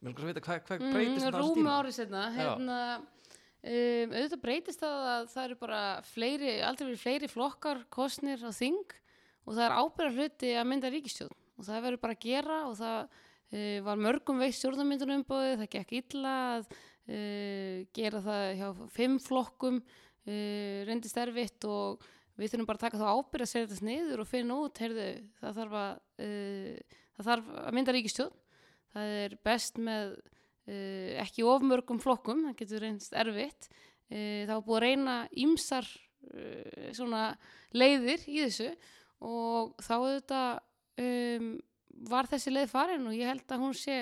Mér 0.00 0.14
langar 0.14 0.24
að 0.24 0.30
vita 0.30 0.40
hvað 0.46 0.60
hva 0.64 0.76
mm, 0.78 0.92
breytist 0.94 1.26
tíma? 1.26 1.40
Rúmi 1.44 1.72
árið 1.76 1.92
setna, 1.98 2.20
hérna, 2.32 2.76
um, 3.60 4.14
auðvitað 4.14 4.40
breytist 4.46 4.80
það 4.80 5.08
að 5.12 5.26
það 5.34 5.42
eru 5.42 5.56
bara 5.60 5.80
fleiri, 6.08 6.54
aldrei 6.64 6.86
verið 6.86 7.02
fleiri 7.02 7.28
flokkar, 7.28 7.82
kostnir 7.92 8.46
og 8.48 8.56
þing 8.56 8.94
og 9.44 9.58
það 9.58 9.64
er 9.66 9.74
ábyrgar 9.76 10.16
hluti 10.16 10.54
að 10.56 10.68
mynda 10.70 10.92
ríkistjórn 10.94 11.36
og 11.36 11.68
það 11.68 11.84
verður 11.84 12.02
bara 12.06 12.16
að 12.16 12.24
gera 12.24 12.58
og 12.70 12.78
það 12.80 12.98
uh, 13.12 13.76
var 13.90 14.02
mörgum 14.06 14.40
veist 14.40 14.62
stjórnarmyndunum 14.62 15.20
umbóðið, 15.20 15.56
það 15.60 15.72
gekk 15.76 15.94
illa 16.00 16.34
að 16.46 16.66
uh, 16.72 17.76
gera 18.00 18.24
það 18.30 18.48
hjá 18.56 18.66
fimm 18.96 19.20
flokkum, 19.20 19.80
uh, 19.84 20.76
reyndist 20.88 21.20
erfitt 21.20 21.68
og 21.68 22.10
við 22.40 22.54
þurfum 22.54 22.72
bara 22.72 22.80
að 22.80 22.88
taka 22.88 23.04
þá 23.04 23.08
ábyrg 23.12 23.44
að 23.44 23.52
segja 23.52 23.68
þetta 23.68 23.82
sniður 23.84 24.24
og 24.24 24.32
finna 24.32 24.62
út, 24.64 24.80
heyrðu, 24.80 25.10
það 25.42 25.58
þarf 25.60 25.80
að, 25.84 26.04
það 27.18 27.26
þarf 27.26 27.50
að 27.60 27.74
mynda 27.76 28.00
ríkistjórn 28.00 28.39
það 28.94 29.14
er 29.24 29.36
best 29.46 29.80
með 29.80 30.14
uh, 30.16 31.10
ekki 31.22 31.46
ofmörgum 31.46 32.00
flokkum, 32.02 32.46
það 32.48 32.58
getur 32.62 32.84
reynst 32.86 33.16
erfitt. 33.16 33.70
Uh, 34.10 34.46
þá 34.48 34.54
er 34.56 34.64
búið 34.66 34.78
að 34.78 34.86
reyna 34.86 35.16
ímsar 35.44 35.90
uh, 36.34 36.88
svona 36.96 37.24
leiðir 37.76 38.24
í 38.26 38.40
þessu 38.44 38.70
og 39.20 39.76
þá 39.84 39.94
þetta 39.98 40.42
um, 41.04 41.50
var 42.10 42.28
þessi 42.30 42.54
leið 42.54 42.70
farin 42.72 43.08
og 43.10 43.16
ég 43.16 43.28
held 43.28 43.52
að 43.52 43.62
hún 43.66 43.76
sé 43.76 43.98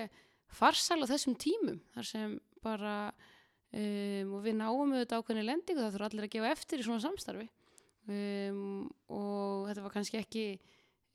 farsal 0.49 1.03
á 1.05 1.11
þessum 1.11 1.35
tímum 1.41 1.81
þar 1.93 2.07
sem 2.07 2.37
bara 2.65 2.95
um, 3.11 4.35
og 4.39 4.43
við 4.47 4.59
náum 4.61 4.95
auðvitað 4.95 5.21
ákveðni 5.21 5.47
lendingu 5.47 5.83
það 5.83 5.97
þurfa 5.97 6.11
allir 6.11 6.29
að 6.29 6.35
gefa 6.37 6.53
eftir 6.55 6.81
í 6.81 6.87
svona 6.87 7.05
samstarfi. 7.05 7.49
Um, 8.09 8.87
og 9.13 9.69
þetta 9.69 9.85
var 9.85 9.93
kannski 9.93 10.21
ekki 10.23 10.45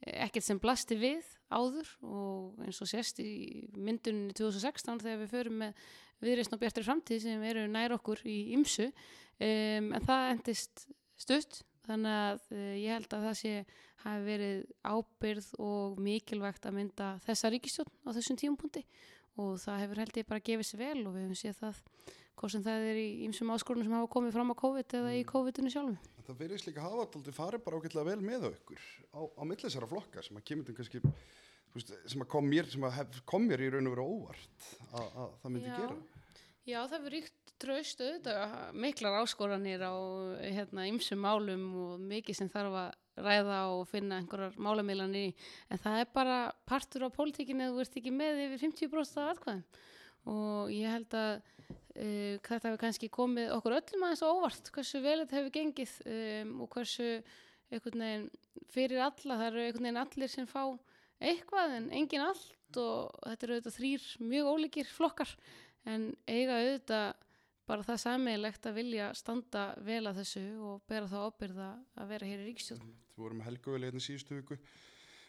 ekkert 0.03 0.45
sem 0.45 0.59
blasti 0.61 0.97
við 0.99 1.27
áður 1.53 1.89
og 2.03 2.63
eins 2.65 2.81
og 2.83 2.89
sést 2.89 3.19
í 3.23 3.67
myndunni 3.77 4.33
2016 4.35 5.03
þegar 5.03 5.21
við 5.21 5.31
förum 5.31 5.61
með 5.61 5.85
viðreysn 6.23 6.55
og 6.55 6.61
bjartir 6.63 6.87
framtíð 6.87 7.21
sem 7.25 7.45
eru 7.47 7.65
nær 7.71 7.95
okkur 7.97 8.23
í 8.27 8.37
ymsu 8.55 8.89
um, 8.89 9.91
en 9.93 10.03
það 10.03 10.29
endist 10.33 10.85
stutt. 11.19 11.61
Þannig 11.83 12.15
að 12.15 12.45
uh, 12.55 12.75
ég 12.79 12.95
held 12.95 13.15
að 13.15 13.25
það 13.27 13.39
sé 13.41 13.55
hafi 14.03 14.23
verið 14.27 14.61
ábyrð 14.83 15.49
og 15.63 15.99
mikilvægt 16.03 16.67
að 16.67 16.77
mynda 16.79 17.09
þessa 17.23 17.51
ríkistjón 17.53 17.91
á 18.03 18.09
þessum 18.15 18.39
tíumpunkti 18.39 18.83
og 19.39 19.55
það 19.63 19.81
hefur 19.83 20.01
held 20.03 20.19
ég 20.19 20.29
bara 20.29 20.45
gefið 20.49 20.69
sér 20.69 20.81
vel 20.83 21.05
og 21.07 21.15
við 21.15 21.25
hefum 21.25 21.39
séð 21.39 21.59
það 21.61 21.81
hvort 22.39 22.53
sem 22.53 22.63
það 22.65 22.87
er 22.89 22.99
í 23.01 23.07
ymsum 23.27 23.53
áskorunum 23.53 23.87
sem 23.87 23.95
hafa 23.97 24.11
komið 24.15 24.35
fram 24.37 24.53
á 24.53 24.61
COVID 24.63 24.97
eða 24.99 25.13
í 25.13 25.21
mm. 25.21 25.29
COVID-19 25.31 25.73
sjálfum 25.75 25.97
það 26.23 26.39
verðist 26.39 26.69
líka 26.69 26.85
hafa 26.85 27.05
alltaf 27.05 27.37
farið 27.37 27.63
bara 27.65 27.79
ágætlega 27.79 28.09
vel 28.09 28.25
með 28.25 28.49
okkur 28.49 28.83
á, 29.13 29.21
á 29.27 29.43
millisara 29.47 29.89
flokka 29.89 30.23
sem 30.25 30.39
að 30.39 30.47
kemur 30.49 30.67
til 30.67 30.77
kannski 30.77 31.03
sem 31.81 32.21
að 32.21 32.29
kom 32.29 32.45
mér, 32.45 32.67
sem 32.69 32.83
að 32.85 32.97
hef, 32.99 33.21
kom 33.29 33.47
mér 33.49 33.63
í 33.65 33.69
raun 33.73 33.89
og 33.89 33.95
vera 33.95 34.05
óvart 34.05 34.67
að, 34.93 35.07
að 35.07 35.31
það 35.41 35.55
myndi 35.55 35.71
Já. 35.71 35.77
gera 35.81 36.01
Já, 36.63 36.77
það 36.87 36.93
verður 36.93 37.13
ríkt 37.17 37.53
tröst 37.59 38.01
auðvitað, 38.01 38.53
miklar 38.79 39.17
áskoranir 39.19 39.81
á 39.83 39.93
hérna 40.39 40.85
ymsum 40.87 41.19
málum 41.23 41.63
og 41.83 42.03
mikið 42.03 42.37
sem 42.39 42.51
þarf 42.51 42.77
að 42.79 43.23
ræða 43.23 43.57
og 43.75 43.83
finna 43.91 44.19
einhverjar 44.21 44.55
málamilanir 44.63 45.27
í, 45.29 45.33
en 45.69 45.81
það 45.83 45.99
er 46.01 46.13
bara 46.15 46.37
partur 46.69 47.05
á 47.05 47.09
pólitíkinu 47.13 47.67
að 47.67 47.75
þú 47.75 47.83
ert 47.83 47.97
ekki 47.99 48.13
með 48.15 48.41
yfir 48.45 48.63
50% 48.63 49.19
af 49.21 49.33
aðkvæðum 49.33 49.65
og 50.33 50.71
ég 50.71 50.95
held 50.95 51.17
að 51.19 51.33
uh, 51.97 52.35
þetta 52.41 52.69
hefur 52.69 52.81
kannski 52.81 53.09
komið 53.13 53.53
okkur 53.57 53.77
öllum 53.79 54.05
aðeins 54.07 54.25
óvart 54.25 54.71
hversu 54.75 55.01
vel 55.03 55.19
þetta 55.23 55.39
hefur 55.39 55.55
gengið 55.57 55.95
um, 56.05 56.55
og 56.65 56.71
hversu 56.77 57.09
veginn, 57.73 58.27
fyrir 58.73 59.01
alla, 59.01 59.39
það 59.39 59.59
eru 59.63 59.95
allir 60.03 60.31
sem 60.31 60.47
fá 60.49 60.63
eitthvað 61.23 61.77
en 61.77 61.91
engin 61.95 62.25
allt 62.25 62.79
og 62.79 63.13
þetta 63.23 63.45
eru 63.45 63.57
auðvitað 63.57 63.77
þrýr 63.77 64.07
mjög 64.31 64.49
ólíkir 64.53 64.89
flokkar 64.89 65.35
en 65.89 66.09
eiga 66.27 66.59
auðvitað 66.59 67.13
bara 67.69 67.85
það 67.87 68.01
sammeilegt 68.03 68.65
að 68.67 68.79
vilja 68.79 69.11
standa 69.15 69.67
vel 69.85 70.03
að 70.09 70.19
þessu 70.21 70.43
og 70.67 70.81
bera 70.89 71.07
það 71.07 71.27
ábyrða 71.29 71.69
að 71.95 72.09
vera 72.11 72.29
hér 72.29 72.41
í 72.43 72.47
ríkstjóðum. 72.49 72.95
Þú 73.13 73.23
vorum 73.23 73.39
með 73.39 73.49
Helgu 73.49 73.75
vel 73.75 73.83
hérna 73.85 74.03
síðustu 74.03 74.39
viku 74.39 74.57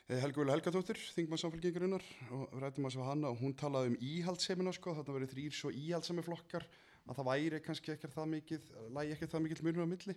Helgu 0.04 0.42
Vili 0.42 0.52
Helgadóttir, 0.52 0.98
þingmann 1.16 1.40
samfélkingurinnar 1.40 2.02
og 2.36 2.50
við 2.52 2.60
rættum 2.60 2.84
að 2.84 2.96
var 3.00 3.06
hana 3.08 3.30
og 3.32 3.38
hún 3.40 3.54
talaði 3.56 3.94
um 3.94 4.00
íhaldsemina 4.04 4.72
sko, 4.76 4.92
þarna 4.98 5.14
verið 5.16 5.30
þrýr 5.32 5.54
svo 5.56 5.70
íhaldsemi 5.72 6.24
flokkar 6.26 6.66
að 7.08 7.16
það 7.20 7.28
væri 7.30 7.60
kannski 7.64 7.94
ekki 7.94 8.10
það 8.12 8.28
mikið, 8.34 8.66
lægi 8.98 9.14
ekki 9.16 9.28
það 9.32 9.44
mikið 9.46 9.62
munur 9.64 9.88
á 9.88 9.92
milli. 9.94 10.16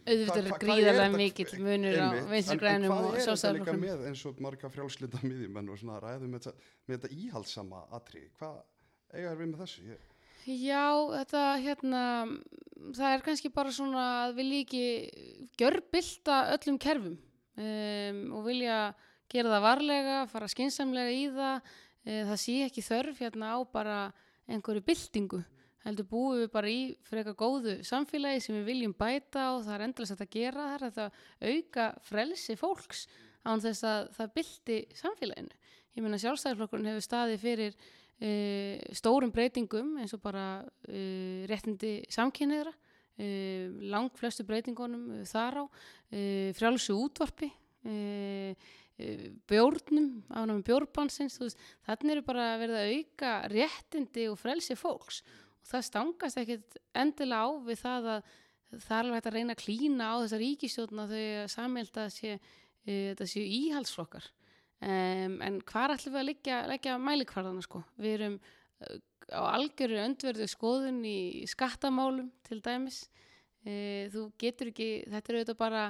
Auðvitað 0.00 0.40
er 0.40 0.58
gríðarlega 0.64 1.14
mikill 1.14 1.62
munur 1.62 2.00
á 2.02 2.08
vinstri 2.32 2.56
En- 2.56 2.62
grænum 2.64 2.90
en 2.90 2.96
og 2.96 3.06
hvað 3.06 3.22
er 3.22 3.30
þetta 3.30 3.54
líka 3.60 3.76
með 3.84 4.04
eins 4.10 4.26
og 4.26 4.42
marga 4.42 4.72
frjálslinda 4.74 5.22
miðjumenn 5.22 5.70
og 5.70 5.78
svona 5.78 6.00
ræðum 6.02 6.34
með 6.34 6.46
þetta, 6.48 6.68
með 6.88 6.96
þetta 6.98 7.20
íhaldssama 7.20 7.84
atri 8.00 8.24
hvað 8.40 8.60
eiga 9.14 9.30
er 9.30 9.40
við 9.44 9.52
með 9.52 9.62
þessu? 9.62 9.86
Ég, 9.92 10.06
Já, 10.50 10.86
þetta 11.14 11.40
hérna 11.60 12.02
það 12.96 13.08
er 13.14 13.26
kannski 13.28 13.50
bara 13.54 13.74
svona 13.76 14.04
að 14.24 14.38
vilja 14.40 14.62
ekki 14.64 14.84
gjörbylta 15.60 16.38
öllum 16.56 16.78
kerfum 16.80 17.18
um, 17.60 18.18
og 18.38 18.48
vilja 18.48 18.80
gera 19.30 19.54
það 19.54 19.64
varlega, 19.66 20.18
fara 20.32 20.50
skinsamlega 20.50 21.14
í 21.14 21.24
það. 21.36 21.70
Uh, 22.00 22.20
það 22.32 22.36
sé 22.42 22.58
ekki 22.66 22.84
þörf 22.84 23.22
hérna 23.24 23.54
á 23.54 23.58
bara 23.70 23.96
einhverju 24.50 24.84
byltingu. 24.86 25.42
Heldur 25.84 26.08
búum 26.10 26.42
við 26.42 26.50
bara 26.52 26.68
í 26.68 26.80
freka 27.08 27.32
góðu 27.38 27.78
samfélagi 27.86 28.42
sem 28.44 28.58
við 28.58 28.66
viljum 28.68 28.92
bæta 28.96 29.46
og 29.54 29.62
það 29.64 29.76
er 29.76 29.84
endalast 29.86 30.24
að 30.26 30.34
gera 30.34 30.66
það 30.66 30.74
er 30.74 31.06
að 31.06 31.54
auka 31.54 31.86
frelsi 32.04 32.56
fólks 32.60 33.06
án 33.48 33.62
þess 33.64 33.86
að 33.88 34.10
það 34.18 34.34
bylti 34.36 34.76
samfélaginu. 34.98 35.56
Ég 35.96 36.04
meina 36.04 36.20
sjálfstæðarflokkurinn 36.20 36.90
hefur 36.90 37.06
staðið 37.06 37.40
fyrir 37.46 37.78
uh, 37.80 38.92
stórum 38.96 39.32
breytingum 39.32 39.96
eins 40.02 40.12
og 40.16 40.22
bara 40.24 40.46
uh, 40.60 41.40
réttindi 41.48 42.00
samkynniðra 42.12 42.74
uh, 43.20 43.64
langt 43.92 44.18
flestu 44.20 44.46
breytingunum 44.48 45.20
uh, 45.20 45.24
þar 45.28 45.62
á. 45.62 45.64
Uh, 46.10 46.50
frjálsu 46.58 46.96
útvarpi 46.98 47.52
bjórnum 49.48 50.08
ánum 50.28 50.58
bjórbansins 50.60 51.38
þannig 51.86 52.10
eru 52.12 52.24
bara 52.26 52.58
verið 52.60 52.76
að 52.76 52.90
auka 52.98 53.30
réttindi 53.48 54.26
og 54.28 54.36
frelsi 54.36 54.76
fólks. 54.76 55.22
Og 55.62 55.70
það 55.70 55.86
stangast 55.86 56.40
ekkit 56.42 56.76
endilega 56.92 57.48
á 57.48 57.48
við 57.64 57.80
það 57.80 58.10
að 58.16 58.28
það 58.74 58.96
er 58.98 59.00
alveg 59.00 59.16
hægt 59.16 59.30
að 59.30 59.36
reyna 59.38 59.56
að 59.56 59.62
klína 59.62 60.10
á 60.12 60.14
þessa 60.20 60.40
ríkistjórna 60.42 61.06
þau 61.08 61.22
að 61.22 61.48
samhælta 61.54 62.04
sé, 62.12 62.36
þetta 62.84 63.30
séu 63.32 63.46
íhaldsflokkar. 63.56 64.28
Um, 64.80 65.40
en 65.44 65.58
hvar 65.68 65.92
ætlum 65.92 66.14
við 66.14 66.20
að 66.22 66.28
leggja, 66.74 66.98
mælikvarðana 67.00 67.64
sko? 67.64 67.82
Við 68.00 68.14
erum 68.18 68.38
á 69.30 69.42
algjörðu 69.56 70.00
öndverðu 70.04 70.46
skoðun 70.50 71.02
í 71.06 71.46
skattamálum 71.50 72.30
til 72.46 72.60
dæmis. 72.64 73.04
Uh, 73.64 74.08
þú 74.12 74.26
getur 74.40 74.70
ekki, 74.72 74.90
þetta 75.10 75.32
er 75.32 75.38
auðvitað 75.40 75.60
bara 75.60 75.84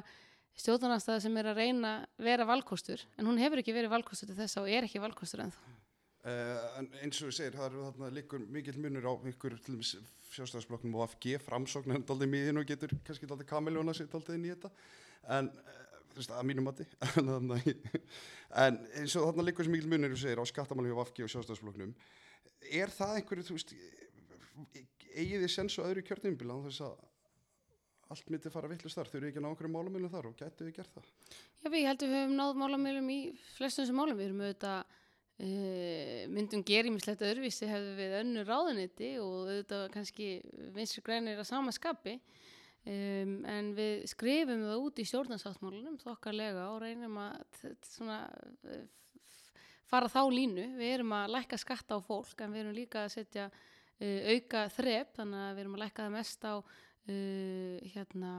stjórnarnastæða 0.58 1.24
sem 1.24 1.36
er 1.40 1.50
að 1.50 1.60
reyna 1.62 1.92
vera 2.20 2.46
valkostur, 2.48 3.02
en 3.16 3.28
hún 3.30 3.38
hefur 3.40 3.62
ekki 3.62 3.74
verið 3.74 3.92
valkostur 3.94 4.30
til 4.30 4.38
þess 4.40 4.58
og 4.60 4.70
er 4.70 4.86
ekki 4.86 5.02
valkostur 5.02 5.44
ennþá. 5.44 5.76
Uh, 6.20 6.56
en 6.76 6.88
eins 7.00 7.20
og 7.22 7.30
við 7.30 7.36
segir 7.38 7.54
það 7.56 7.68
eru 7.70 7.84
þarna 7.86 8.08
líkur 8.12 8.42
mikill 8.52 8.80
munur 8.82 9.06
á 9.08 9.12
ykkur 9.30 9.54
til 9.64 9.78
dæmis 9.78 9.94
sjálfstæðarsflokknum 10.34 10.98
og 10.98 11.14
FG 11.14 11.38
framsókn 11.46 11.94
er 11.94 12.02
daldið 12.04 12.28
miðin 12.34 12.60
og 12.60 12.66
getur 12.68 12.92
kannski 13.06 13.28
daldið 13.30 13.48
kamiljóna 13.48 13.94
sér 13.96 14.10
daldið 14.12 14.36
inn 14.36 14.44
í 14.44 14.52
þetta. 14.52 14.68
En 15.38 15.48
uh, 15.48 15.78
þú 16.10 16.20
veist, 16.20 16.34
að 16.36 16.48
mínum 16.50 16.68
mati 16.68 16.84
en, 17.22 17.54
en 18.66 18.80
eins 19.00 19.16
og 19.16 19.30
þarna 19.30 19.46
líkur 19.48 19.64
sem 19.64 19.74
mikill 19.78 19.92
munur 19.94 20.12
þú 20.12 20.20
segir 20.26 20.42
á 20.42 20.50
skattamáli 20.50 20.92
hjá 20.92 21.00
FG 21.06 21.24
og 21.24 21.32
sjálfstæðarsflokknum 21.34 21.94
er 22.70 22.92
það 22.94 23.20
einhverju, 23.20 23.46
þú 23.48 23.56
veist 23.58 23.74
eigið 25.10 25.44
þið 25.44 25.52
sens 25.52 25.78
og 25.80 25.88
öðru 25.88 26.04
kjörnumbil 26.06 26.52
á 26.52 26.56
þess 26.68 26.84
að 26.86 26.98
allt 28.10 28.30
myndi 28.32 28.50
fara 28.50 28.70
vittlust 28.70 28.98
þar, 28.98 29.10
þau 29.10 29.18
eru 29.20 29.28
ekki 29.28 29.38
að 29.38 29.44
ná 29.44 29.50
einhverju 29.52 29.72
málumilum 29.74 30.10
þar 30.10 30.28
og 30.30 30.38
gætu 30.38 30.66
við 30.66 30.76
gert 30.80 30.96
það? 30.96 31.10
Já, 31.62 31.68
við 31.70 31.84
heldum 31.86 32.10
við 32.10 32.24
höfum 32.24 32.38
náð 32.40 32.56
málamilum 32.58 33.10
í 33.14 33.18
flestum 33.54 33.84
þessum 33.84 34.00
málum. 34.00 34.18
Við 34.18 34.26
erum 34.26 34.42
auðvitað 34.42 34.94
uh, 35.46 36.22
myndum 36.34 36.64
gerimislegt 36.66 37.24
öðruvísi 37.28 37.70
hefðu 37.70 37.92
við 38.00 38.16
önnu 38.20 38.44
ráðuniti 38.48 39.12
og 39.22 39.36
auðvitað 39.44 39.84
kannski 39.94 40.30
vinstri 40.74 41.04
grænir 41.06 41.38
að 41.38 41.50
sama 41.52 41.74
skapi. 41.76 42.16
Um, 42.80 43.34
en 43.44 43.74
við 43.76 44.06
skrifum 44.10 44.64
það 44.64 44.86
út 44.88 44.98
í 45.02 45.06
stjórnarsáttmálunum 45.06 46.00
þokkarlega 46.00 46.70
og 46.72 46.80
reynum 46.82 47.18
að 47.20 47.60
svona 47.84 48.22
fara 49.90 50.10
þá 50.12 50.22
línu. 50.32 50.66
Við 50.78 50.94
erum 50.94 51.14
að 51.16 51.34
lækka 51.36 51.58
skatta 51.60 51.98
á 51.98 52.00
fólk 52.04 52.44
en 52.44 52.54
við 52.54 52.64
erum 52.64 52.76
líka 52.76 53.04
að 53.04 53.14
setja 53.16 53.48
uh, 53.50 54.20
auka 54.34 54.64
þrep 54.76 55.16
þannig 55.18 55.44
að 55.46 55.52
við 55.54 55.64
erum 55.64 55.76
að 55.78 55.84
lækka 55.84 56.06
það 56.06 56.16
mest 56.16 56.46
á 56.46 56.54
uh, 56.56 57.90
hérna 57.94 58.34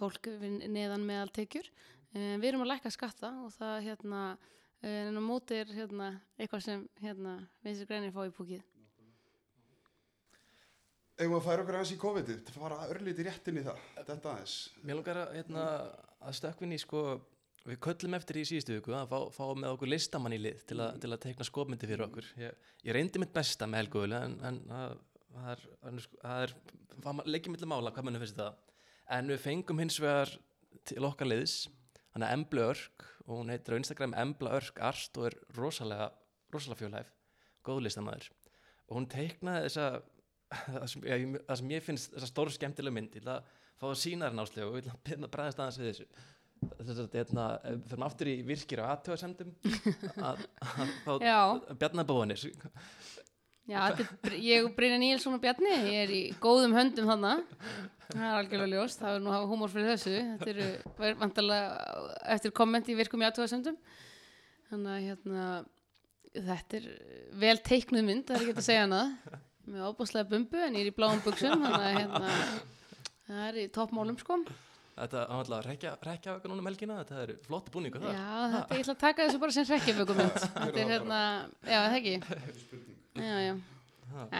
fólk 0.00 0.30
við 0.40 0.62
neðan 0.72 1.06
meðaltekjur. 1.06 1.68
En 2.16 2.40
við 2.40 2.52
erum 2.52 2.64
að 2.64 2.72
lækka 2.74 2.94
skatta 2.94 3.34
og 3.44 3.52
það 3.54 3.76
hérna 3.90 4.22
en 4.86 5.18
á 5.18 5.22
móti 5.24 5.56
er 5.56 5.70
hérna 5.72 6.12
eitthvað 6.36 6.64
sem 6.66 6.88
hérna 7.02 7.38
vinstri 7.64 7.88
grænir 7.88 8.14
fá 8.14 8.22
í 8.28 8.34
púkið 8.34 8.64
við 11.16 11.32
að 11.32 11.46
færa 11.46 11.62
okkur 11.64 11.78
aðeins 11.78 11.94
í 11.94 12.00
COVID 12.00 12.30
það 12.44 12.58
fara 12.60 12.88
örlítið 12.92 13.28
réttin 13.30 13.60
í 13.60 13.64
það. 13.64 13.84
Þetta 13.96 14.32
aðeins. 14.32 14.56
Mér 14.82 14.98
langar 14.98 15.20
að, 15.22 15.30
hérna, 15.38 15.64
að 16.20 16.36
stökkvinn 16.40 16.74
í 16.76 16.80
sko, 16.82 17.04
við 17.66 17.78
köllum 17.86 18.14
eftir 18.18 18.38
í 18.40 18.44
síðustu 18.48 18.76
viku 18.76 18.94
að 18.96 19.08
fá, 19.10 19.18
fá 19.34 19.44
með 19.58 19.72
okkur 19.74 19.90
listamann 19.90 20.34
í 20.36 20.40
lið 20.40 20.62
til, 20.70 20.78
a, 20.84 20.90
til 21.02 21.10
að 21.12 21.22
teikna 21.24 21.46
skopmyndi 21.48 21.88
fyrir 21.90 22.04
okkur. 22.06 22.28
Ég, 22.40 22.54
ég 22.86 22.96
reyndi 22.96 23.22
mitt 23.22 23.32
besta 23.34 23.66
með 23.70 23.84
Helgóðulega 23.84 24.28
en, 24.28 24.36
en 24.50 24.60
að, 24.76 24.94
það 25.34 25.50
er, 25.54 25.64
það 26.22 26.44
er, 26.46 26.54
það 27.06 27.22
leikið 27.34 27.54
millir 27.56 27.70
mála 27.72 27.92
hvað 27.96 28.08
mannum 28.08 28.24
finnst 28.24 28.38
það. 28.40 28.60
En 29.18 29.30
við 29.32 29.42
fengum 29.44 29.82
hins 29.82 29.98
vegar 30.02 30.32
til 30.86 31.02
okkar 31.06 31.30
liðs, 31.30 31.56
hann 32.14 32.24
er 32.26 32.34
Embla 32.36 32.68
Örk 32.72 33.06
og 33.26 33.40
hún 33.40 33.50
heitir 33.54 33.74
á 33.74 33.80
Instagram 33.80 34.14
Embla 34.18 34.54
Örk 34.60 34.78
Arst 34.86 35.18
og 35.18 35.28
er 35.30 35.36
rosalega, 35.58 36.10
rosalega 36.54 36.80
fjölhæf, 36.84 37.10
góð 37.66 37.82
listamæður. 37.86 38.28
Og 38.86 39.00
hún 39.00 39.08
teiknaði 39.10 39.72
það 39.76 39.98
já, 41.02 41.16
ég- 41.18 41.40
það 41.48 41.56
sem 41.60 41.70
ég 41.74 41.82
finnst 41.86 42.12
þessa 42.14 42.30
stór 42.30 42.52
skemmtilega 42.54 42.94
mynd 42.94 43.16
ég 43.18 43.24
ætla 43.24 43.40
að 43.40 43.54
fá 43.80 43.86
að 43.90 43.98
sína 44.00 44.28
þér 44.28 44.36
náslegu 44.38 44.68
og 44.70 44.76
ég 44.78 44.86
ætla 44.94 45.26
að 45.26 45.32
bræðast 45.34 45.62
aðeins 45.64 45.78
við 45.82 45.88
þessu 45.90 46.06
þess 46.78 47.02
að 47.02 47.18
hérna, 47.18 47.46
fyrir 47.88 48.06
aftur 48.06 48.30
í 48.32 48.36
virkir 48.46 48.82
og 48.82 48.92
aðtöðasendum 48.94 49.52
að, 50.28 50.46
Já. 51.22 51.40
bjarnabóðanir 51.76 52.46
Já, 53.66 53.80
er 53.90 54.34
ég 54.38 54.62
og 54.68 54.74
Brynja 54.76 54.98
Níelsson 55.02 55.34
og 55.34 55.42
Bjarni 55.42 55.72
ég 55.74 56.02
er 56.04 56.10
í 56.14 56.22
góðum 56.38 56.74
höndum 56.76 57.08
þannig 57.10 57.46
það 58.12 58.26
er 58.28 58.36
algjörlega 58.38 58.70
ljóst, 58.76 59.00
það 59.00 59.16
er 59.16 59.24
nú 59.24 59.30
að 59.32 59.36
hafa 59.36 59.48
húmor 59.50 59.72
fyrir 59.72 59.88
þessu. 59.90 60.12
Þetta 60.38 60.52
eru 60.52 61.16
vantarlega 61.18 62.04
eftir 62.36 62.54
komment 62.54 62.90
í 62.90 62.94
virkum 62.98 63.24
í 63.24 63.26
aðtöðasendum 63.26 63.80
þannig 64.70 64.92
að 64.92 65.08
hérna 65.08 65.48
þetta 66.36 66.78
er 66.78 66.86
vel 67.42 67.56
teiknuð 67.66 68.06
mynd 68.06 68.28
það 68.28 68.38
er 68.38 68.46
ekki 68.46 68.62
að 68.62 68.68
segja 68.68 68.86
hana. 68.86 69.02
Með 69.66 69.88
ábúslega 69.90 70.30
bumbu 70.30 70.62
en 70.62 70.78
ég 70.78 70.86
er 70.86 70.92
í 70.92 70.94
bláum 70.94 71.22
buksum 71.24 71.66
þannig 71.66 71.88
að 71.90 71.98
hérna 71.98 72.32
það 73.26 73.44
er 73.48 73.60
í 73.64 73.68
toppmálum 73.74 74.20
sko 74.22 74.38
þetta 74.96 75.22
er 75.22 75.32
alltaf 75.36 75.66
rekja, 75.66 75.94
rekja 76.06 76.34
vega 76.36 76.50
núna 76.50 76.62
um 76.62 76.68
helgina 76.70 76.98
þetta 77.02 77.22
er 77.22 77.32
flotti 77.44 77.72
búningu 77.74 78.00
það. 78.02 78.16
Já, 78.16 78.28
þetta, 78.54 78.76
ég 78.78 78.84
ætla 78.84 78.94
að 78.96 79.02
taka 79.04 79.26
þessu 79.26 79.40
bara 79.42 79.56
sem 79.56 79.68
hrekkjafökumynd 79.70 80.38
þetta 80.42 80.82
er 80.82 80.92
hérna, 80.94 81.22
já 81.62 81.78
það 81.78 81.96
ekki? 82.00 82.14
Já, 83.16 83.34
já. 83.46 83.54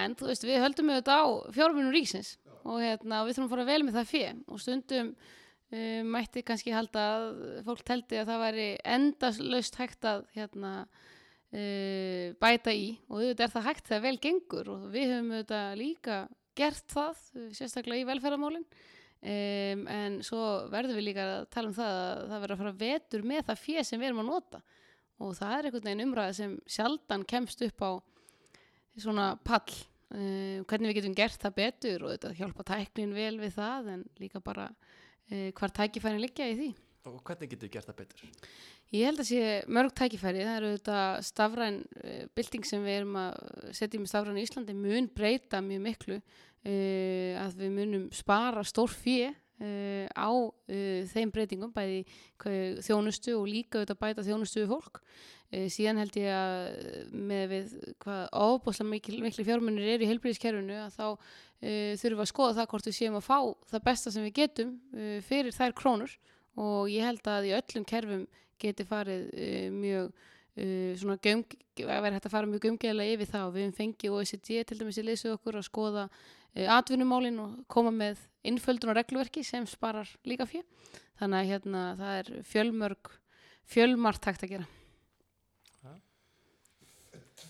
En 0.01 0.14
þú 0.16 0.29
veist, 0.31 0.47
við 0.47 0.62
höldum 0.62 0.92
við 0.92 1.01
þetta 1.01 1.16
á 1.21 1.25
fjármunum 1.57 1.95
ríksins 1.95 2.37
og 2.66 2.79
hérna, 2.83 3.25
við 3.27 3.37
þurfum 3.37 3.49
að 3.49 3.55
fara 3.55 3.66
vel 3.69 3.83
með 3.85 3.99
það 3.99 4.09
fjö 4.12 4.31
og 4.47 4.62
stundum 4.62 5.11
uh, 5.16 6.01
mætti 6.16 6.45
kannski 6.47 6.75
halda 6.75 7.05
að 7.16 7.29
fólk 7.66 7.85
teldi 7.87 8.21
að 8.21 8.33
það 8.33 8.42
væri 8.47 8.66
endalaust 8.97 9.79
hægt 9.81 10.09
að 10.09 10.25
hérna 10.37 10.73
uh, 10.87 12.33
bæta 12.42 12.75
í. 12.75 12.88
Og 13.11 13.21
auðvitað 13.21 13.47
er 13.49 13.55
það 13.55 13.69
hægt 13.69 13.90
þegar 13.90 14.05
vel 14.07 14.16
gengur. 14.27 14.73
Og 14.73 14.88
við 14.95 15.12
höfum 15.12 15.33
auðvitað 15.37 15.79
líka 15.83 16.19
gert 16.57 16.95
það, 16.95 17.25
sérstaklega 17.59 18.07
í 18.07 18.09
velferðamálin 18.09 18.66
um, 19.22 19.85
en 19.92 20.18
svo 20.26 20.42
verðum 20.72 20.98
við 20.98 21.09
líka 21.11 21.26
að 21.26 21.48
tala 21.55 21.70
um 21.70 21.76
það 21.76 22.00
að 22.00 22.22
það 22.31 22.42
verður 22.42 22.57
að 22.57 22.62
fara 22.62 22.81
vetur 22.83 23.26
með 23.33 23.44
það 23.48 23.62
fjö 23.64 23.85
sem 23.87 24.02
við 24.02 24.11
erum 24.11 24.22
að 24.24 24.31
nota. 24.31 24.62
Og 25.16 25.35
það 25.38 25.55
er 25.57 25.68
einhvern 25.68 25.88
veginn 25.88 26.07
umræða 26.07 26.37
sem 26.37 26.57
sjaldan 26.68 27.24
kemst 27.29 27.62
upp 27.64 27.85
á 27.85 27.90
svona 29.00 29.29
pall. 29.44 29.76
Uh, 30.07 30.62
hvernig 30.70 30.92
við 30.92 31.00
getum 31.00 31.16
gert 31.18 31.40
það 31.42 31.57
betur 31.57 32.05
og 32.07 32.12
þetta 32.12 32.37
hjálpa 32.38 32.64
tæknin 32.68 33.14
vel 33.16 33.40
við 33.40 33.57
það 33.57 33.88
en 33.96 34.05
líka 34.22 34.38
bara 34.44 34.68
uh, 34.70 35.48
hvar 35.57 35.72
tækifærin 35.74 36.22
liggja 36.22 36.46
í 36.52 36.59
því. 36.61 36.68
Og 37.11 37.18
hvernig 37.26 37.50
getur 37.50 37.66
við 37.66 37.74
gert 37.74 37.90
það 37.90 37.98
betur? 38.05 38.22
Ég 38.94 39.09
held 39.09 39.18
að 39.18 39.29
sé 39.33 39.40
mörg 39.66 39.94
tækifæri, 39.98 40.44
það 40.46 40.59
eru 40.61 40.68
þetta 40.76 41.00
stafræn 41.26 41.81
uh, 42.05 42.20
bylting 42.38 42.68
sem 42.68 42.87
við 42.87 43.00
erum 43.00 43.18
að 43.18 43.40
setja 43.74 43.98
með 43.98 44.12
stafræn 44.12 44.38
í 44.38 44.44
Íslandi 44.46 44.76
mun 44.79 45.11
breyta 45.16 45.62
mjög 45.64 45.83
miklu 45.88 46.20
uh, 46.66 47.33
að 47.44 47.61
við 47.62 47.74
munum 47.76 48.07
spara 48.14 48.64
stór 48.66 48.92
fjö 48.92 49.31
uh, 49.31 50.07
á 50.11 50.31
uh, 50.33 51.00
þeim 51.12 51.33
breytingum 51.35 51.72
bæði 51.74 52.05
þjónustu 52.85 53.37
og 53.38 53.48
líka 53.50 53.81
auðvitað 53.81 54.02
bæta 54.02 54.26
þjónustu 54.26 54.62
við 54.64 54.74
fólk. 54.74 55.02
Síðan 55.46 56.00
held 56.02 56.16
ég 56.18 56.26
að 56.35 57.12
með 57.14 57.44
við 57.52 57.74
hvað 58.02 58.22
ábúslega 58.35 58.90
mikil, 58.90 59.20
mikli 59.22 59.44
fjármunir 59.46 59.92
eru 59.92 60.02
í 60.02 60.09
heilbríðiskerfinu 60.11 60.74
að 60.83 60.96
þá 60.96 61.05
þurfum 62.00 62.16
við 62.18 62.22
að 62.24 62.31
skoða 62.33 62.57
það 62.57 62.66
hvort 62.72 62.88
við 62.88 62.96
séum 62.96 63.18
að 63.20 63.29
fá 63.29 63.38
það 63.70 63.85
besta 63.87 64.11
sem 64.11 64.26
við 64.26 64.35
getum 64.40 64.72
fyrir 65.29 65.55
þær 65.55 65.76
krónur 65.79 66.16
og 66.59 66.90
ég 66.90 67.07
held 67.07 67.31
að 67.31 67.46
í 67.46 67.55
öllum 67.61 67.87
kerfum 67.87 68.26
geti 68.59 68.88
farið 68.90 69.31
mjög 69.79 70.11
svona 70.57 71.19
göm, 71.21 71.42
að 71.85 72.03
vera 72.07 72.16
hægt 72.16 72.29
að 72.29 72.33
fara 72.33 72.49
mjög 72.49 72.71
umgeðlega 72.71 73.16
yfir 73.16 73.40
og 73.42 73.53
við 73.55 73.66
hefum 73.66 73.77
fengið 73.77 74.14
OECD 74.16 74.62
til 74.64 74.79
dæmis 74.81 75.01
í 75.01 75.05
leysið 75.05 75.35
okkur 75.35 75.59
að 75.61 75.66
skoða 75.69 76.07
uh, 76.09 76.69
atvinnumálin 76.79 77.42
og 77.42 77.59
koma 77.73 77.92
með 77.92 78.23
innföldun 78.47 78.95
og 78.95 78.97
regluverki 78.97 79.45
sem 79.45 79.66
sparar 79.69 80.09
líka 80.25 80.47
fyrir 80.49 80.64
þannig 81.21 81.38
að 81.42 81.51
hérna 81.51 81.83
það 82.01 82.21
er 82.23 82.33
fjölmörg 82.49 83.12
fjölmart 83.66 84.31
hægt 84.31 84.47
að 84.47 84.57
gera. 84.57 84.66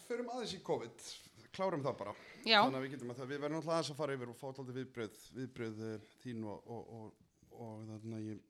Förum 0.06 0.28
aðeins 0.30 0.54
í 0.54 0.60
COVID, 0.62 1.06
klárum 1.54 1.82
það 1.82 1.96
bara. 1.98 2.12
Já, 2.46 2.60
Þannig 2.60 2.78
að 2.78 2.84
við 2.84 2.92
getum 2.94 3.08
að 3.10 3.20
það, 3.20 3.30
við 3.30 3.40
verðum 3.42 3.58
alltaf 3.58 3.72
aðeins 3.74 3.88
að 3.90 3.98
fara 3.98 4.14
yfir 4.16 4.30
og 4.30 4.36
fá 4.38 4.44
alltaf 4.48 4.68
viðbröð, 4.76 5.22
viðbröð 5.34 5.80
uh, 5.82 6.10
þín 6.22 6.44
og, 6.46 6.68
og, 6.70 6.92
og, 6.98 7.24
og 7.56 7.72
þannig 7.88 8.18
að 8.18 8.28
ég, 8.30 8.44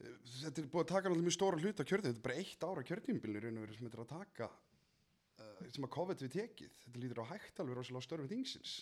þetta 0.00 0.62
er 0.62 0.68
búið 0.72 0.84
að 0.84 0.90
taka 0.94 1.10
alltaf 1.10 1.24
mjög 1.26 1.36
stóra 1.36 1.60
hluta 1.60 1.86
kjörðin, 1.86 2.14
þetta 2.14 2.20
er 2.20 2.26
bara 2.26 2.40
eitt 2.40 2.66
ára 2.66 2.84
verið 3.64 3.76
sem 3.76 3.86
þetta 3.86 3.98
er 3.98 4.04
að 4.04 4.12
taka, 4.14 4.48
uh, 5.40 5.68
sem 5.74 5.86
að 5.86 5.92
COVID 5.96 6.24
við 6.24 6.32
tekið, 6.36 6.80
þetta 6.84 7.02
lítur 7.04 7.22
á 7.22 7.30
hægt 7.32 7.60
alveg 7.60 7.78
rosalega 7.78 8.00
á 8.00 8.06
störfið 8.08 8.34
þingsins, 8.34 8.74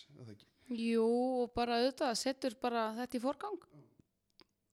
jú 0.69 1.05
og 1.43 1.53
bara 1.55 1.79
auðvitað 1.81 2.17
setur 2.19 2.57
bara 2.61 2.89
þetta 2.99 3.17
í 3.17 3.23
forgang. 3.23 3.61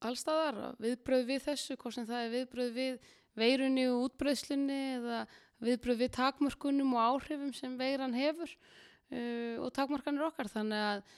Allstaðar, 0.07 0.77
viðbröð 0.83 1.23
við 1.31 1.45
þessu 1.47 1.77
hvort 1.81 1.97
sem 1.97 2.07
það 2.07 2.25
er 2.27 2.35
viðbröð 2.35 2.75
við 2.77 2.99
veirunni 3.37 3.87
og 3.89 4.03
útbröðslunni 4.07 4.81
eða 4.97 5.21
viðbröð 5.65 6.03
við 6.05 6.11
takmörkunum 6.17 6.93
og 6.97 7.07
áhrifum 7.07 7.55
sem 7.57 7.79
veiran 7.81 8.17
hefur 8.17 8.51
uh, 8.53 9.57
og 9.65 9.73
takmarkanir 9.77 10.29
okkar. 10.29 10.51
Þannig 10.53 10.85
að 10.91 11.17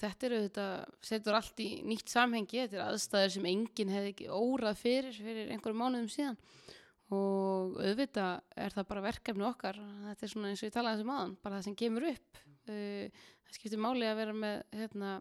þetta 0.00 0.26
er 0.26 0.34
auðvitað 0.36 0.72
setur 1.06 1.38
allt 1.38 1.62
í 1.62 1.68
nýtt 1.86 2.12
samhengi 2.12 2.62
þetta 2.64 2.78
er 2.78 2.84
aðstæður 2.88 3.34
sem 3.36 3.48
enginn 3.52 3.92
hefði 3.94 4.12
ekki 4.14 4.28
órað 4.32 4.80
fyrir 4.80 5.18
fyrir 5.18 5.52
einhverjum 5.54 5.82
mánuðum 5.82 6.08
síðan. 6.12 6.38
Og 7.12 7.76
auðvitað 7.82 8.62
er 8.64 8.74
það 8.74 8.88
bara 8.88 9.04
verkefni 9.04 9.44
okkar. 9.44 9.78
Þetta 10.08 10.26
er 10.26 10.32
svona 10.32 10.52
eins 10.52 10.62
og 10.62 10.70
ég 10.70 10.74
talaði 10.74 10.98
þessum 10.98 11.12
aðan 11.16 11.36
bara 11.42 11.58
það 11.58 11.66
sem 11.68 11.76
kemur 11.82 12.08
upp. 12.08 12.42
Uh, 12.62 13.22
það 13.44 13.58
skiptir 13.58 13.82
máli 13.84 14.08
að 14.08 14.20
vera 14.22 14.36
með 14.38 14.58
hérna, 14.80 15.14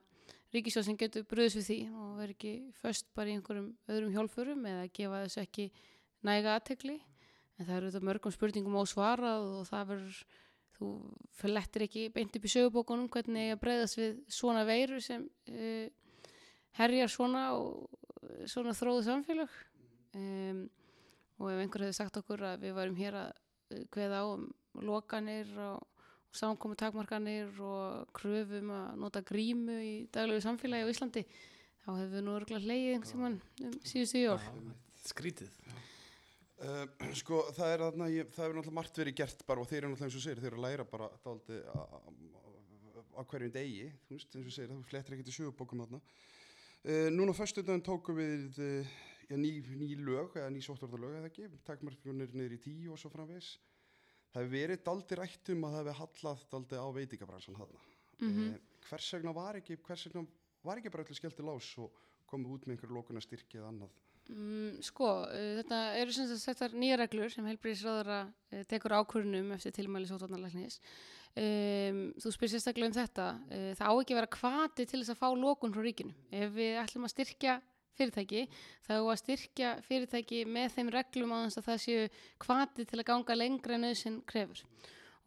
ríkisjóð 0.56 0.88
sem 0.88 1.00
getur 1.00 1.26
bröðs 1.28 1.56
við 1.60 1.68
því 1.68 1.80
og 1.96 2.12
vera 2.20 2.36
ekki 2.36 2.54
först 2.82 3.08
bara 3.16 3.32
í 3.32 3.38
einhverjum 3.38 3.72
öðrum 3.92 4.14
hjólfurum 4.16 4.68
eða 4.72 4.92
gefa 4.96 5.24
þessu 5.26 5.42
ekki 5.46 5.68
næga 6.28 6.56
aðtekli 6.58 6.98
en 7.58 7.68
það 7.68 7.76
eru 7.78 7.92
þetta 7.92 8.08
mörgum 8.10 8.36
spurningum 8.36 8.80
ósvarað 8.82 9.48
og 9.60 9.68
það 9.70 9.92
verður 9.94 10.22
þú 10.82 10.92
fyrir 11.38 11.56
lettir 11.60 11.86
ekki 11.86 12.08
beint 12.16 12.36
upp 12.38 12.46
í 12.48 12.52
sögubókunum 12.52 13.10
hvernig 13.14 13.54
að 13.54 13.62
breyðast 13.62 14.00
við 14.00 14.16
svona 14.34 14.64
veiru 14.66 14.98
sem 15.04 15.28
uh, 15.54 15.86
herjar 16.80 17.12
svona 17.12 17.44
og 17.54 17.86
svona 18.50 18.74
þróðu 18.78 19.06
samfélag 19.06 19.54
um, 20.18 20.66
og 21.42 21.52
ef 21.52 21.62
einhver 21.62 21.86
hefði 21.86 21.98
sagt 22.00 22.18
okkur 22.22 22.46
að 22.50 22.66
við 22.66 22.76
varum 22.80 22.98
hér 22.98 23.20
að 23.22 23.32
uh, 23.32 23.86
kveða 23.94 24.24
á 24.24 24.26
um 24.32 24.48
lokanir 24.88 25.54
og, 25.60 25.86
og 26.32 26.42
samkomi 26.42 26.80
takmarkanir 26.80 27.54
og 27.62 28.10
kröfum 28.18 28.74
að 28.74 29.00
nota 29.04 29.22
grímu 29.28 29.78
í 29.86 29.96
daglegu 30.14 30.42
samfélagi 30.48 30.90
á 30.90 30.92
Íslandi 30.94 31.26
þá 31.86 31.92
hefðu 31.92 32.26
nú 32.26 32.38
örgulega 32.40 33.02
tímann 33.06 33.40
um 33.62 33.78
síðustu 33.86 34.26
jól. 34.26 34.42
Skrítið. 35.02 35.54
Uh, 36.62 36.86
sko 37.22 37.40
það 37.56 37.72
er 37.74 37.84
þarna, 37.88 38.08
ég, 38.14 38.28
það 38.36 38.46
er 38.46 38.52
náttúrulega 38.56 38.78
margt 38.78 39.00
verið 39.02 39.16
gert 39.18 39.40
bara 39.48 39.64
og 39.64 39.70
þeir 39.70 39.80
eru 39.80 39.94
náttúrulega 39.94 40.12
eins 40.12 40.18
og 40.20 40.26
segir, 40.26 40.42
þeir 40.44 40.52
eru 40.52 40.60
að 40.60 40.66
læra 40.68 40.86
bara 40.92 41.08
daldi 41.24 41.58
á 43.18 43.22
hverjum 43.32 43.54
degi, 43.56 43.88
þú 44.08 44.18
veist, 44.18 44.36
eins 44.36 44.50
og 44.50 44.56
segir, 44.56 44.70
það 44.74 44.84
flettir 44.92 45.16
ekki 45.16 45.26
til 45.28 45.38
sögubókum 45.40 45.82
þarna. 45.84 46.02
Uh, 46.82 47.08
núna 47.14 47.34
fyrstu 47.38 47.64
daginn 47.66 47.86
tókum 47.86 48.18
við 48.18 48.62
uh, 48.62 48.94
já, 49.26 49.36
ný, 49.38 49.52
ný 49.80 49.90
lög, 50.02 50.38
eða 50.38 50.52
ný 50.54 50.62
sóttvartalög 50.66 51.18
eða 51.20 51.32
ekki, 51.32 51.50
takmarkunir 51.68 52.34
niður 52.38 52.56
í 52.58 52.62
tíu 52.62 52.94
og 52.94 53.02
svo 53.02 53.12
framvegis. 53.14 53.56
Það 54.32 54.46
hefur 54.46 54.54
verið 54.54 54.84
daldi 54.86 55.18
rætt 55.20 55.52
um 55.54 55.66
að 55.68 55.76
það 55.76 55.90
hefur 55.92 56.00
hallað 56.02 56.46
daldi 56.54 56.82
á 56.82 56.88
veitingabransan 57.00 57.58
þarna. 57.58 57.84
Mhm. 58.22 58.46
uh, 58.54 58.86
hvers 58.90 59.10
vegna 59.18 59.34
var 59.34 59.58
ekki, 59.58 59.82
hvers 59.86 60.06
vegna 60.08 60.26
var 60.66 60.78
ekki 60.78 60.94
bara 60.94 61.06
öllu 61.08 61.18
skellti 61.18 61.46
lás 61.46 61.74
og 61.82 61.98
komið 62.30 62.56
út 62.56 62.66
með 62.70 62.78
einhverju 62.78 62.98
lókunastyrki 62.98 63.60
eða 63.60 63.74
annað? 63.74 63.98
Mm, 64.30 64.78
sko, 64.86 65.08
uh, 65.26 65.48
þetta 65.60 65.80
eru 66.00 66.14
sem 66.16 66.28
sagt 66.30 66.44
settar 66.44 66.76
nýja 66.78 67.00
reglur 67.02 67.32
sem 67.34 67.48
heilbríðisráðara 67.50 68.20
uh, 68.30 68.62
tekur 68.70 68.96
ákvörunum 69.02 69.50
eftir 69.58 69.74
tilmæli 69.76 70.08
sótvarnarlæknis. 70.08 70.78
Um, 71.32 72.00
þú 72.20 72.32
spyr 72.36 72.52
sérstaklega 72.54 72.92
um 72.92 72.96
þetta. 72.96 73.28
Uh, 73.50 73.72
það 73.80 73.92
á 73.92 73.94
ekki 73.96 74.16
að 74.16 74.22
vera 74.22 74.32
kvati 74.38 74.86
til 74.86 75.02
þess 75.02 75.14
að 75.16 75.22
fá 75.24 75.28
lókun 75.36 75.76
frá 75.76 75.84
ríkinu. 75.84 76.16
Ef 76.32 76.56
við 76.56 76.80
ætlum 76.84 77.08
að 77.08 77.14
styrkja 77.16 77.58
fyrirtæki, 77.98 78.46
þá 78.88 78.94
að 79.00 79.20
styrkja 79.22 79.76
fyrirtæki 79.86 80.42
með 80.48 80.76
þeim 80.78 80.90
reglum 80.96 81.36
að 81.36 81.60
það 81.60 81.84
séu 81.84 82.08
kvati 82.42 82.88
til 82.88 83.00
að 83.02 83.08
ganga 83.12 83.38
lengra 83.38 83.78
en 83.78 83.88
auðsinn 83.90 84.20
krefur. 84.30 84.64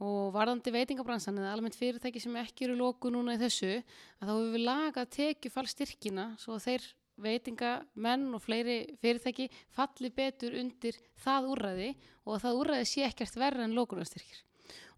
Og 0.05 0.33
varðandi 0.35 0.73
veitingabransan 0.75 1.39
eða 1.39 1.53
almennt 1.55 1.79
fyrirtæki 1.79 2.23
sem 2.23 2.35
ekki 2.41 2.67
eru 2.67 2.77
lóku 2.81 3.13
núna 3.15 3.37
í 3.37 3.41
þessu, 3.41 3.77
að 4.19 4.27
þá 4.27 4.33
hefur 4.33 4.55
við 4.57 4.65
lagað 4.65 5.13
tekjufallstyrkina 5.19 6.27
svo 6.41 6.57
að 6.57 6.67
þeir 6.67 6.89
veitingamenn 7.21 8.33
og 8.35 8.43
fleiri 8.43 8.79
fyrirtæki 9.03 9.49
falli 9.75 10.11
betur 10.15 10.57
undir 10.59 10.99
það 11.25 11.49
úrræði 11.55 11.93
og 12.25 12.35
að 12.37 12.43
það 12.47 12.59
úrræði 12.63 12.91
sé 12.91 13.07
ekkert 13.07 13.39
verra 13.39 13.65
en 13.65 13.77
lókunarstyrkir. 13.77 14.43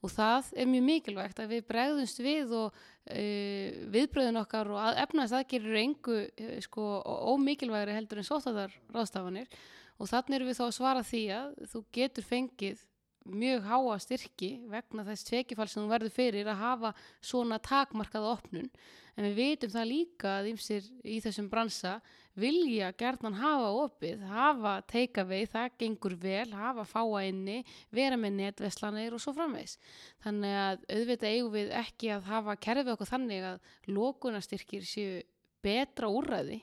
Og 0.05 0.13
það 0.13 0.51
er 0.61 0.69
mjög 0.71 0.85
mikilvægt 0.87 1.41
að 1.43 1.55
við 1.55 1.63
bregðumst 1.71 2.21
við 2.23 2.53
og 2.55 2.75
uh, 2.77 3.79
viðbröðun 3.95 4.43
okkar 4.43 4.71
og 4.73 4.83
að, 4.83 5.01
efnaðast 5.07 5.39
aðgerir 5.41 5.81
engu 5.81 6.19
uh, 6.25 6.59
sko, 6.65 6.91
ómikilvægri 7.33 7.97
heldur 7.97 8.23
en 8.23 8.29
sóttáðar 8.29 8.77
ráðstafanir 8.95 9.49
og 9.97 10.11
þannig 10.11 10.39
erum 10.39 10.53
við 10.53 10.61
þá 10.61 10.67
að 10.67 10.77
svara 10.77 11.07
því 11.07 11.23
að 11.39 11.57
þú 11.73 11.83
getur 11.97 12.29
fengið 12.29 12.85
mjög 13.27 13.65
háa 13.67 13.97
styrki 13.99 14.51
vegna 14.71 15.05
þess 15.07 15.27
tvekifall 15.27 15.69
sem 15.71 15.83
þú 15.83 15.91
verður 15.91 16.15
fyrir 16.15 16.51
að 16.51 16.61
hafa 16.63 16.93
svona 17.25 17.59
takmarkaða 17.63 18.37
opnun 18.37 18.71
en 19.17 19.27
við 19.27 19.37
vitum 19.41 19.73
það 19.73 19.89
líka 19.91 20.33
að 20.39 20.51
ýmsir 20.53 20.87
í 21.05 21.19
þessum 21.25 21.49
bransa 21.53 21.97
vilja 22.37 22.91
gerðan 23.01 23.39
hafa 23.41 23.71
opið, 23.85 24.25
hafa 24.29 24.75
teikavei, 24.91 25.47
það 25.49 25.79
gengur 25.81 26.17
vel, 26.21 26.51
hafa 26.53 26.85
fáa 26.89 27.23
inni, 27.25 27.63
vera 27.95 28.19
með 28.21 28.37
netveslanir 28.43 29.17
og 29.17 29.23
svo 29.25 29.33
framvegs. 29.37 29.79
Þannig 30.25 30.57
að 30.61 30.85
auðvitað 30.93 31.31
eigum 31.33 31.55
við 31.57 31.73
ekki 31.81 32.13
að 32.13 32.29
hafa 32.29 32.57
kerfið 32.69 32.93
okkur 32.95 33.13
þannig 33.15 33.49
að 33.53 33.73
lókunastyrkir 33.97 34.85
séu 34.87 35.23
betra 35.65 36.11
úrræði 36.13 36.61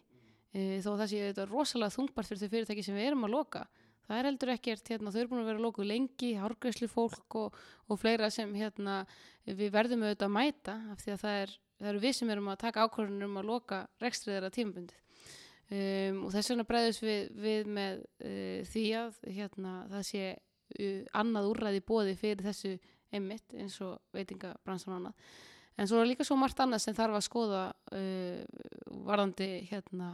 e, 0.53 0.79
þó 0.83 0.93
það 0.93 1.07
séu 1.09 1.31
þetta 1.31 1.47
rosalega 1.49 1.97
þungbart 1.97 2.29
fyrir 2.29 2.43
þau 2.43 2.53
fyrirtæki 2.53 2.85
sem 2.85 2.99
við 2.99 3.09
erum 3.09 3.27
að 3.27 3.35
loka. 3.35 3.65
Það 4.03 4.19
er 4.19 4.27
heldur 4.27 4.51
ekkert, 4.51 4.89
hérna, 4.91 5.11
þau 5.13 5.19
eru 5.21 5.29
búin 5.31 5.41
að 5.41 5.49
vera 5.49 5.63
lókuð 5.63 5.87
lengi, 5.87 6.33
hárgreyslu 6.35 6.89
fólk 6.91 7.37
og, 7.39 7.59
og 7.87 7.99
fleira 8.01 8.27
sem 8.33 8.51
hérna, 8.59 9.03
við 9.47 9.69
verðum 9.71 10.03
auðvitað 10.03 10.27
að 10.27 10.35
mæta 10.35 10.75
af 10.91 11.03
því 11.03 11.13
að 11.13 11.21
það, 11.21 11.37
er, 11.45 11.53
það 11.79 11.89
eru 11.93 12.03
við 12.03 12.17
sem 12.17 12.33
erum 12.33 12.51
að 12.53 12.61
taka 12.65 12.85
ákvörðunum 12.85 13.31
um 13.31 13.41
að 13.41 13.49
loka 13.49 13.79
rekstriðara 14.03 14.51
tímabundið. 14.53 14.99
Um, 15.73 16.25
og 16.27 16.33
þess 16.33 16.51
vegna 16.51 16.65
bregðust 16.69 17.05
við, 17.05 17.29
við 17.39 17.69
með 17.73 18.01
uh, 18.03 18.59
því 18.69 18.83
að 18.99 19.15
hérna, 19.37 19.71
það 19.93 20.03
sé 20.09 20.25
uh, 20.33 20.99
annað 21.21 21.49
úrræði 21.53 21.81
bóði 21.87 22.13
fyrir 22.19 22.43
þessu 22.45 22.73
einmitt 23.13 23.55
eins 23.57 23.79
og 23.85 23.97
veitingabransan 24.13 24.97
annað. 24.97 25.31
En 25.79 25.89
svo 25.89 26.01
er 26.01 26.11
líka 26.11 26.25
svo 26.27 26.37
margt 26.37 26.59
annað 26.61 26.83
sem 26.83 26.97
þarf 26.97 27.17
að 27.17 27.25
skoða 27.25 27.63
uh, 27.95 28.43
varðandi 29.07 29.49
hérna, 29.71 30.13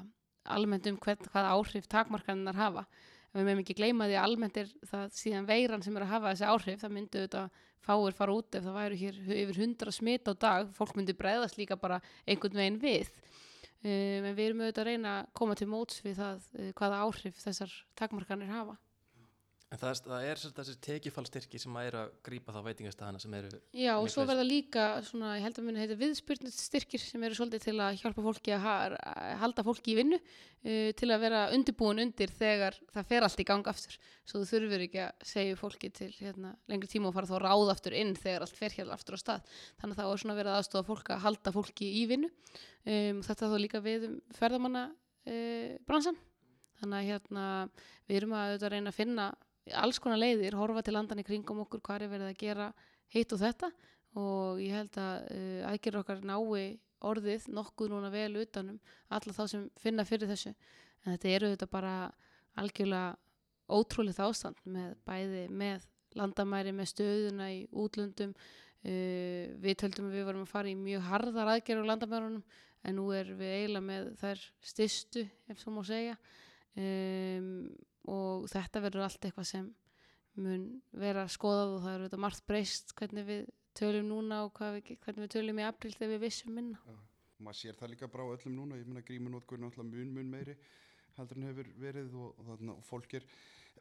almennt 0.55 0.87
um 0.87 0.99
hvern, 1.01 1.27
hvað 1.33 1.49
áhrif 1.51 1.89
takmarkaninnar 1.91 2.59
hafa. 2.59 2.85
En 3.29 3.39
við 3.39 3.47
meðum 3.47 3.63
ekki 3.63 3.77
gleyma 3.77 4.07
því 4.09 4.15
að 4.17 4.25
almennt 4.25 4.57
er 4.57 4.69
það 4.89 5.17
síðan 5.19 5.49
veiran 5.49 5.83
sem 5.85 5.97
er 5.97 6.05
að 6.05 6.13
hafa 6.15 6.31
þessi 6.33 6.47
áhrif. 6.49 6.79
Það 6.81 6.95
myndu 6.95 7.19
auðvitað 7.21 7.59
fáir 7.85 8.17
fara 8.17 8.35
út 8.35 8.57
ef 8.57 8.65
það 8.65 8.77
væru 8.79 8.99
hér 9.03 9.19
yfir 9.43 9.61
hundra 9.63 9.93
smit 9.93 10.29
á 10.29 10.33
dag. 10.33 10.71
Fólk 10.77 10.95
myndi 10.97 11.15
bregðast 11.17 11.59
líka 11.59 11.77
bara 11.79 12.01
einhvern 12.25 12.57
veginn 12.57 12.81
við. 12.81 13.11
Um, 13.79 14.25
en 14.27 14.33
við 14.33 14.45
erum 14.49 14.65
auðvitað 14.65 14.83
að 14.83 14.89
reyna 14.89 15.15
að 15.19 15.31
koma 15.39 15.55
til 15.55 15.69
móts 15.71 16.01
við 16.03 16.17
það 16.19 16.47
uh, 16.57 16.71
hvaða 16.81 17.03
áhrif 17.05 17.37
þessar 17.45 17.75
takmarkanir 18.01 18.51
hafa. 18.51 18.75
En 19.69 19.77
það, 19.77 19.89
er- 19.91 19.99
það 20.09 20.23
er 20.25 20.39
þessi 20.57 20.73
tekjufallstyrki 20.81 21.59
sem 21.61 21.75
að 21.77 21.87
eru 21.91 21.97
að 22.01 22.13
grípa 22.25 22.53
þá 22.55 22.63
veitingastæðana 22.65 23.19
sem 23.21 23.33
eru 23.37 23.49
Já, 23.77 23.91
og 24.01 24.07
svo 24.09 24.23
verða 24.25 24.45
líka 24.47 24.85
svona, 25.05 25.35
ég 25.37 25.43
held 25.45 25.59
að 25.61 25.65
muni 25.67 25.81
heita 25.83 25.97
viðspyrnustyrkir 25.99 27.01
sem 27.03 27.25
eru 27.27 27.35
svolítið 27.37 27.61
til 27.67 27.73
að 27.85 27.99
hjálpa 28.01 28.23
fólki 28.25 28.55
að 28.55 28.63
ha 28.63 28.73
halda 29.43 29.65
fólki 29.67 29.91
í 29.93 29.97
vinnu 29.99 30.17
uh, 30.17 30.89
til 30.97 31.09
að 31.13 31.21
vera 31.21 31.41
undirbúin 31.53 32.01
undir 32.01 32.33
þegar 32.33 32.79
það 32.95 33.05
fer 33.11 33.27
allt 33.27 33.43
í 33.43 33.45
gang 33.45 33.69
aftur. 33.69 33.99
Svo 34.25 34.41
þú 34.41 34.47
þurfur 34.55 34.85
ekki 34.87 35.03
að 35.05 35.27
segja 35.35 35.59
fólki 35.61 35.91
til 35.99 36.09
hérna, 36.17 36.55
lengri 36.71 36.89
tíma 36.89 37.11
og 37.11 37.13
fara 37.19 37.29
þá 37.29 37.37
ráð 37.45 37.69
aftur 37.75 37.93
inn 37.99 38.15
þegar 38.17 38.45
allt 38.47 38.57
fer 38.57 38.73
hér 38.73 38.89
aftur 38.95 39.17
á 39.17 39.19
stað. 39.21 39.53
Þannig 39.83 39.93
að 39.93 40.01
það 40.01 40.13
er 40.15 40.23
svona 40.23 40.37
verið 40.39 40.53
að 40.55 40.63
aðstofa 40.63 40.87
fólk 40.89 41.11
að 41.13 41.21
halda 41.27 41.53
fólki 41.53 41.91
í 42.01 42.07
vinnu. 42.09 42.31
Um, 42.89 43.21
þetta 43.21 43.51
þá 43.53 43.55
líka 43.61 43.83
við 43.85 44.07
um 44.09 44.17
ferðamanna 44.33 44.87
uh, 44.89 45.77
bransan. 45.85 46.17
Þannig 46.81 46.97
að 47.03 47.07
hérna, 47.11 47.45
við 48.09 48.17
erum 48.21 48.33
að 48.33 48.49
auðvitað 48.49 48.73
reyna 48.73 48.89
að 48.93 48.97
finna 48.97 49.27
alls 49.77 49.99
konar 50.01 50.19
leiðir, 50.19 50.57
horfa 50.57 50.83
til 50.85 50.95
landan 50.95 51.21
í 51.21 51.25
kringum 51.27 51.63
okkur 51.65 51.81
hvað 51.85 52.05
er 52.05 52.13
verið 52.13 52.31
að 52.31 52.39
gera 52.39 52.67
hitt 53.13 53.33
og 53.35 53.41
þetta. 53.41 53.71
Og 54.19 54.61
ég 54.63 54.73
held 54.73 54.97
að 54.97 55.25
uh, 55.35 55.69
aðgerður 55.69 56.03
okkar 56.03 56.23
nái 56.25 56.79
orðið 57.05 57.45
nokkuð 57.55 57.93
núna 57.93 58.09
vel 58.11 58.41
utanum 58.41 58.79
alla 59.15 59.35
þá 59.35 59.43
sem 59.47 59.67
finna 59.79 60.05
fyrir 60.07 60.31
þessu. 60.31 60.53
En 61.05 61.13
þetta 61.13 61.35
eru 61.35 61.51
þetta 61.53 61.69
bara 61.71 61.93
algjörlega 62.59 63.13
ótrúlegt 63.69 64.19
ástand 64.19 64.59
með 64.65 64.97
bæði 65.07 65.45
með 65.53 65.85
landamæri 66.17 66.73
með 66.75 66.89
stöðuna 66.93 67.51
í 67.53 67.61
útlöndum. 67.69 68.33
Uh, 68.79 69.55
við 69.59 69.77
töldum 69.83 70.09
að 70.09 70.17
við 70.17 70.27
varum 70.29 70.47
að 70.47 70.53
fara 70.53 70.71
í 70.71 70.75
mjög 70.79 71.05
harðar 71.09 71.53
aðgerður 71.53 71.87
á 71.87 71.89
landamærunum 71.93 72.43
en 72.87 72.95
nú 72.95 73.09
er 73.11 73.33
við 73.35 73.55
eiginlega 73.57 73.85
með 73.85 74.05
þær 74.21 74.43
stystu 74.71 75.25
ef 75.51 75.59
svo 75.59 75.73
má 75.75 75.81
segja. 75.87 76.15
Um, 76.79 77.67
og 78.09 78.49
þetta 78.51 78.83
verður 78.85 79.05
allt 79.05 79.27
eitthvað 79.27 79.49
sem 79.51 79.69
mun 80.39 80.65
vera 80.95 81.27
skoðað 81.31 81.75
og 81.75 81.85
það 81.85 81.95
er 81.95 82.03
þetta 82.07 82.21
margt 82.25 82.45
breyst 82.47 82.93
hvernig 82.97 83.27
við 83.27 83.45
tölum 83.77 84.09
núna 84.09 84.43
og 84.47 84.59
við, 84.75 84.95
hvernig 85.03 85.25
við 85.25 85.31
tölum 85.35 85.61
í 85.61 85.67
april 85.67 85.93
þegar 85.95 86.13
við 86.15 86.25
vissum 86.25 86.55
minna 86.55 86.81
Já. 86.85 86.97
maður 87.39 87.61
sér 87.61 87.79
það 87.79 87.93
líka 87.93 88.11
bara 88.11 88.27
á 88.27 88.33
öllum 88.35 88.57
núna 88.57 88.79
ég 88.79 88.89
menna 88.89 89.05
grímunótkur 89.05 89.59
er 89.59 89.65
náttúrulega 89.65 89.95
mun 89.95 90.13
mun 90.17 90.33
meiri 90.33 90.57
heldur 91.19 91.39
en 91.39 91.49
hefur 91.49 91.71
verið 91.79 92.13
og, 92.15 92.35
og, 92.39 92.51
og, 92.55 92.67
og 92.75 92.83
fólk 92.87 93.17
er 93.19 93.25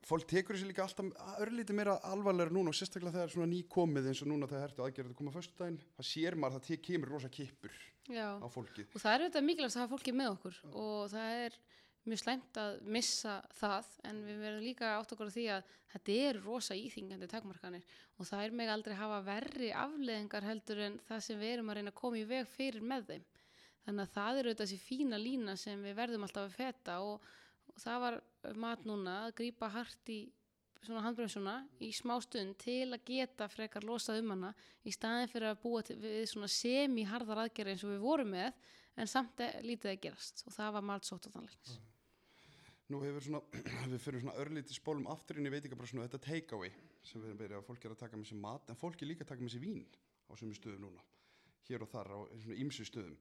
fólk 0.07 0.27
tekur 0.31 0.57
þessi 0.57 0.69
líka 0.69 0.85
alltaf 0.85 1.39
örlítið 1.43 1.79
meira 1.79 1.97
alvarlega 2.07 2.55
núna 2.55 2.73
og 2.73 2.79
sérstaklega 2.79 3.17
þegar 3.17 3.33
svona 3.35 3.51
ný 3.51 3.63
komið 3.71 4.11
eins 4.11 4.23
og 4.23 4.31
núna 4.31 4.49
þegar 4.51 4.67
hertu 4.67 4.85
aðgerðið 4.85 5.15
að 5.15 5.19
koma 5.21 5.35
fyrstu 5.35 5.59
daginn 5.59 5.81
það 5.97 6.09
sér 6.11 6.39
maður 6.39 6.61
að 6.61 6.69
það 6.69 6.83
kemur 6.87 7.13
rosa 7.15 7.31
kippur 7.35 7.81
Já. 8.09 8.29
á 8.39 8.47
fólkið 8.53 8.95
og 8.95 9.03
það 9.03 9.15
er 9.15 9.25
auðvitað 9.25 9.49
mikilvægt 9.49 9.77
að 9.77 9.83
hafa 9.83 9.93
fólkið 9.97 10.19
með 10.21 10.31
okkur 10.37 10.61
Já. 10.61 10.71
og 10.85 11.03
það 11.15 11.43
er 11.47 11.59
mjög 12.11 12.23
slæmt 12.23 12.61
að 12.61 12.79
missa 12.97 13.39
það 13.59 13.91
en 14.09 14.21
við 14.27 14.39
verðum 14.45 14.65
líka 14.67 14.93
átt 14.97 15.13
okkur 15.15 15.31
á 15.31 15.37
því 15.37 15.45
að 15.55 15.73
þetta 15.93 16.17
eru 16.29 16.45
rosa 16.45 16.77
íþingandi 16.77 17.29
takmarkanir 17.31 17.99
og 18.19 18.29
það 18.29 18.45
er 18.45 18.57
meg 18.61 18.73
aldrei 18.73 18.95
að 18.95 19.03
hafa 19.03 19.19
verri 19.29 19.69
afleðingar 19.73 20.49
heldur 20.49 20.83
en 20.87 20.99
það 21.09 21.25
sem 21.27 21.43
við 21.43 21.55
erum 21.57 21.73
að 21.73 21.79
reyna 21.79 21.93
að 21.95 22.01
koma 22.01 22.21
í 22.21 22.25
veg 22.29 22.49
fyrir 22.53 22.89
með 22.93 23.13
þeim 23.13 23.29
þannig 23.85 24.05
að 24.05 24.17
það 24.17 24.41
eru 24.43 24.57
þessi 24.63 24.81
fína 24.83 25.21
lína 25.21 25.57
sem 25.57 25.85
við 25.85 25.97
verðum 25.97 26.27
alltaf 26.27 26.49
að 26.49 26.59
feta 26.59 26.99
og, 27.05 27.29
og 27.73 27.79
það 27.85 28.03
var 28.05 28.19
mat 28.67 28.85
núna 28.89 29.21
að 29.27 29.37
grýpa 29.41 29.71
hart 29.73 30.13
í 30.13 30.21
svona 30.85 31.03
handbremsuna 31.05 31.55
í 31.83 31.91
smá 31.97 32.15
stund 32.23 32.57
til 32.63 32.93
að 32.93 33.05
geta 33.09 33.49
frekar 33.51 33.87
losað 33.87 34.23
um 34.23 34.35
hana 34.37 34.53
í 34.87 34.95
staðin 34.95 35.31
fyrir 35.33 35.51
að 35.51 35.63
búa 35.65 35.83
við 35.89 36.25
svona 36.31 36.51
semi-harðar 36.53 37.45
aðgerði 37.45 37.75
eins 37.75 37.87
og 37.87 37.95
við 37.95 38.05
vorum 38.05 38.35
með 38.37 38.75
en 38.99 39.11
samt 39.11 39.43
lítið 39.65 39.95
að 39.95 40.03
gerast 40.07 40.45
og 40.47 40.55
það 40.55 40.75
var 40.79 40.91
malt 40.93 41.09
sótt 41.09 41.31
á 41.31 41.35
þannleiknis. 41.35 41.79
Nú 42.89 43.03
hefur 43.05 43.25
svona, 43.25 43.41
við 43.93 44.01
fyrir 44.01 44.23
svona 44.23 44.37
örlítið 44.41 44.79
spólum 44.79 45.09
aftur 45.13 45.41
inn 45.41 45.49
í 45.49 45.53
veitingabrásinu 45.53 46.07
þetta 46.07 46.23
take-away 46.25 46.73
sem 47.05 47.21
við 47.21 47.31
erum 47.31 47.41
verið 47.43 47.59
að 47.59 47.67
fólk 47.67 47.85
er 47.85 47.95
að 47.95 48.03
taka 48.03 48.21
með 48.21 48.31
sér 48.31 48.41
mat 48.45 48.71
en 48.73 48.81
fólk 48.81 49.03
er 49.03 49.11
líka 49.11 49.27
að 49.27 49.33
taka 49.35 49.45
með 49.45 49.55
sér 49.55 49.65
vín 49.65 49.83
á 50.29 50.33
sömu 50.41 50.57
stöðum 50.57 50.87
núna, 50.87 51.05
hér 51.69 51.85
og 51.85 51.91
þar 51.93 52.13
á 52.17 52.19
ímsu 52.57 52.87
stöðum. 52.89 53.19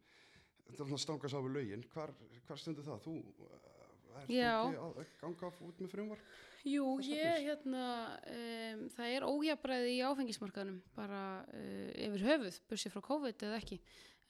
Þetta 0.67 0.83
er 0.83 0.89
svona 0.91 1.03
stangast 1.03 1.35
á 1.35 1.41
við 1.43 1.53
lögin, 1.55 1.83
hvar, 1.93 2.15
hvar 2.47 2.59
stundur 2.63 2.87
það? 2.87 3.03
Þú 3.03 3.15
er 3.17 3.25
þú 3.27 3.43
ekki 4.23 4.39
að 4.41 5.13
ganga 5.21 5.51
út 5.67 5.81
með 5.83 5.91
frumvarp? 5.93 6.35
Jú, 6.67 6.85
ég, 7.05 7.45
hérna, 7.45 7.83
um, 8.33 8.81
það 8.95 9.13
er 9.13 9.25
ójabræði 9.27 9.93
í 9.93 10.03
áfengismarkaðnum 10.03 10.79
bara 10.95 11.21
uh, 11.45 11.91
yfir 12.07 12.25
höfuð, 12.27 12.59
bursið 12.71 12.95
frá 12.95 13.03
COVID 13.07 13.45
eða 13.47 13.59
ekki 13.61 13.77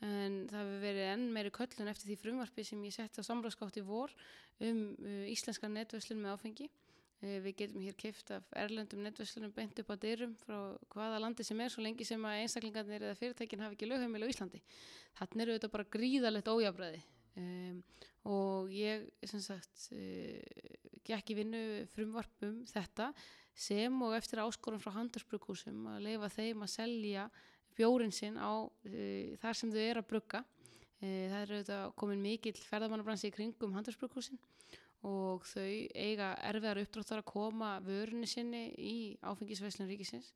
en 0.05 0.43
það 0.49 0.59
hefur 0.59 0.81
verið 0.83 1.07
enn 1.11 1.23
meiri 1.33 1.51
köllun 1.53 1.89
eftir 1.89 2.11
því 2.11 2.17
frumvarpi 2.21 2.65
sem 2.67 2.83
ég 2.85 2.93
sett 2.93 3.17
á 3.17 3.25
samráðskátt 3.25 3.79
í 3.81 3.85
vor 3.85 4.13
um 4.61 4.83
uh, 5.01 5.23
íslenska 5.31 5.69
netvöslun 5.71 6.21
með 6.21 6.35
áfengi. 6.35 6.67
Uh, 7.17 7.39
við 7.41 7.55
getum 7.63 7.81
hér 7.81 7.97
kift 7.97 8.29
af 8.35 8.45
erlendum 8.61 9.01
netvöslunum 9.01 9.53
beint 9.55 9.79
upp 9.81 9.89
á 9.89 9.95
dyrum 9.97 10.35
frá 10.43 10.59
hvaða 10.93 11.21
landi 11.23 11.45
sem 11.47 11.61
er 11.65 11.73
svo 11.73 11.85
lengi 11.85 12.05
sem 12.05 12.29
að 12.29 12.43
einstaklingarnir 12.43 13.07
eða 13.07 13.17
fyrirtækin 13.17 13.65
hafi 13.65 13.77
ekki 13.79 13.89
lögheimil 13.89 14.21
á 14.21 14.31
Íslandi. 14.33 14.61
Þannig 15.17 15.45
eru 15.47 15.57
þetta 15.57 15.73
bara 15.73 15.89
gríðalegt 15.97 16.53
ójabræði 16.53 17.01
um, 17.41 17.81
og 18.29 18.71
ég, 18.75 19.09
sem 19.25 19.41
sagt, 19.41 19.89
uh, 19.97 20.93
gekk 21.07 21.33
í 21.33 21.41
vinnu 21.41 21.65
frumvarpum 21.95 22.61
þetta 22.69 23.09
sem 23.57 24.01
og 24.05 24.13
eftir 24.13 24.43
áskorum 24.43 24.81
frá 24.81 24.93
handelsbrukkúsum 24.99 25.87
að 25.95 26.03
leifa 26.05 26.29
þeim 26.35 26.61
að 26.61 26.73
selja 26.75 27.29
bjórin 27.77 28.13
sinn 28.15 28.37
á 28.41 28.65
uh, 28.65 29.37
þar 29.41 29.59
sem 29.59 29.71
þau 29.73 29.81
eru 29.83 30.03
að 30.03 30.09
brugga. 30.11 30.43
Uh, 30.97 31.25
það 31.29 31.39
er 31.39 31.55
auðvitað 31.55 31.95
komin 32.01 32.23
mikill 32.23 32.57
ferðamannabransi 32.57 33.29
í 33.29 33.35
kringum 33.35 33.75
handelsbrukkúsin 33.77 34.41
og 35.05 35.45
þau 35.45 35.69
eiga 35.93 36.33
erfiðar 36.49 36.81
uppdráttar 36.81 37.21
að 37.21 37.29
koma 37.29 37.77
vörunni 37.85 38.27
sinni 38.29 38.63
í 38.81 38.95
áfengisveslun 39.21 39.89
ríkisins 39.91 40.31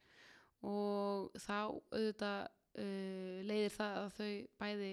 og 0.62 1.32
þá 1.42 1.74
auðvitað 1.74 2.44
uh, 2.46 3.38
leiðir 3.50 3.74
það 3.74 3.98
að 4.04 4.12
þau 4.20 4.32
bæði 4.62 4.92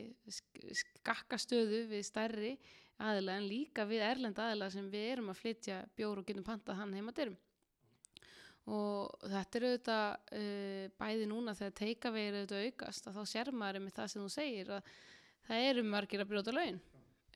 skakka 0.80 1.40
stöðu 1.40 1.82
við 1.92 2.06
stærri 2.08 2.54
aðila 2.98 3.36
en 3.38 3.48
líka 3.50 3.84
við 3.86 4.06
erlenda 4.08 4.48
aðila 4.48 4.70
sem 4.72 4.88
við 4.90 5.12
erum 5.12 5.30
að 5.32 5.42
flytja 5.42 5.82
bjór 5.98 6.22
og 6.22 6.26
getum 6.28 6.46
pantað 6.46 6.80
hann 6.80 6.96
heima 6.96 7.14
dyrum 7.14 7.36
og 8.68 9.24
þetta 9.24 9.58
eru 9.58 9.72
auðvitað 9.72 10.36
uh, 10.40 10.84
bæði 11.00 11.30
núna 11.30 11.56
þegar 11.58 11.78
teikavegi 11.80 12.30
eru 12.30 12.42
auðvitað 12.42 12.68
aukast 12.68 13.08
að 13.08 13.18
þá 13.18 13.32
sér 13.32 13.50
maður 13.54 13.84
með 13.86 13.98
það 13.98 14.12
sem 14.12 14.24
þú 14.24 14.30
segir 14.34 14.76
að 14.76 14.94
það 15.48 15.66
eru 15.72 15.84
margir 15.88 16.24
að 16.24 16.32
brjóta 16.32 16.54
laun. 16.54 16.80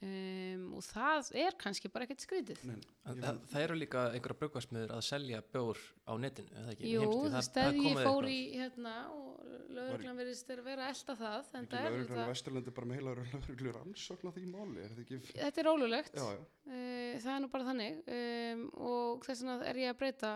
Um, 0.02 0.62
og 0.74 0.82
það 0.82 1.28
er 1.44 1.54
kannski 1.60 1.86
bara 1.92 2.08
ekkert 2.08 2.24
skrítið. 2.24 2.62
Það, 3.06 3.36
það 3.52 3.60
eru 3.60 3.74
líka 3.78 4.00
einhverja 4.10 4.38
brugvarsmiður 4.40 4.94
að 4.96 5.02
selja 5.06 5.42
bjór 5.52 5.78
á 6.10 6.12
netinu? 6.18 6.64
Jú, 6.82 7.04
það 7.30 7.44
stefni 7.46 7.92
fór 8.00 8.26
í 8.26 8.40
hérna 8.56 8.94
og 9.14 9.44
lögurglann 9.76 10.18
verðist 10.18 10.50
að 10.50 10.64
vera 10.66 10.88
elda 10.90 11.16
það 11.20 11.52
en 11.60 11.68
það 11.70 11.86
er 11.86 11.94
lögurglann 11.94 12.32
Vesturlandi 12.32 12.74
bara 12.74 12.90
með 12.90 12.98
heila 12.98 13.14
lögurglur 13.20 13.78
ansókn 13.84 14.26
á 14.26 14.32
því 14.34 14.48
máli 14.50 14.82
er 14.82 14.98
ekki... 15.04 15.20
Þetta 15.30 15.62
er 15.62 15.70
ólulegt 15.70 16.18
já, 16.18 16.26
já. 16.34 16.42
Uh, 16.66 17.14
það 17.22 17.32
er 17.36 17.40
nú 17.44 17.52
bara 17.54 17.68
þannig. 17.70 18.02
Um, 18.18 18.66
og 18.90 19.28
þess 19.28 19.46
vegna 19.46 19.56
er 19.70 19.82
ég 19.84 19.94
að 19.94 20.02
breyta 20.02 20.32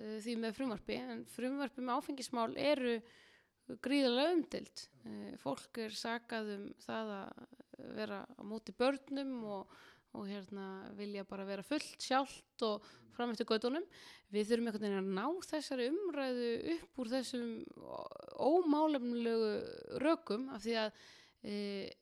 uh, 0.00 0.16
því 0.24 0.36
með 0.42 0.56
frumvarpi 0.58 0.98
en 1.00 1.24
frumvarpi 1.34 1.84
með 1.84 2.00
áfengismál 2.00 2.50
eru 2.60 2.98
gríðarlega 3.84 4.36
umdild 4.36 4.84
uh, 5.06 5.32
fólk 5.42 5.82
er 5.84 5.96
sakað 5.96 6.54
um 6.58 6.68
það 6.84 7.14
að 7.20 7.62
vera 7.98 8.20
á 8.24 8.42
móti 8.46 8.74
börnum 8.76 9.32
og, 9.50 9.72
og 10.14 10.28
hérna 10.30 10.68
vilja 10.98 11.24
bara 11.28 11.46
vera 11.48 11.64
fullt 11.66 12.02
sjálft 12.02 12.66
og 12.66 12.84
fram 13.14 13.32
eftir 13.32 13.48
gödunum 13.48 13.84
við 14.34 14.48
þurfum 14.50 14.68
einhvern 14.68 14.86
veginn 14.86 15.00
að 15.00 15.10
ná 15.18 15.46
þessari 15.48 15.88
umræðu 15.92 16.48
upp 16.74 17.02
úr 17.02 17.10
þessum 17.12 17.50
ómálefnilegu 18.42 19.50
rökum 20.02 20.48
af 20.54 20.64
því 20.64 20.76
að 20.82 21.02
e, 21.44 21.56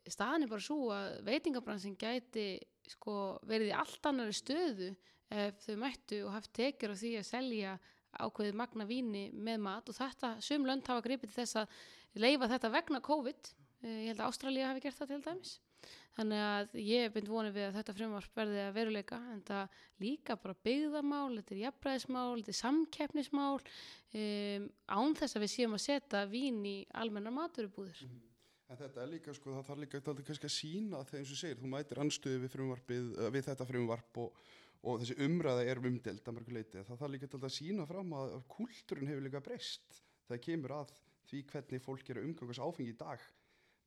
staðan 0.08 0.46
er 0.46 0.52
bara 0.52 0.64
svo 0.64 0.92
að 0.94 1.18
veitingabransin 1.28 1.98
gæti 2.00 2.46
sko, 2.94 3.16
verið 3.48 3.72
í 3.72 3.76
allt 3.76 4.08
annari 4.08 4.36
stöðu 4.36 4.92
ef 5.32 5.64
þau 5.66 5.74
mættu 5.80 6.20
og 6.26 6.36
haft 6.36 6.52
tekjur 6.56 6.94
á 6.94 6.96
því 7.00 7.16
að 7.20 7.28
selja 7.28 7.74
ákveðið 8.20 8.58
magna 8.60 8.86
víni 8.88 9.26
með 9.32 9.60
mat. 9.64 9.88
Og 9.88 9.96
þetta 9.96 10.36
sum 10.44 10.66
lönd 10.68 10.88
hafa 10.88 11.04
gripið 11.04 11.36
þess 11.38 11.60
að 11.62 11.76
leifa 12.20 12.48
þetta 12.52 12.72
vegna 12.76 13.02
COVID. 13.04 13.52
Ég 13.82 14.08
held 14.12 14.20
að 14.20 14.26
Ástralja 14.28 14.70
hafi 14.70 14.84
gert 14.84 15.00
það 15.00 15.12
til 15.12 15.22
dæmis. 15.26 15.52
Þannig 16.16 16.42
að 16.44 16.74
ég 16.78 17.06
er 17.06 17.12
bynd 17.14 17.30
vonið 17.32 17.54
við 17.56 17.64
að 17.66 17.76
þetta 17.78 17.94
frumvarp 17.96 18.34
verði 18.36 18.60
að 18.62 18.74
veruleika 18.76 19.18
en 19.32 19.40
það 19.48 19.78
líka 20.04 20.36
bara 20.42 20.58
byggðamál 20.68 21.38
þetta 21.38 21.54
er 21.54 21.62
jafnbræðismál, 21.62 22.42
þetta 22.42 22.52
er 22.52 22.58
samkeppnismál 22.58 23.56
um, 23.56 24.68
án 24.92 25.16
þess 25.18 25.38
að 25.38 25.46
við 25.46 25.52
séum 25.54 25.78
að 25.78 25.82
setja 25.86 26.22
vín 26.30 26.60
í 26.68 26.76
almenna 27.00 27.32
maturubúður 27.34 28.04
mm. 28.06 28.20
En 28.72 28.78
þetta 28.78 29.02
er 29.02 29.10
líka, 29.10 29.32
sko, 29.36 29.52
það 29.52 29.66
þarf 29.66 29.80
líka 29.82 29.98
kannski 30.00 30.48
að 30.48 30.54
sína 30.54 31.00
þegar 31.04 31.32
og 31.34 31.38
segir, 31.42 31.58
þú 31.60 31.70
mætir 31.74 31.98
anstöðu 32.00 32.38
við, 32.40 33.08
við 33.34 33.42
þetta 33.44 33.66
frumvarp 33.68 34.20
og, 34.22 34.38
og 34.82 35.02
þessi 35.02 35.18
umræða 35.22 35.66
er 35.70 35.80
umdelt 35.82 36.26
að 36.26 36.36
mörgu 36.38 36.56
leiti, 36.56 36.82
það 36.82 36.98
þarf 37.02 37.12
líka 37.14 37.28
alltaf 37.28 37.46
að 37.48 37.54
sína 37.54 37.86
fram 37.86 38.16
að 38.18 38.34
kultúrin 38.50 39.10
hefur 39.10 39.26
líka 39.26 39.42
breyst. 39.44 40.00
Það 40.26 40.42
kemur 40.46 40.74
að 40.80 40.96
því 41.28 41.44
hvernig 41.52 41.84
fólk 41.84 42.10
eru 42.10 42.24
umgangast 42.26 42.64
áfengi 42.64 42.94
í 42.94 42.98
dag 42.98 43.22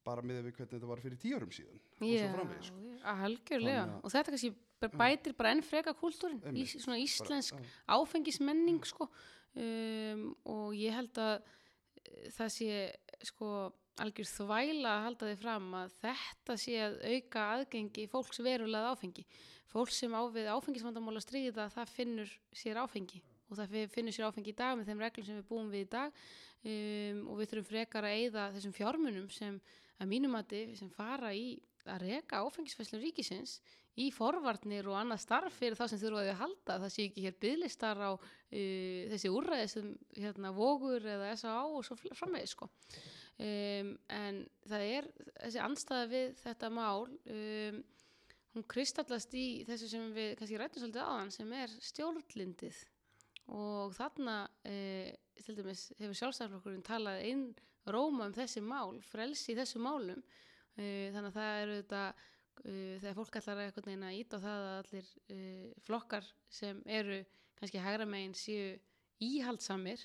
bara 0.06 0.24
með 0.26 0.44
við 0.46 0.60
hvernig 0.60 0.74
þetta 0.76 0.90
var 0.90 1.02
fyrir 1.02 1.20
tíu 1.22 1.38
árum 1.40 1.54
síðan 1.54 1.80
Já, 2.06 2.28
framvegis, 2.36 2.70
sko. 2.70 2.98
algjörlega. 3.16 3.86
Og 4.02 4.14
þetta 4.14 4.34
kannski 4.36 4.52
bætir 5.00 5.36
bara 5.38 5.54
enn 5.56 5.64
freka 5.66 5.96
kúltúrin, 5.98 6.42
í, 6.54 6.66
svona 6.70 7.00
íslensk 7.02 7.58
bara, 7.58 7.72
áfengismenning 7.98 8.78
mm. 8.78 8.90
sko. 8.92 9.10
Um, 9.56 10.28
og 10.52 10.76
ég 10.78 10.94
held 10.94 11.18
að 11.24 11.34
eh, 11.40 12.30
það 12.36 12.54
sé 12.58 12.80
sko 13.32 13.50
algjör 14.04 14.28
þvæla 14.28 14.92
að 14.92 15.04
halda 15.06 15.30
þig 15.30 15.44
fram 15.44 15.68
að 15.80 15.94
þetta 16.02 16.58
sé 16.60 16.80
að 16.84 16.98
auka 17.12 17.46
aðgengi 17.56 18.08
fólks 18.12 18.42
verulega 18.44 18.92
áfengi 18.92 19.26
fólk 19.72 19.92
sem 19.92 20.14
á 20.16 20.22
við 20.32 20.50
áfengisvandamála 20.54 21.22
stríða 21.24 21.70
það 21.74 21.94
finnur 21.94 22.34
sér 22.56 22.80
áfengi 22.80 23.22
og 23.50 23.60
það 23.60 23.78
finnur 23.94 24.16
sér 24.16 24.30
áfengi 24.30 24.54
í 24.54 24.58
dag 24.58 24.76
með 24.78 24.92
þeim 24.92 25.02
reglum 25.04 25.28
sem 25.28 25.40
við 25.40 25.48
búum 25.50 25.72
við 25.72 25.86
í 25.86 25.90
dag 25.96 26.20
um, 26.66 27.24
og 27.30 27.40
við 27.40 27.50
þurfum 27.52 27.70
frekar 27.72 28.08
að 28.08 28.20
eigða 28.20 28.46
þessum 28.56 28.76
fjármunum 28.76 29.32
sem 29.34 29.58
að 30.00 30.12
mínumati 30.12 30.62
sem 30.80 30.92
fara 30.92 31.34
í 31.36 31.58
að 31.86 32.08
reka 32.08 32.42
áfengisfæslun 32.42 33.04
ríkisins 33.04 33.60
í 34.02 34.10
forvarnir 34.12 34.88
og 34.90 34.98
annað 35.00 35.22
starf 35.24 35.60
fyrir 35.60 35.78
þá 35.78 35.86
sem 35.92 36.02
þurfaði 36.02 36.32
að 36.34 36.42
halda 36.42 36.80
það 36.84 36.94
sé 36.96 37.06
ekki 37.10 37.26
hér 37.28 37.38
bygglistar 37.44 38.02
á 38.02 38.12
uh, 38.16 39.02
þessi 39.12 39.32
úrræði 39.32 39.70
sem 39.76 39.92
hérna 40.18 40.56
vogur 40.56 41.04
eða 41.04 41.36
S.A.A. 41.36 41.68
og 41.68 41.86
svo 41.86 42.00
framvegis 42.16 42.56
sko 42.56 42.72
um, 43.42 43.92
en 44.16 44.40
það 44.70 44.86
er 44.86 45.10
þessi 45.42 45.62
anstæða 45.64 46.08
við 46.14 46.40
þetta 46.44 46.72
mál 46.74 47.08
um, 47.10 47.84
hún 48.56 48.66
kristallast 48.72 49.34
í 49.36 49.66
þessu 49.68 49.90
sem 49.92 50.12
við 50.16 50.36
kannski 50.40 50.60
rættum 50.60 50.86
svolítið 50.86 51.04
aðan 51.04 51.34
sem 51.36 51.56
er 51.58 51.74
stjórnlindið. 51.90 52.78
Og 53.56 53.92
þarna 53.94 54.38
e, 54.66 54.78
til 55.44 55.58
dæmis 55.58 55.90
hefur 56.00 56.18
sjálfstæðarflokkurinn 56.22 56.86
talað 56.86 57.26
inn 57.30 57.44
róma 57.92 58.30
um 58.30 58.34
þessi 58.34 58.64
mál, 58.66 58.96
frelsi 59.06 59.54
í 59.54 59.58
þessu 59.60 59.82
málum. 59.84 60.24
E, 60.80 61.12
þannig 61.14 61.30
að 61.30 61.36
það 61.36 61.60
eru 61.66 61.78
þetta 61.82 62.02
e, 62.64 62.74
þegar 63.04 63.18
fólk 63.20 63.40
allar 63.42 63.60
að 63.60 63.68
eitthvað 63.68 63.92
neina 63.92 64.16
ít 64.16 64.34
á 64.34 64.38
það 64.40 64.66
að 64.70 64.80
allir 64.80 65.12
e, 65.28 65.40
flokkar 65.86 66.32
sem 66.62 66.82
eru 66.88 67.22
kannski 67.60 67.84
hægra 67.84 68.08
megin 68.10 68.36
séu 68.40 68.74
íhaldsamir 69.24 70.02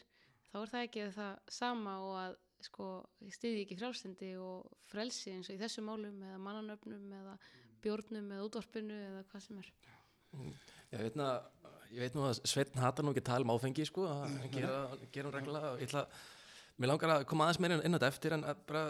þá 0.50 0.60
er 0.60 0.72
það 0.74 0.84
ekki 0.88 1.08
það 1.14 1.52
sama 1.54 1.96
og 2.02 2.14
að 2.18 2.38
sko 2.66 2.88
stiði 3.32 3.64
ekki 3.64 3.78
frjálstindi 3.78 4.30
og 4.40 4.68
frelsi 4.90 5.34
eins 5.34 5.50
og 5.50 5.56
í 5.56 5.60
þessu 5.60 5.84
málum 5.86 6.22
eða 6.26 6.40
mannanöfnum 6.44 7.12
eða 7.20 7.36
bjórnum 7.84 8.32
eða 8.34 8.46
útvarpinu 8.48 8.96
eða 9.10 9.22
hvað 9.30 9.44
sem 9.46 9.60
er. 9.62 9.70
Já, 10.90 10.96
ég 10.96 11.04
veit, 11.04 11.18
na, 11.18 11.28
ég 11.90 12.02
veit 12.04 12.16
nú 12.16 12.26
að 12.28 12.42
Sveitn 12.48 12.82
hatar 12.82 13.06
nú 13.06 13.14
ekki 13.14 13.24
að 13.24 13.30
tala 13.30 13.46
um 13.46 13.54
áfengi 13.54 13.86
sko, 13.88 14.06
að 14.10 14.34
gera, 14.54 14.80
gera 15.14 15.30
hún 15.30 15.36
reglulega. 15.38 15.70
Og 15.74 15.82
ég 15.82 15.90
ætla, 15.90 16.04
mér 16.76 16.92
langar 16.92 17.14
að 17.16 17.28
koma 17.30 17.46
aðeins 17.46 17.62
meira 17.64 17.80
inn 17.80 17.96
á 17.96 17.98
þetta 17.98 18.12
eftir 18.12 18.36
en 18.36 18.46
að 18.50 18.60
bara, 18.68 18.84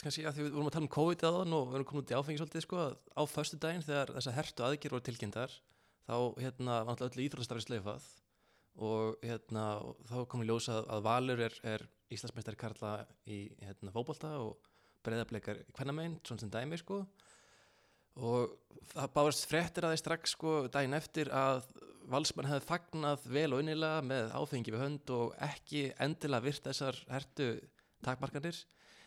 kannski 0.00 0.24
að 0.26 0.38
því 0.38 0.46
við 0.46 0.56
vorum 0.56 0.70
að 0.70 0.76
tala 0.78 0.88
um 0.88 0.94
COVID 0.96 1.26
aðan 1.28 1.58
og 1.58 1.68
við 1.68 1.78
erum 1.78 1.88
komin 1.90 2.04
út 2.04 2.14
í 2.14 2.18
áfengi 2.18 2.40
svolítið 2.40 2.66
sko, 2.66 2.80
að 2.86 2.96
á 3.12 3.22
förstu 3.28 3.60
daginn 3.60 3.86
þegar 3.86 4.14
þessa 4.16 4.36
hertu 4.38 4.66
aðgjör 4.66 4.96
voru 4.96 5.06
tilkynntar 5.08 5.56
þá 6.08 6.16
hérna 6.40 6.78
var 6.82 6.94
alltaf 6.94 7.10
öll 7.10 7.24
íþróttastarfi 7.26 7.66
sleifað 7.66 8.06
og 8.82 9.18
hérna 9.22 9.66
þá 10.08 10.16
kom 10.30 10.42
í 10.42 10.48
ljósa 10.48 10.78
að, 10.80 10.88
að 10.96 11.04
Valur 11.06 11.42
er, 11.46 11.58
er 11.74 11.84
Íslandsmeistari 12.12 12.58
Karla 12.60 12.92
í 13.26 13.44
hérna 13.62 13.92
fókbólta 13.94 14.34
og 14.42 14.70
breyðarbleikar 15.06 15.62
hvernig 15.76 15.96
meginn, 15.96 16.18
svona 16.26 16.42
sem 16.42 16.52
dæmi 16.52 16.78
sko. 16.80 17.02
Og 18.22 18.52
það 18.92 19.14
báðast 19.14 19.48
fréttir 19.48 19.86
að 19.86 19.94
þeir 19.94 20.02
strax 20.02 20.34
sko 20.36 20.54
daginn 20.72 20.98
eftir 20.98 21.30
að 21.32 21.64
valsmenn 22.12 22.50
hefði 22.50 22.66
fagnað 22.68 23.24
vel 23.32 23.48
og 23.54 23.62
innilega 23.62 24.02
með 24.04 24.34
áfengi 24.36 24.74
við 24.74 24.84
hönd 24.84 25.12
og 25.14 25.34
ekki 25.46 25.86
endilega 26.02 26.44
virt 26.44 26.68
þessar 26.68 26.98
hertu 27.08 27.48
takmarkanir. 28.04 28.58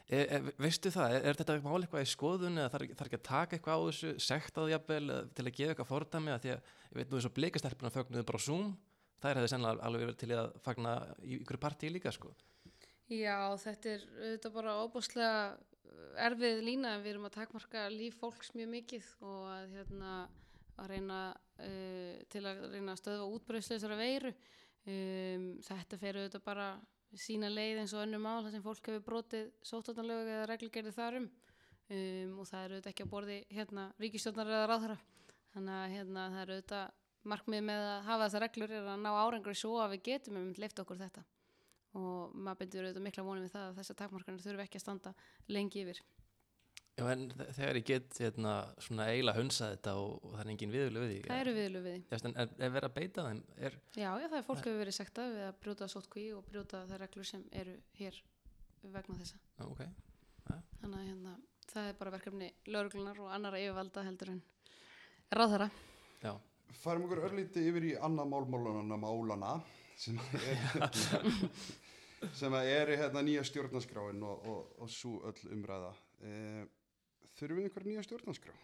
E, 0.06 0.20
e, 0.22 0.40
veistu 0.62 0.92
það, 0.94 1.16
er, 1.18 1.24
er 1.30 1.38
þetta 1.40 1.58
mál 1.66 1.80
eitthvað 1.80 2.06
í 2.06 2.10
skoðun 2.12 2.60
eða 2.62 2.72
þarf 2.76 2.92
þar 2.98 3.08
ekki 3.10 3.20
að 3.20 3.28
taka 3.28 3.58
eitthvað 3.58 3.80
á 3.82 3.86
þessu 3.88 4.12
sektaðu 4.22 4.74
jafnvel 4.74 5.06
til 5.34 5.46
að 5.46 5.56
gefa 5.58 5.74
eitthvað 5.74 5.90
fordæmi 5.90 6.34
að 6.34 6.44
því 6.44 6.52
að 6.54 6.60
ég 6.60 7.00
veit 7.00 7.08
nú 7.08 7.18
þess 7.18 7.30
að 7.30 7.38
blikastelpuna 7.40 7.94
fögnuðu 7.94 8.28
bara 8.30 8.42
á 8.42 8.46
Zoom, 8.46 8.68
þær 9.24 9.40
hefði 9.40 9.52
sennilega 9.54 9.90
alveg 9.90 10.06
verið 10.06 10.20
til 10.22 10.38
að 10.38 10.52
fagna 10.68 10.94
í 11.26 11.40
ykkur 11.40 11.62
partíi 11.66 11.94
líka 11.96 12.14
sko 12.14 12.36
Já, 13.12 13.38
þetta 13.62 13.92
er 13.92 14.06
þetta 14.18 14.52
bara 14.56 14.80
óbúslega 14.82 15.58
erfið 16.26 16.64
lína. 16.66 16.96
Við 17.04 17.14
erum 17.14 17.28
að 17.30 17.38
takmarka 17.38 17.86
líf 17.94 18.18
fólks 18.22 18.54
mjög 18.58 18.72
mikið 18.72 19.10
og 19.22 19.46
að 19.52 19.76
hérna 19.76 20.16
að 20.76 20.90
reyna 20.92 21.20
uh, 21.32 22.16
til 22.34 22.44
að 22.44 22.66
reyna 22.74 22.96
að 22.96 23.02
stöðva 23.04 23.30
útbröðslu 23.38 23.78
þessara 23.78 24.00
veiru. 24.00 24.34
Um, 24.86 25.46
þetta 25.66 26.02
fer 26.02 26.20
auðvitað 26.20 26.46
bara 26.46 26.68
sína 27.20 27.50
leið 27.50 27.82
eins 27.82 27.94
og 27.96 28.04
önnum 28.04 28.26
mál 28.26 28.44
þar 28.44 28.54
sem 28.56 28.64
fólk 28.66 28.90
hefur 28.90 29.06
brotið 29.06 29.48
sóttarnalög 29.66 30.30
eða 30.34 30.48
reglgerði 30.52 30.94
þarum 30.96 31.28
um, 31.30 32.34
og 32.42 32.50
það 32.50 32.60
er 32.60 32.74
auðvitað 32.74 32.92
ekki 32.92 33.06
að 33.06 33.12
borði 33.14 33.38
hérna 33.56 33.86
ríkistjórnar 34.02 34.52
eða 34.52 34.68
ráðhara 34.72 34.98
þannig 35.54 35.78
að 35.78 35.96
hérna 35.96 36.26
það 36.34 36.42
er 36.42 36.54
auðvitað 36.56 37.32
markmið 37.34 37.66
með 37.70 37.88
að 37.94 38.04
hafa 38.10 38.28
þessar 38.28 38.46
reglur 38.46 38.76
er 38.76 38.92
að 38.92 39.02
ná 39.06 39.10
árangur 39.16 39.58
svo 39.58 39.78
að 39.82 39.96
við 39.96 40.06
getum 40.10 40.42
um 40.42 40.52
leift 40.62 40.84
okkur 40.84 41.02
þetta 41.02 41.26
og 41.96 42.36
maður 42.36 42.62
byndir 42.62 42.86
auðvitað 42.86 43.08
mikla 43.08 43.26
vonum 43.26 43.46
við 43.46 43.56
það 43.56 43.66
að 43.70 43.80
þessar 43.80 44.00
takmarkanir 44.02 44.46
þurfi 44.46 44.66
ekki 44.66 44.80
að 44.80 44.86
standa 44.86 45.16
lengi 45.56 45.84
yfir. 45.86 46.02
Já 46.96 47.04
en 47.12 47.26
þegar 47.36 47.78
ég 47.82 47.88
get 47.90 48.18
hérna, 48.24 48.52
svona 48.80 49.10
eiginlega 49.12 49.42
hunsa 49.42 49.68
þetta 49.74 49.96
og, 50.00 50.14
og 50.24 50.36
það 50.36 50.44
er 50.46 50.52
engin 50.54 50.72
viðlu 50.72 51.02
við 51.02 51.10
því. 51.12 51.18
Það 51.26 51.42
eru 51.44 51.54
viðlu 51.58 51.82
við 51.84 51.96
því. 51.96 52.04
Já, 52.08 52.16
en 52.30 52.38
er, 52.40 52.54
er 52.56 52.72
verið 52.72 52.88
að 52.88 52.96
beita 52.96 53.26
þeim? 53.26 53.42
Er... 53.58 53.76
Já, 53.92 54.08
já, 54.08 54.28
það 54.30 54.38
er 54.38 54.46
fólk 54.48 54.62
hefur 54.62 54.80
verið 54.80 54.96
sagt 54.96 55.20
að 55.20 55.34
við 55.34 55.44
að 55.50 55.60
brjóta 55.66 55.90
sótkví 55.92 56.26
og 56.38 56.48
brjóta 56.48 56.82
þær 56.88 57.04
reglur 57.04 57.28
sem 57.28 57.44
eru 57.64 57.76
hér 58.00 58.22
vegna 58.96 59.20
þessa. 59.20 59.42
Já, 59.60 59.66
ok. 59.68 59.84
Ja. 60.46 60.58
Þannig 60.80 60.98
að 61.02 61.08
hérna, 61.10 61.38
það 61.74 61.92
er 61.92 62.00
bara 62.00 62.16
verkefni 62.16 62.52
lauruglunar 62.72 63.24
og 63.26 63.32
annara 63.36 63.64
yfirvalda 63.66 64.08
heldur 64.08 64.36
en 64.38 64.44
ráðhara. 65.36 65.72
Já. 66.24 66.34
Færum 66.80 67.10
okkur 67.10 67.26
örlíti 67.28 67.68
yfir 67.68 67.92
í 67.92 67.96
annað 68.00 68.32
málmálunana 68.32 69.02
málana 69.04 69.58
sem 70.00 70.16
er 70.40 70.80
sem 72.34 72.58
er 72.62 72.94
hérna 72.96 73.22
nýja 73.26 73.44
stjórnarskráin 73.48 74.24
og, 74.26 74.48
og, 74.50 74.74
og 74.82 74.92
svo 74.92 75.20
öll 75.30 75.54
umræða. 75.54 75.94
E, 76.22 76.34
þurfum 77.38 77.62
við 77.62 77.70
einhver 77.70 77.88
nýja 77.90 78.06
stjórnarskrá? 78.08 78.56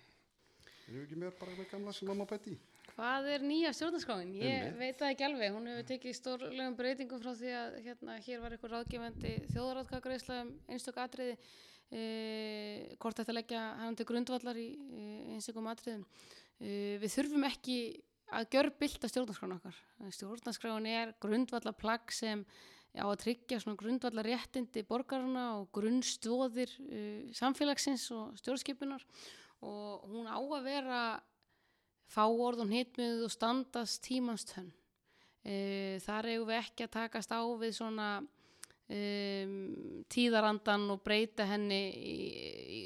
Erum 0.88 1.00
við 1.00 1.06
ekki 1.06 1.22
meira 1.22 1.38
bara 1.40 1.56
með 1.56 1.72
gamla 1.72 1.96
sem 1.96 2.10
mamma 2.10 2.28
bæti 2.28 2.58
Hvað 2.92 3.28
er 3.32 3.44
nýja 3.46 3.72
stjórnarskráin? 3.76 4.32
Ég 4.36 4.52
Einmitt. 4.52 4.80
veit 4.80 5.00
það 5.00 5.14
ekki 5.14 5.26
alveg, 5.28 5.54
hún 5.56 5.70
hefur 5.72 5.88
tekið 5.88 6.16
stórlegum 6.18 6.78
breytingum 6.80 7.22
frá 7.22 7.32
því 7.40 7.52
að 7.56 7.78
hérna, 7.86 8.16
hér 8.26 8.42
var 8.42 8.56
einhver 8.56 8.74
ráðgefandi 8.76 9.34
þjóðarátkakreisla 9.54 10.40
um 10.44 10.52
einstök 10.68 11.00
atriði 11.00 11.38
e, 11.92 12.04
hvort 13.00 13.22
þetta 13.22 13.36
leggja 13.38 13.62
hann 13.80 13.98
til 14.00 14.08
grundvallar 14.10 14.60
í 14.60 14.68
e, 14.76 15.08
einstökum 15.38 15.70
atriðum. 15.72 16.04
E, 16.60 17.00
við 17.02 17.16
þurfum 17.16 17.48
ekki 17.48 17.78
að 18.32 18.52
gjör 18.56 18.72
bylta 18.84 19.12
stjórnarskráin 19.12 19.56
okkar. 19.58 19.80
Stjórnarskráin 20.18 20.92
er 20.92 21.16
grundvallar 21.24 21.76
plagg 21.80 22.12
sem 22.16 22.44
á 23.00 23.06
að 23.08 23.20
tryggja 23.24 23.60
grundvallar 23.80 24.28
réttindi 24.28 24.84
borgarna 24.88 25.46
og 25.62 25.70
grunnstóðir 25.76 26.74
uh, 26.84 27.32
samfélagsins 27.36 28.10
og 28.12 28.36
stjórnskipunar 28.42 29.06
og 29.64 30.08
hún 30.12 30.28
á 30.28 30.36
að 30.36 30.66
vera 30.66 31.02
fáorð 32.12 32.66
og 32.66 32.74
hitmið 32.74 33.24
og 33.24 33.32
standast 33.32 34.02
tímanstönn. 34.04 34.72
Uh, 35.42 35.96
þar 36.04 36.34
eigum 36.34 36.50
við 36.50 36.60
ekki 36.60 36.86
að 36.86 36.96
takast 36.98 37.32
á 37.32 37.42
við 37.62 37.78
svona 37.78 38.10
um, 38.20 39.54
tíðarandan 40.12 40.90
og 40.92 41.00
breyta 41.06 41.48
henni 41.48 41.80
í, 41.96 42.18
í, 42.76 42.82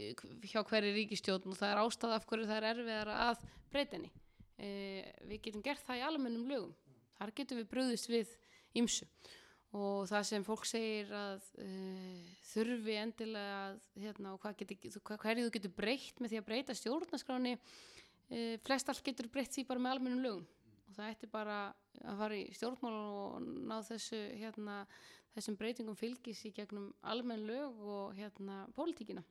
hjá 0.45 0.61
hverju 0.61 0.93
ríkistjóðn 0.99 1.49
og 1.51 1.59
það 1.59 1.73
er 1.73 1.81
ástæða 1.81 2.19
af 2.19 2.29
hverju 2.29 2.49
það 2.51 2.59
er 2.59 2.69
erfiðar 2.69 3.11
að 3.15 3.47
breyta 3.73 3.97
henni. 3.97 4.13
Uh, 4.55 5.01
við 5.31 5.41
getum 5.49 5.65
gert 5.65 5.83
það 5.87 6.03
í 6.03 6.05
almennum 6.11 6.45
lögum. 6.51 6.77
Þar 7.17 7.33
getum 7.41 7.59
við 7.63 7.71
bröðist 7.73 8.11
við 8.11 8.37
ymsu 8.75 9.09
og 9.75 10.05
það 10.07 10.27
sem 10.29 10.45
fólk 10.45 10.67
segir 10.69 11.09
að 11.15 11.47
uh, 11.59 12.27
þurfi 12.51 12.95
endilega 13.01 13.57
að, 13.65 13.79
hérna, 13.99 14.35
hvað 14.41 14.61
geti, 14.61 14.77
hverju 15.03 15.47
þú 15.47 15.53
getur 15.57 15.73
breytt 15.75 16.21
með 16.21 16.33
því 16.33 16.39
að 16.41 16.47
breyta 16.49 16.77
stjórnaskráni 16.77 17.55
uh, 17.57 18.55
flest 18.65 18.91
allt 18.91 19.03
getur 19.05 19.29
breytt 19.31 19.55
því 19.55 19.65
bara 19.69 19.83
með 19.83 19.97
almennum 19.97 20.23
lögum. 20.23 20.45
Og 20.85 20.95
það 20.95 21.11
ætti 21.11 21.31
bara 21.31 21.59
að 22.05 22.19
fara 22.21 22.37
í 22.37 22.45
stjórnmál 22.55 22.93
og 22.95 23.47
ná 23.67 23.79
þessu 23.87 24.21
hérna, 24.37 24.83
þessum 25.35 25.57
breytingum 25.59 25.97
fylgis 25.99 26.45
í 26.47 26.53
gegnum 26.55 26.91
almenn 27.03 27.43
lög 27.49 27.81
og 27.83 28.15
hérna 28.15 28.63
pólitíkina. 28.77 29.25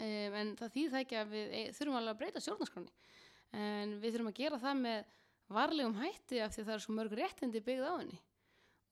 Um, 0.00 0.34
en 0.40 0.54
það 0.58 0.74
þýð 0.74 0.92
það 0.94 1.04
ekki 1.04 1.20
að 1.20 1.32
við 1.34 1.54
e, 1.54 1.62
þurfum 1.76 2.00
alveg 2.00 2.14
að 2.14 2.20
breyta 2.22 2.42
stjórnaskráni 2.42 2.92
en 3.50 3.96
við 4.00 4.14
þurfum 4.14 4.30
að 4.30 4.38
gera 4.38 4.58
það 4.62 4.82
með 4.84 5.00
varlegum 5.50 5.96
hætti 5.98 6.40
af 6.44 6.54
því 6.54 6.64
það 6.66 6.74
er 6.74 6.84
svo 6.84 6.94
mörg 6.96 7.16
réttindi 7.18 7.62
byggð 7.66 7.88
á 7.90 7.94
henni 7.98 8.20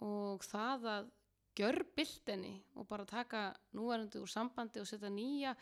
og 0.04 0.44
það 0.46 0.90
að 0.92 1.08
gjör 1.58 1.80
bildinni 1.96 2.54
og 2.78 2.86
bara 2.86 3.06
taka 3.08 3.48
núverandi 3.74 4.20
úr 4.22 4.30
sambandi 4.30 4.82
og 4.82 4.86
setja 4.86 5.10
nýja 5.10 5.54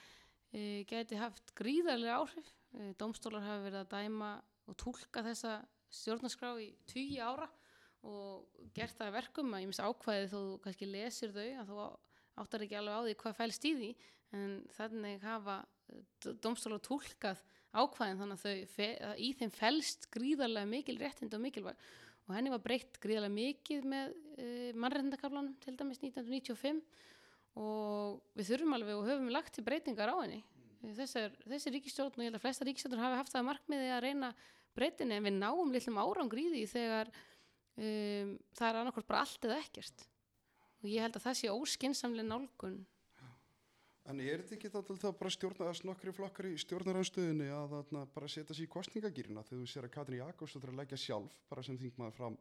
e, 0.53 0.85
geti 0.89 1.17
haft 1.17 1.55
gríðarlega 1.57 2.19
áhrif. 2.21 2.51
E, 2.77 2.93
domstólar 3.01 3.45
hafa 3.47 3.65
verið 3.65 3.81
að 3.81 3.93
dæma 3.95 4.33
og 4.67 4.77
tólka 4.81 5.25
þessa 5.25 5.61
stjórnarskrá 5.95 6.53
í 6.61 6.73
20 6.93 7.23
ára 7.25 7.49
og 8.07 8.67
gert 8.77 8.99
það 8.99 9.15
verkum 9.17 9.55
að 9.55 9.65
ég 9.65 9.71
mis 9.71 9.83
ákvæði 9.83 10.29
þó 10.31 10.37
þú 10.37 10.59
kannski 10.65 10.91
lesir 10.91 11.33
þau 11.35 11.47
að 11.47 11.71
þú 11.71 11.87
áttar 12.43 12.65
ekki 12.67 12.79
alveg 12.79 12.97
á 12.97 13.03
því 13.07 13.15
hvað 13.23 13.39
fælst 13.41 13.67
í 13.67 13.73
því 13.79 13.91
en 14.37 14.57
þannig 14.77 15.23
hafa 15.25 15.57
domstólar 16.45 16.83
tólkað 16.85 17.41
ákvæðin 17.77 18.21
þannig 18.21 18.37
að 18.37 18.75
þau, 18.75 19.15
í 19.17 19.31
þeim 19.39 19.53
fælst 19.55 20.09
gríðarlega 20.15 20.71
mikil 20.71 20.99
réttind 21.01 21.35
og 21.37 21.43
mikilvæg 21.43 21.89
og 22.27 22.35
henni 22.35 22.51
var 22.51 22.63
breytt 22.65 22.99
gríðarlega 23.03 23.35
mikið 23.37 23.87
með 23.91 24.15
uh, 24.15 24.41
eh, 24.43 24.73
mannreitndakaflanum 24.75 25.55
til 25.63 25.77
dæmis 25.79 26.03
1995 26.03 26.83
og 27.57 28.19
við 28.37 28.51
þurfum 28.51 28.77
alveg 28.77 28.99
og 28.99 29.07
höfum 29.09 29.31
lagt 29.33 29.55
til 29.57 29.65
breytingar 29.65 30.13
á 30.13 30.17
henni. 30.19 30.43
Þessar, 30.97 31.33
þessi 31.47 31.73
ríkistjórn 31.73 32.19
og 32.19 32.21
ég 32.21 32.29
held 32.29 32.39
að 32.39 32.45
flesta 32.45 32.67
ríkistjórn 32.67 33.01
hafi 33.01 33.21
haft 33.23 33.33
það 33.33 33.47
markmiði 33.49 33.87
að 33.95 34.03
reyna 34.05 34.33
breytinni 34.77 35.17
en 35.17 35.25
við 35.25 35.39
náum 35.39 35.73
litlum 35.73 36.03
árangri 36.03 36.45
í 36.45 36.51
því 36.53 36.65
þegar 36.75 37.11
um, 37.15 38.35
það 38.59 38.69
er 38.69 38.81
annarkort 38.83 39.09
bara 39.09 39.23
allt 39.25 39.49
eða 39.49 39.57
ekkert. 39.63 40.05
Og 40.83 40.91
ég 40.93 41.07
held 41.07 41.17
að 41.17 41.25
það 41.25 41.39
sé 41.41 41.55
óskinsamlega 41.55 42.29
nálgun 42.29 42.77
En 44.13 44.21
er 44.23 44.43
þetta 44.43 44.55
ekki 44.57 44.69
þá 44.71 44.77
þá 45.03 45.07
bara 45.21 45.31
stjórnaðast 45.35 45.87
nokkri 45.89 46.13
flokkar 46.15 46.47
í 46.47 46.59
stjórnaranstöðinni 46.63 47.49
að 47.57 47.73
bara 48.15 48.29
setja 48.31 48.55
sér 48.55 48.69
í 48.69 48.71
kostningagýrina 48.77 49.43
þegar 49.49 49.65
þú 49.65 49.71
sér 49.73 49.89
að 49.89 49.95
Katrin 49.97 50.21
Jakobs 50.23 50.55
þetta 50.55 50.71
að 50.75 50.79
leggja 50.83 51.01
sjálf 51.07 51.35
bara 51.51 51.65
sem 51.67 51.81
þingmaður 51.81 52.15
fram 52.21 52.37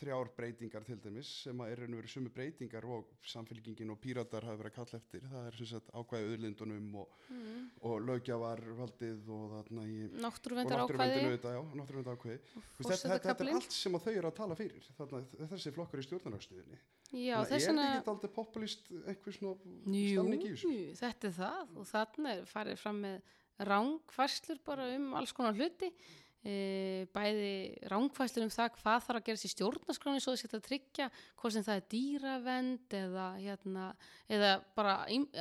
þrjár 0.00 0.30
breytingar 0.32 0.84
til 0.86 0.96
dæmis 1.02 1.30
sem 1.44 1.58
að 1.60 1.72
er 1.74 1.82
raun 1.82 1.94
og 1.94 2.00
verið 2.00 2.12
sumu 2.14 2.30
breytingar 2.32 2.86
og 2.88 3.10
samfélkingin 3.32 3.90
og 3.92 3.98
píratar 4.00 4.46
hafa 4.48 4.60
verið 4.62 4.70
að 4.70 4.76
kalla 4.78 5.00
eftir. 5.00 5.26
Það 5.32 5.48
er 5.48 5.58
sem 5.58 5.68
sagt 5.68 5.90
ákvæði 5.92 6.30
auðlindunum 6.30 6.86
og, 7.02 7.18
mm. 7.28 7.66
og 7.90 8.06
lögjavarvaldið 8.06 9.28
og 9.36 9.44
þarna 9.56 9.84
í 9.90 9.98
náttúruvenndar 10.24 10.84
og 10.86 10.94
ákvæði 10.94 12.38
þetta, 12.78 13.18
þetta 13.18 13.34
er 13.34 13.52
allt 13.58 13.76
sem 13.76 13.98
þau 14.06 14.14
eru 14.14 14.30
að 14.30 14.38
tala 14.40 14.56
fyrir. 14.56 14.88
Þarna, 14.96 15.22
þessi 15.52 15.74
flokkar 15.76 16.00
í 16.00 16.06
stjórnarhagsstuðinni 16.08 16.80
Já, 17.10 17.36
er 17.42 17.58
þetta 17.58 18.12
alltaf 18.14 18.32
populist 18.32 18.88
einhver 19.02 19.34
svona 19.34 19.56
Jú, 19.90 20.22
stemning 20.22 20.46
í 20.46 20.54
þessu? 20.54 20.72
þetta 21.00 21.28
er 21.28 21.36
það. 21.42 21.76
Og 21.76 21.88
þarna 21.90 22.34
er 22.38 22.48
farið 22.48 22.80
fram 22.80 23.04
með 23.04 23.36
rángfæslur 23.68 24.60
bara 24.64 24.86
um 24.94 25.14
alls 25.18 25.34
konar 25.36 25.58
hluti. 25.58 25.90
e, 25.90 26.29
bæði 26.40 27.50
rángfæslur 27.92 28.46
um 28.46 28.52
það 28.52 28.70
hvað 28.78 29.02
þarf 29.04 29.18
að 29.18 29.26
gerast 29.26 29.44
í 29.44 29.50
stjórnarskráni 29.52 30.22
svo 30.24 30.32
þess 30.32 30.56
að 30.56 30.62
tryggja 30.64 31.08
hvort 31.36 31.52
sem 31.52 31.66
það 31.66 31.80
er 31.80 31.88
dýravend 31.92 32.96
eða, 32.96 33.26
hérna, 33.36 33.88
eða 34.24 34.52
bara 34.78 34.94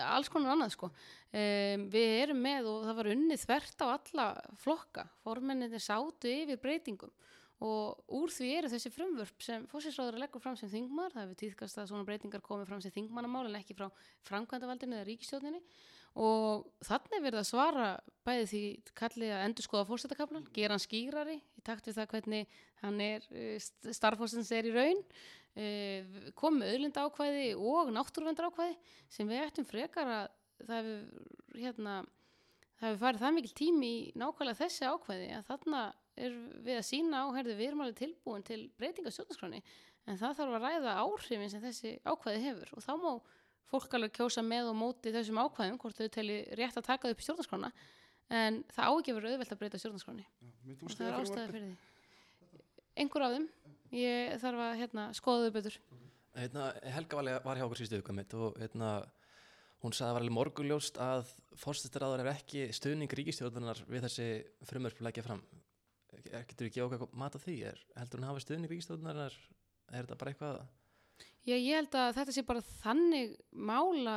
alls 0.09 0.31
konar 0.33 0.57
annað 0.57 0.73
sko. 0.75 0.89
e, 1.31 1.77
við 1.87 2.15
erum 2.25 2.43
með 2.43 2.67
og 2.73 2.83
það 2.89 2.99
var 2.99 3.11
unnið 3.13 3.43
þvert 3.45 3.85
á 3.85 3.87
alla 3.87 4.27
flokka 4.59 5.05
formenninir 5.23 5.83
sátu 5.83 6.33
yfir 6.33 6.59
breytingum 6.59 7.15
og 7.63 8.11
úr 8.15 8.31
því 8.31 8.49
eru 8.57 8.71
þessi 8.71 8.91
frumvörp 8.91 9.43
sem 9.43 9.65
fósinsráður 9.71 10.19
leggur 10.19 10.43
fram 10.43 10.55
sem 10.59 10.71
þingmar 10.71 11.15
það 11.15 11.25
hefur 11.25 11.39
tíðkast 11.41 11.79
að 11.79 11.89
svona 11.91 12.07
breytingar 12.07 12.43
komið 12.43 12.69
fram 12.71 12.83
sem 12.83 12.93
þingmannamál 12.95 13.47
en 13.47 13.57
ekki 13.59 13.75
frá 13.75 13.87
framkvæmdavaldinu 14.27 14.95
eða 14.95 15.07
ríkistjóninni 15.09 15.63
og 16.19 16.67
þannig 16.83 17.23
verið 17.23 17.39
að 17.39 17.47
svara 17.47 17.89
bæði 18.27 18.45
því 18.51 18.63
kallið 18.99 19.33
að 19.33 19.43
endur 19.45 19.65
skoða 19.65 19.87
fórsetakaflan, 19.87 20.47
gera 20.53 20.75
hann 20.75 20.83
skýrari 20.83 21.37
í 21.39 21.63
takt 21.65 21.87
við 21.87 21.99
það 21.99 22.09
hvernig 22.13 22.57
hann 22.83 23.01
er 23.03 23.27
starfhóstins 23.95 24.51
er 24.55 24.67
í 24.67 24.73
raun 24.75 25.03
komið 26.39 26.73
auðlinda 26.73 27.05
ákvæði 27.07 27.47
og 27.57 27.89
náttúruvendar 27.95 28.49
ákvæði 28.51 28.75
sem 29.11 29.29
við 29.29 29.45
ættum 29.47 29.67
frekar 29.67 30.11
að 30.13 30.27
það 30.67 30.89
hefur 30.89 31.57
hérna, 31.59 31.95
það 32.79 32.87
hefur 32.89 33.01
farið 33.03 33.23
það 33.23 33.35
mikil 33.37 33.55
tími 33.57 33.89
í 33.89 34.05
nákvæmlega 34.19 34.61
þessi 34.61 34.91
ákvæði 34.91 35.29
að 35.37 35.49
þarna 35.49 35.83
er 36.19 36.37
við 36.65 36.77
að 36.77 36.87
sína 36.89 37.23
á, 37.23 37.27
herðu, 37.35 37.55
við 37.55 37.69
erum 37.69 37.83
alveg 37.85 37.99
tilbúin 38.03 38.45
til 38.47 38.61
breytinga 38.79 39.13
stjórnarskráni 39.15 39.61
en 40.09 40.19
það 40.19 40.39
þarf 40.39 40.57
að 40.57 40.65
ræða 40.65 40.95
áhrifin 41.03 41.51
sem 41.51 41.63
þessi 41.63 41.95
ákvæði 42.03 42.43
hefur 42.45 42.73
og 42.75 42.85
þá 42.85 42.93
má 42.99 43.11
fólk 43.69 43.93
alveg 43.97 44.15
kjósa 44.17 44.43
með 44.45 44.71
og 44.71 44.77
móti 44.79 45.13
þessum 45.13 45.39
ákvæðum 45.43 45.79
hvort 45.81 45.99
þau 45.99 46.09
telli 46.15 46.41
rétt 46.57 46.79
að 46.79 46.87
taka 46.89 47.11
upp 47.11 47.21
í 47.21 47.25
stjórnarskrána 47.25 47.69
en 48.39 48.63
það 48.73 48.89
á 48.89 48.93
ekki 48.93 49.15
verið 49.17 49.35
auðvelt 49.35 49.53
að 49.53 49.61
breyta 49.61 49.81
stjórnarskráni 49.81 50.25
og 50.25 50.95
það 50.95 51.05
er 51.07 51.17
ástæði 51.19 51.45
fyrir 51.49 51.67
því. 51.67 51.77
Einhver 52.99 53.25
af 53.25 53.35
þeim. 53.35 53.47
Ég 53.95 54.35
þarf 54.41 54.65
að 54.65 54.75
hérna, 54.83 55.05
skoða 55.17 55.45
þau 55.45 55.55
betur. 55.55 55.77
Hérna, 56.37 56.65
Helga 56.93 57.23
var 57.45 57.57
hjá 57.57 57.65
okkur 57.65 57.79
síðustu 57.79 58.01
vikum 58.01 58.19
og 58.43 58.59
hérna, 58.61 58.89
hún 59.81 59.95
sagði 59.95 60.05
að 60.05 60.09
það 60.09 60.17
var 60.17 60.25
alveg 60.25 60.35
morguljóst 60.37 60.99
að 61.01 61.31
fórstættiráður 61.63 62.23
er 62.23 62.31
ekki 62.35 62.67
stuðning 62.75 63.15
ríkistjórnar 63.19 63.81
við 63.89 64.05
þessi 64.05 64.27
frumörp 64.69 65.01
leggja 65.07 65.25
fram. 65.25 65.41
Getur 66.11 66.67
við 66.67 66.69
ekki 66.69 66.83
okkur 66.85 67.15
mat 67.17 67.37
á 67.37 67.39
því? 67.41 67.55
Er, 67.71 67.81
heldur 67.97 68.21
hún 68.21 68.27
að 68.27 68.33
hafa 68.33 68.45
stuðning 68.45 68.73
ríkistjórnar 68.73 69.23
er 69.23 69.39
þetta 69.89 70.19
bara 70.19 70.33
eitthvað 70.35 70.61
Já, 71.47 71.55
ég 71.55 71.75
held 71.77 71.95
að 71.97 72.15
þetta 72.17 72.35
sé 72.35 72.43
bara 72.45 72.65
þannig 72.83 73.35
mála 73.55 74.15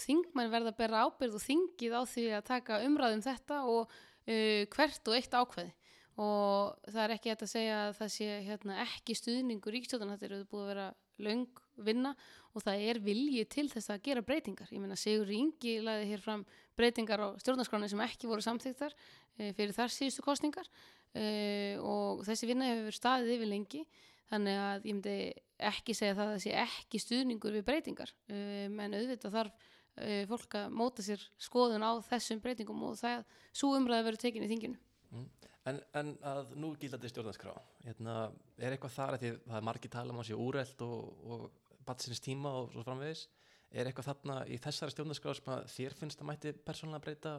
þingmenn 0.00 0.52
verða 0.52 0.72
að 0.72 0.78
bera 0.78 1.04
ábyrð 1.06 1.36
og 1.36 1.44
þingið 1.44 1.96
á 1.98 2.02
því 2.08 2.26
að 2.38 2.48
taka 2.48 2.82
umræðum 2.86 3.24
þetta 3.24 3.62
og 3.68 3.82
uh, 3.92 4.62
hvert 4.72 5.10
og 5.10 5.16
eitt 5.18 5.34
ákveði 5.34 5.72
og 6.20 6.88
það 6.92 7.02
er 7.02 7.14
ekki 7.14 7.32
hægt 7.32 7.44
að 7.46 7.52
segja 7.54 7.76
að 7.86 7.94
það 7.98 8.10
sé 8.12 8.26
hérna, 8.46 8.78
ekki 8.84 9.16
stuðningur 9.16 9.72
ríkstjóðan 9.72 10.12
þetta 10.12 10.28
eru 10.28 10.40
búið 10.50 10.62
að 10.64 10.70
vera 10.72 10.86
löng 11.22 11.62
vinna 11.86 12.12
og 12.52 12.64
það 12.66 12.84
er 12.90 13.00
vilji 13.00 13.44
til 13.48 13.64
þess 13.72 13.92
að 13.94 14.02
gera 14.04 14.24
breytingar. 14.26 14.68
Ég 14.68 14.82
meina 14.82 14.98
Sigur 14.98 15.30
Ingi 15.32 15.78
laði 15.80 16.10
hér 16.10 16.20
fram 16.20 16.44
breytingar 16.76 17.22
á 17.24 17.28
stjórnarskráni 17.40 17.88
sem 17.88 18.02
ekki 18.04 18.28
voru 18.28 18.44
samþýttar 18.44 18.92
uh, 18.92 19.50
fyrir 19.56 19.72
þar 19.76 19.94
síðustu 19.94 20.24
kostningar 20.26 20.68
uh, 20.68 21.80
og 21.80 22.24
þessi 22.28 22.50
vinna 22.50 22.68
hefur 22.68 22.98
staðið 22.98 23.38
yfir 23.38 23.52
lengi 23.54 23.84
þannig 24.32 24.62
að 24.62 24.88
ég 24.88 24.96
myndi 24.96 25.16
ekki 25.62 25.94
segja 25.96 26.16
það 26.16 26.24
að 26.24 26.32
það 26.32 26.42
sé 26.44 26.56
ekki 26.62 27.00
stuðningur 27.02 27.56
við 27.58 27.66
breytingar 27.68 28.12
um, 28.32 28.80
en 28.84 28.96
auðvitað 28.98 29.36
þarf 29.36 29.52
uh, 29.52 30.22
fólk 30.30 30.56
að 30.58 30.74
móta 30.80 31.04
sér 31.06 31.22
skoðun 31.40 31.86
á 31.86 31.92
þessum 32.08 32.42
breytingum 32.42 32.82
og 32.88 32.98
það 33.00 33.26
svo 33.52 33.74
umræði 33.78 34.08
verið 34.08 34.24
tekinni 34.24 34.50
þinginu 34.50 34.80
mm. 35.12 35.28
en, 35.70 35.80
en 36.00 36.12
að 36.32 36.56
nú 36.56 36.72
gildandi 36.80 37.12
stjórnarskrá 37.12 37.54
hérna, 37.84 38.16
er 38.58 38.74
eitthvað 38.74 38.96
þar 38.96 39.18
að 39.18 39.24
því 39.24 39.32
það 39.46 39.60
er 39.60 39.68
margi 39.70 39.92
tala 39.92 40.14
um 40.14 40.22
að 40.22 40.28
sé 40.30 40.40
úreld 40.46 40.84
og, 40.88 41.24
og 41.28 41.78
batsins 41.86 42.22
tíma 42.24 42.56
og 42.62 42.72
svo 42.74 42.84
framvegis 42.86 43.26
er 43.72 43.88
eitthvað 43.88 44.10
þarna 44.10 44.42
í 44.52 44.58
þessari 44.60 44.94
stjórnarskrá 44.94 45.36
sem 45.38 45.52
þér 45.76 45.98
finnst 45.98 46.20
að 46.20 46.28
mætti 46.28 46.52
persónulega 46.66 47.04
breyta 47.06 47.38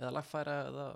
eða 0.00 0.14
lagfæra 0.16 0.56
eða 0.70 0.86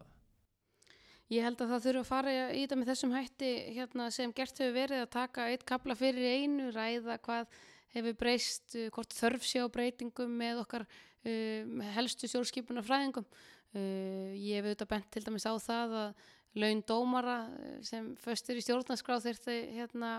Ég 1.33 1.45
held 1.45 1.63
að 1.65 1.71
það 1.73 1.85
þurfa 1.87 2.03
að 2.03 2.09
fara 2.11 2.33
í 2.53 2.59
þetta 2.61 2.77
með 2.77 2.91
þessum 2.93 3.15
hætti 3.17 3.51
hérna, 3.73 4.11
sem 4.13 4.33
gert 4.37 4.59
hefur 4.61 4.75
verið 4.77 5.05
að 5.05 5.13
taka 5.15 5.47
eitt 5.49 5.65
kabla 5.69 5.97
fyrir 5.97 6.27
einu, 6.37 6.69
ræða 6.75 7.17
hvað 7.25 7.55
hefur 7.95 8.17
breyst, 8.21 8.75
uh, 8.77 8.91
hvort 8.93 9.17
þörf 9.17 9.47
sé 9.49 9.63
á 9.65 9.69
breytingum 9.73 10.35
með 10.37 10.61
okkar 10.65 10.85
um, 10.85 11.81
helstu 11.95 12.29
stjórnskipunar 12.29 12.85
fræðingum. 12.85 13.27
Uh, 13.75 14.37
ég 14.37 14.61
hef 14.61 14.69
auðvitað 14.69 14.91
bent 14.93 15.11
til 15.15 15.25
dæmis 15.25 15.49
á 15.49 15.55
það 15.57 15.97
að 16.03 16.27
laun 16.61 16.85
dómara 16.87 17.39
uh, 17.49 17.79
sem 17.87 18.13
föstur 18.21 18.61
í 18.61 18.67
stjórnarskráð 18.67 19.31
þurfti 19.31 19.57
hérna, 19.79 20.19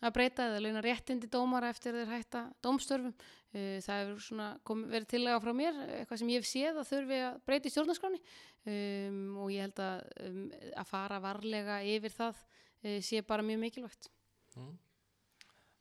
að 0.00 0.14
breyta 0.16 0.46
eða 0.48 0.62
launa 0.64 0.82
réttindi 0.84 1.28
dómara 1.30 1.70
eftir 1.72 1.96
þeir 1.96 2.12
hætta 2.14 2.44
dómstörfum. 2.64 3.14
Uh, 3.50 3.78
það 3.84 4.02
hefur 4.04 4.44
kom, 4.66 4.84
verið 4.90 5.08
tillega 5.10 5.40
frá 5.42 5.52
mér, 5.56 5.80
eitthvað 5.98 6.22
sem 6.22 6.30
ég 6.30 6.42
hef 6.42 6.48
séð 6.48 6.78
að 6.80 6.90
þurfi 6.92 7.18
að 7.26 7.40
breyti 7.48 7.72
stjórnarskráni 7.74 8.20
um, 8.20 9.24
og 9.42 9.50
ég 9.50 9.66
held 9.66 9.82
að, 9.82 10.04
um, 10.28 10.44
að 10.82 10.90
fara 10.92 11.18
varlega 11.24 11.80
yfir 11.90 12.14
það 12.14 12.38
uh, 12.44 13.00
sé 13.02 13.24
bara 13.26 13.46
mjög 13.46 13.64
mikilvægt. 13.64 14.10
Mm. 14.54 14.78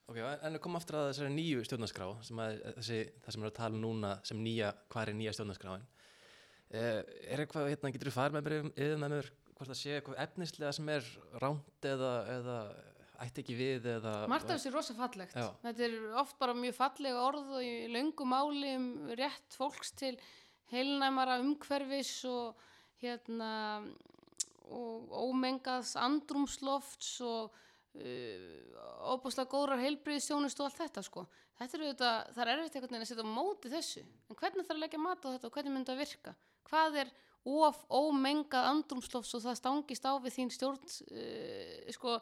Ok, 0.10 0.18
en 0.18 0.58
komum 0.58 0.80
aftur 0.80 0.98
að 0.98 1.12
þessari 1.12 1.36
nýju 1.36 1.68
stjórnarskrá, 1.68 2.10
sem 2.26 2.40
að, 2.42 2.56
þessi, 2.80 3.00
það 3.22 3.36
sem 3.36 3.44
er 3.44 3.52
að 3.52 3.58
tala 3.60 3.78
um 3.78 3.84
núna 3.84 4.16
sem 4.26 4.40
nýja, 4.42 4.72
hvað 4.90 5.12
er 5.12 5.20
nýja 5.20 5.36
stjórnarskráin? 5.38 5.86
Uh, 6.70 7.02
er 7.30 7.44
eitthvað, 7.44 7.70
hérna, 7.70 7.94
getur 7.94 8.10
þú 8.10 8.16
farið 8.18 8.40
með 8.40 8.48
mér 8.48 8.58
yfir 8.74 8.98
með 9.04 9.14
mér 9.14 9.30
hvort 9.60 9.70
það 9.74 9.80
sé 9.82 9.94
eitthvað 9.98 10.22
efnislega 10.24 10.72
sem 10.74 10.90
er 10.94 11.08
ránt 11.44 11.86
eða, 11.86 12.12
eða 12.34 12.58
ætti 13.26 13.44
ekki 13.44 13.56
við 13.58 13.88
eða... 13.98 14.14
Marta 14.32 14.56
þessi 14.56 14.70
er 14.70 14.76
rosa 14.78 14.96
fallegt. 14.98 15.36
Já. 15.36 15.48
Þetta 15.64 15.86
er 15.88 15.96
oft 16.22 16.38
bara 16.42 16.56
mjög 16.58 16.78
fallega 16.78 17.24
orð 17.26 17.56
og 17.58 17.66
í 17.66 17.74
löngu 17.92 18.28
máli 18.28 18.76
um 18.78 18.90
rétt 19.20 19.58
fólks 19.58 19.94
til 20.00 20.16
heilnæmara 20.72 21.40
umhverfis 21.44 22.14
og 22.30 22.60
hérna 23.02 23.52
og 24.70 25.14
ómengaðs 25.30 25.96
andrumslofts 25.98 27.16
og 27.26 27.56
uh, 27.98 29.14
óbúslega 29.14 29.50
góðrar 29.50 29.82
heilbriðisjónust 29.82 30.60
og 30.62 30.70
allt 30.70 30.84
þetta 30.84 31.06
sko. 31.06 31.26
Þetta 31.60 31.76
er 31.76 31.86
auðvitað, 31.86 32.20
það 32.36 32.44
er 32.44 32.52
erfitt 32.54 32.76
einhvern 32.78 32.94
veginn 32.94 33.06
að 33.06 33.10
setja 33.10 33.26
á 33.26 33.38
móti 33.40 33.72
þessu. 33.74 34.04
En 34.30 34.38
hvernig 34.40 34.68
þarf 34.68 34.78
að 34.78 34.84
leggja 34.86 35.02
mat 35.04 35.26
á 35.26 35.34
þetta 35.34 35.50
og 35.50 35.58
hvernig 35.58 35.76
myndi 35.76 35.92
það 35.92 36.04
virka? 36.04 36.36
Hvað 36.70 37.00
er 37.04 37.12
of 37.50 37.82
ómengað 37.90 38.70
andrumslofts 38.70 39.36
og 39.36 39.44
það 39.44 39.58
stangist 39.60 40.06
á 40.06 40.14
við 40.22 40.36
þín 40.38 40.54
stjórn 40.54 40.86
uh, 40.86 41.90
sko 41.96 42.20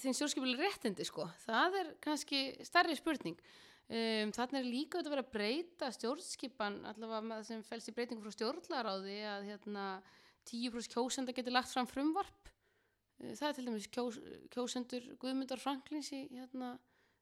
þín 0.00 0.16
stjórnskipileg 0.16 0.60
réttindi 0.60 1.06
sko. 1.06 1.26
það 1.44 1.78
er 1.80 1.92
kannski 2.04 2.42
stærri 2.66 2.96
spurning. 2.98 3.38
Um, 3.86 4.32
þannig 4.34 4.58
er 4.58 4.66
líka 4.66 4.98
auðvitað 4.98 5.06
að 5.06 5.14
vera 5.14 5.24
að 5.24 5.34
breyta 5.36 5.88
stjórnskipan 5.94 6.80
allavega 6.90 7.38
sem 7.46 7.62
fælst 7.62 7.92
í 7.92 7.94
breytingu 7.94 8.24
frá 8.24 8.34
stjórnlaráði 8.34 9.20
að 9.30 9.46
hérna, 9.52 9.84
10% 10.50 10.90
kjósenda 10.90 11.34
getur 11.36 11.54
lagt 11.54 11.70
fram 11.70 11.86
frumvarp. 11.86 12.50
Uh, 13.22 13.30
það 13.38 13.48
er 13.48 13.56
til 13.58 13.66
dæmis 13.68 13.88
kjós, 13.94 14.18
kjósendur 14.54 15.06
Guðmundar 15.22 15.62
Franklins 15.62 16.10
í 16.16 16.24
hérna, 16.34 16.74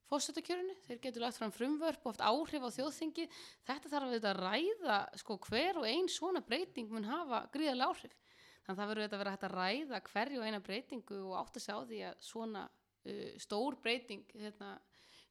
fósættakjörinu, 0.09 0.75
þeir 0.87 1.01
getur 1.05 1.25
lagt 1.25 1.39
fram 1.41 1.53
frumvörp 1.53 2.03
og 2.05 2.13
haft 2.13 2.25
áhrif 2.25 2.65
á 2.65 2.71
þjóðþingi 2.77 3.25
þetta 3.67 3.93
þarf 3.93 4.17
að 4.19 4.41
ræða 4.41 4.99
sko, 5.21 5.39
hver 5.49 5.81
og 5.81 5.89
einn 5.89 6.11
svona 6.13 6.43
breyting 6.45 6.93
mun 6.93 7.09
hafa 7.09 7.47
gríðarlega 7.55 7.89
áhrif 7.89 8.19
þannig 8.65 8.75
að 8.75 8.81
það 8.81 8.91
verður 8.93 9.07
að 9.07 9.23
vera 9.23 9.35
hægt 9.35 9.47
að 9.47 9.55
ræða 9.59 10.01
hverju 10.09 10.45
eina 10.45 10.61
breytingu 10.65 11.21
og 11.29 11.39
átt 11.41 11.59
að 11.61 11.65
sjá 11.67 11.77
því 11.91 12.01
að 12.09 12.21
svona 12.25 12.65
uh, 12.67 13.31
stór 13.45 13.79
breyting 13.85 14.37
hérna, 14.41 14.75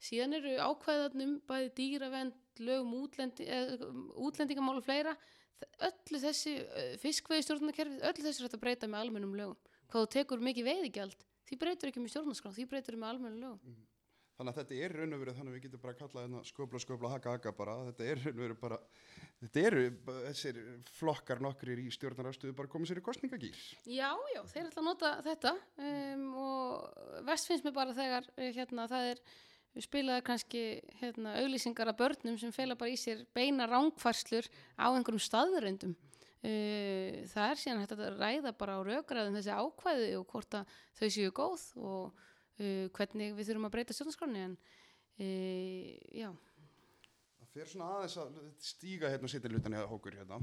síðan 0.04 0.38
eru 0.40 0.56
ákvæðanum 0.62 1.38
bæði 1.50 1.72
dýravend, 1.80 2.42
lögum 2.62 2.98
útlendi, 3.02 3.48
uh, 3.48 3.86
útlendingamál 4.28 4.78
og 4.80 4.86
fleira 4.86 5.16
öllu 5.88 6.20
þessi 6.24 6.58
uh, 6.62 6.94
fiskveiðstjórnarkerfi 7.04 8.02
öllu 8.04 8.26
þessi 8.26 8.44
er 8.44 8.50
hægt 8.50 8.60
að 8.60 8.66
breyta 8.66 8.90
með 8.90 9.06
almennum 9.06 9.38
lögum 9.40 9.72
hvað 9.90 10.06
þú 10.06 10.14
tekur 10.18 10.44
mikið 10.44 10.70
veiðigjald 10.70 11.26
því 11.48 11.60
breytur 11.60 11.90
ekki 11.90 12.04
með 12.04 12.14
stjórnarskrá, 12.16 12.54
því 12.54 12.70
breytur 12.72 13.00
með 13.00 13.14
almennum 13.14 13.42
lögum 13.44 13.74
mm. 13.74 13.82
Þannig 14.44 14.58
að 14.58 14.66
þetta 14.68 14.78
er 14.84 14.94
raun 14.98 15.16
og 15.16 15.22
verið 15.22 15.38
þannig 15.38 15.52
að 15.52 15.56
við 15.56 15.62
getum 15.64 15.82
bara 15.84 15.94
að 15.94 16.00
kalla 16.02 16.22
hérna 16.24 16.40
sköpla, 16.44 16.80
sköpla, 16.84 17.10
haka, 17.14 17.34
haka 17.38 17.52
bara. 17.56 17.74
Þetta 17.88 18.08
er 18.12 18.18
raun 18.20 18.34
og 18.34 18.42
verið 18.42 18.58
bara, 18.60 18.80
þetta 19.40 19.62
eru 19.70 19.84
þessir 20.10 20.58
flokkar 20.98 21.44
nokkrir 21.46 21.80
í 21.80 21.86
stjórnarafstöðu 21.96 22.56
bara 22.58 22.72
komið 22.74 22.90
sér 22.92 23.00
í 23.00 23.04
kostningagýr. 23.06 23.62
Já, 23.88 24.10
já, 24.34 24.42
þeir 24.52 24.66
ætla 24.66 24.82
að 24.82 24.88
nota 24.90 25.12
þetta 25.30 25.54
um, 25.86 26.26
og 26.44 27.22
vest 27.30 27.48
finnst 27.48 27.70
mér 27.70 27.76
bara 27.78 27.96
þegar 27.96 28.28
eh, 28.36 28.50
hérna, 28.58 28.90
það 28.92 29.14
er 29.14 29.24
spilaði 29.88 30.26
kannski 30.28 30.66
hérna, 31.00 31.38
auglýsingar 31.40 31.94
af 31.94 32.02
börnum 32.04 32.36
sem 32.42 32.52
fela 32.52 32.76
bara 32.76 32.92
í 32.92 33.00
sér 33.00 33.24
beina 33.32 33.70
rángfærslur 33.72 34.52
á 34.76 34.92
einhverjum 34.92 35.24
staðuröndum. 35.24 35.96
Uh, 36.44 37.24
það 37.32 37.48
er 37.48 37.64
síðan 37.64 37.82
hægt 37.86 37.96
að 37.96 38.06
ræða 38.20 38.52
bara 38.60 38.76
á 38.76 38.80
raugraðum 38.84 39.40
þessi 39.40 39.56
ákvæði 39.56 40.14
og 40.20 40.28
hvort 40.28 40.60
að 40.60 40.78
þau 41.00 41.08
séu 41.16 41.32
góð 41.32 41.68
og 41.80 42.24
uh, 42.60 42.88
hvernig 42.98 43.36
við 43.38 43.50
þurfum 43.50 43.70
að 43.70 43.76
breyta 43.78 43.96
stjórnarskroni 43.98 44.44
en 44.48 44.58
uh, 44.58 45.94
já, 46.24 46.30
Það 47.40 47.54
fer 47.60 47.70
svona 47.70 47.92
aðeins 48.00 48.18
að 48.18 48.38
stíga 48.66 49.12
hérna 49.14 49.30
og 49.30 49.34
setja 49.34 49.52
lutan 49.54 49.76
eða 49.78 49.90
hókur 49.92 50.16
hérna. 50.18 50.40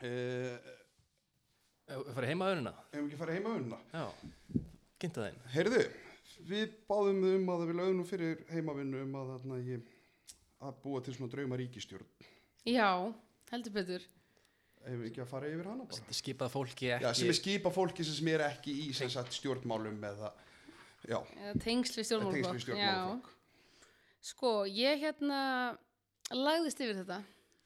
Uh, 0.00 0.72
Við 1.84 2.14
farið 2.16 2.30
heima 2.32 2.46
að. 2.48 2.68
Hefum 2.94 3.08
ekki 3.10 3.18
farið 3.20 3.36
heima 3.36 3.50
unna? 3.58 3.78
Já, 3.92 4.04
kynnta 5.02 5.26
þeim. 5.26 5.42
Heyrðu, 5.52 5.82
við 6.48 6.78
báðum 6.88 7.20
um 7.28 7.50
að 7.52 7.64
við 7.68 7.76
lögum 7.80 7.98
nú 8.00 8.06
fyrir 8.08 8.40
heimavinnu 8.48 9.02
um 9.04 9.18
að, 9.20 9.32
þarna, 9.34 9.58
ég, 9.68 9.90
að 10.64 10.78
búa 10.86 11.02
til 11.04 11.16
svona 11.18 11.32
drauma 11.34 11.58
ríkistjórn. 11.60 12.08
já, 12.64 12.88
heldur 13.52 13.74
betur. 13.76 14.06
Hefum 14.84 15.00
við 15.02 15.10
ekki 15.10 15.22
að 15.24 15.28
fara 15.28 15.48
yfir 15.52 15.68
hana 15.68 15.84
bara? 15.88 16.16
Skipað 16.16 16.50
fólki 16.52 16.88
Já, 16.88 16.96
ekki. 16.98 17.18
sem 17.20 17.30
er 17.32 17.38
skipa 17.38 17.70
fólki 17.72 18.04
sem 18.04 18.32
er 18.32 18.46
ekki 18.48 18.72
í 18.82 18.88
sem 18.96 19.12
sagt, 19.12 19.32
stjórnmálum 19.36 20.00
eða, 20.08 20.32
já, 21.08 21.18
Eða 21.20 21.54
Tengsl 21.54 21.54
við 21.54 21.64
tengsl 21.64 21.98
við 22.00 22.06
stjórnmálflokk. 22.08 22.60
stjórnmálflokk. 22.64 23.30
Sko, 24.24 24.52
ég 24.72 25.02
hérna 25.04 25.40
lagðist 26.32 26.80
yfir 26.80 27.00
þetta 27.02 27.18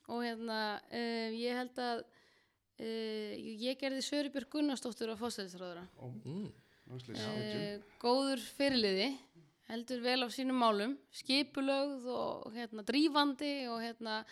og 0.08 0.24
hérna 0.24 0.58
uh, 0.90 1.28
ég 1.36 1.54
held 1.60 1.78
að 1.84 2.02
uh, 2.02 3.32
ég 3.68 3.78
gerði 3.78 4.02
Söribjörg 4.02 4.50
Gunnarsdóttur 4.56 5.12
á 5.14 5.16
fósæðisráðura. 5.20 5.86
Mm. 6.24 6.48
Námsleys, 6.88 7.24
Uh, 7.28 7.82
góður 8.00 8.40
fyrirliði, 8.56 9.10
heldur 9.68 10.00
vel 10.00 10.22
á 10.24 10.28
sínum 10.32 10.56
málum, 10.56 10.94
skipulögð 11.12 12.06
og 12.08 12.54
hérna 12.56 12.84
drífandi 12.88 13.52
og 13.68 13.82
hérna 13.84 14.22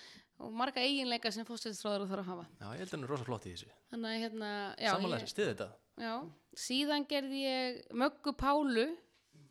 og 0.41 0.53
marga 0.57 0.83
eiginleika 0.85 1.31
sem 1.33 1.47
fósæðisráðura 1.49 2.09
þarf 2.11 2.23
að 2.25 2.31
hafa. 2.33 2.47
Já, 2.61 2.67
ég 2.73 2.81
held 2.81 2.89
að 2.89 2.95
hann 2.97 3.05
er 3.07 3.13
rosa 3.13 3.27
flott 3.29 3.47
í 3.47 3.53
þessu. 3.55 3.69
Þannig 3.93 4.09
að 4.11 4.23
hérna, 4.25 4.51
Samanlega, 4.81 5.29
stiði 5.33 5.53
þetta. 5.53 5.69
Já, 6.01 6.15
síðan 6.57 7.07
gerði 7.09 7.43
ég 7.45 7.79
Möggu 7.97 8.35
Pálu, 8.37 8.89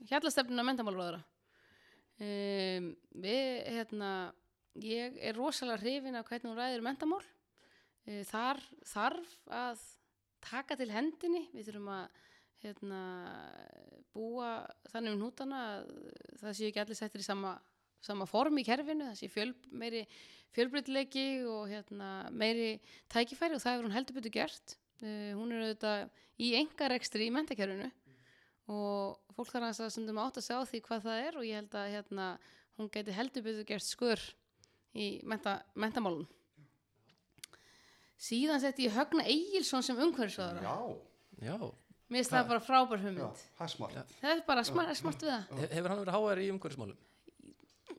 hjallastefnuna 0.10 0.66
mentamálráðura. 0.68 1.22
Um, 2.16 2.92
við, 3.20 3.48
hérna, 3.76 4.12
ég 4.80 5.18
er 5.20 5.36
rosalega 5.36 5.82
hrifin 5.82 6.16
af 6.16 6.30
hvernig 6.30 6.52
hún 6.52 6.60
ræðir 6.60 6.86
mentamál. 6.86 7.24
Uh, 8.06 8.22
þar 8.30 8.62
þarf 8.88 9.36
að 9.52 9.84
taka 10.46 10.78
til 10.80 10.92
hendinni, 10.94 11.48
við 11.56 11.72
þurfum 11.72 11.92
að 11.96 12.22
hérna, 12.66 13.02
búa 14.16 14.52
þannig 14.94 15.16
um 15.16 15.20
hnútana 15.22 15.62
að 15.74 15.92
það 16.42 16.58
séu 16.58 16.70
ekki 16.70 16.82
allir 16.82 17.00
settir 17.00 17.24
í 17.24 17.28
sama, 17.28 17.58
sama 18.06 18.28
form 18.30 18.58
í 18.62 18.66
kerfinu, 18.66 19.10
það 19.10 19.20
sé 19.20 19.30
fjöl, 19.34 19.52
meiri 19.76 20.06
fjölbreytileiki 20.56 21.28
og 21.52 21.68
hérna, 21.70 22.10
meiri 22.32 22.78
tækifæri 23.12 23.58
og 23.58 23.64
það 23.64 23.76
hefur 23.76 23.88
hún 23.90 23.98
heldur 23.98 24.18
betur 24.20 24.36
gert. 24.38 24.78
Uh, 25.04 25.34
hún 25.36 25.52
er 25.52 25.64
auðvitað 25.66 26.06
í 26.40 26.54
engarekstri 26.60 27.26
í 27.28 27.32
mentakerfinu 27.36 27.90
og 28.72 29.18
fólk 29.36 29.50
þarf 29.52 29.82
að 29.84 29.90
stundum 29.94 30.18
átt 30.24 30.38
að 30.40 30.46
sjá 30.48 30.56
því 30.66 30.80
hvað 30.88 31.04
það 31.06 31.24
er 31.28 31.38
og 31.38 31.44
ég 31.46 31.58
held 31.60 31.76
að 31.76 31.90
hérna, 31.94 32.28
hún 32.80 32.90
geti 32.94 33.12
heldur 33.14 33.44
betur 33.46 33.68
gert 33.68 33.84
skur 33.86 34.24
í 34.96 35.10
menta, 35.28 35.58
mentamálun. 35.76 36.24
Síðan 38.26 38.62
setti 38.64 38.88
ég 38.88 38.96
Högna 38.96 39.26
Egilson 39.28 39.84
sem 39.86 40.00
umhverfisvæðara. 40.00 40.64
Já, 40.64 40.78
Já. 41.50 41.58
Mér 42.06 42.22
finnst 42.22 42.32
það 42.32 42.48
bara 42.54 42.62
frábær 42.64 43.00
já, 43.02 43.04
hugmynd. 43.10 43.40
það 43.58 43.66
er 43.66 43.72
smart. 43.74 43.96
Það 44.22 44.32
er 44.32 44.42
bara 44.48 44.64
smart, 44.64 44.92
smart 44.98 45.24
við 45.26 45.32
það. 45.34 45.60
He- 45.60 45.70
Hefur 45.76 45.90
hann 45.92 46.02
verið 46.04 46.16
háar 46.16 46.42
í 46.44 46.50
umhverfismálum? 46.54 46.98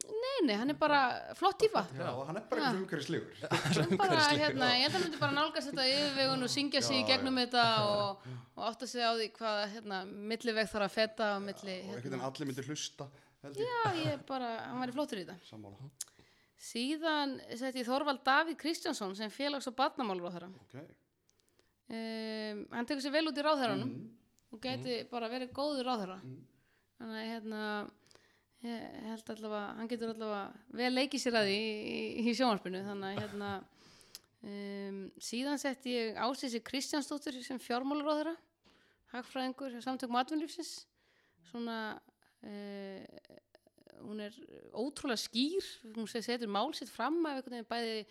Nei, 0.07 0.37
nei, 0.47 0.55
hann 0.59 0.69
er 0.71 0.77
bara 0.79 0.99
flott 1.35 1.57
típa. 1.59 1.81
Já, 1.97 2.09
hann 2.27 2.37
er 2.39 2.43
bara 2.51 2.71
umhverfislegur. 2.75 3.33
Hérna, 3.41 4.69
ég 4.77 4.85
held 4.85 4.93
að 4.93 4.97
hann 4.97 5.03
myndi 5.05 5.19
bara 5.21 5.35
nálgast 5.37 5.71
þetta 5.71 5.85
yfirvegun 5.91 6.45
og 6.47 6.51
syngja 6.53 6.81
sig 6.85 6.99
í 7.01 7.05
gegnum 7.09 7.39
þetta 7.41 7.63
og, 7.87 8.27
og 8.55 8.65
átta 8.69 8.87
sig 8.89 9.01
á 9.03 9.11
því 9.17 9.29
hvað, 9.37 9.61
hérna, 9.75 10.01
milliveg 10.33 10.69
þarf 10.71 10.87
að 10.89 10.95
feta 10.97 11.29
og 11.37 11.45
milli, 11.47 11.77
Og 11.77 11.95
einhvern 11.95 11.95
hérna. 11.95 12.11
veginn 12.11 12.27
allir 12.29 12.51
myndir 12.51 12.69
hlusta. 12.69 13.09
Já, 13.57 13.79
ég 14.03 14.21
bara, 14.27 14.51
hann 14.69 14.81
væri 14.85 14.95
flottur 14.95 15.21
í 15.21 15.25
þetta. 15.25 15.39
Sammála. 15.49 15.89
Síðan 16.67 17.35
setti 17.53 17.83
ég 17.83 17.87
Þorvald 17.87 18.23
Davíð 18.25 18.57
Kristjánsson 18.61 19.13
sem 19.15 19.29
félags- 19.33 19.67
og 19.69 19.75
barnamálur 19.77 20.27
á 20.27 20.33
þeirra. 20.35 20.49
Ok. 20.63 20.77
Um, 21.87 22.63
hann 22.73 22.87
tekur 22.89 23.03
sér 23.05 23.13
vel 23.13 23.27
út 23.29 23.37
í 23.39 23.43
ráðherranum 23.45 23.91
og 24.51 24.59
geti 24.63 24.97
bara 25.11 25.29
verið 25.31 25.53
góður 25.55 25.85
ráðherra. 25.87 26.17
Mm. 26.25 26.39
Þannig 26.97 27.19
að 27.21 27.29
hérna, 27.31 27.61
ég 28.65 29.07
held 29.11 29.29
allavega, 29.33 29.73
hann 29.77 29.89
getur 29.91 30.11
allavega 30.13 30.77
vel 30.79 30.91
leikið 30.95 31.21
sér 31.23 31.37
að 31.39 31.49
því 31.49 31.57
í, 31.57 31.97
í, 32.23 32.33
sjónvarpinu. 32.37 32.81
Þannig 32.87 33.09
að 33.11 33.21
hérna, 33.21 33.49
um, 34.49 35.01
síðan 35.29 35.61
setti 35.61 35.93
ég 35.93 36.19
Ásísi 36.25 36.61
Kristjánsdóttur 36.65 37.37
sem 37.45 37.59
þeirra, 38.21 38.35
hagfræðingur 39.13 39.77
samtökum 39.85 40.17
atvinnlífsins. 40.21 40.71
Svona, 41.51 41.77
uh, 42.43 43.03
hún 44.03 44.19
er 44.25 44.35
ótrúlega 44.77 45.21
skýr, 45.21 45.69
hún 45.95 46.09
se- 46.09 46.21
setur 46.25 46.49
mál 46.51 46.73
sitt 46.75 46.89
fram 46.91 47.21
af 47.25 47.37
einhvern 47.37 47.59
veginn 47.59 47.71
bæði 47.71 48.01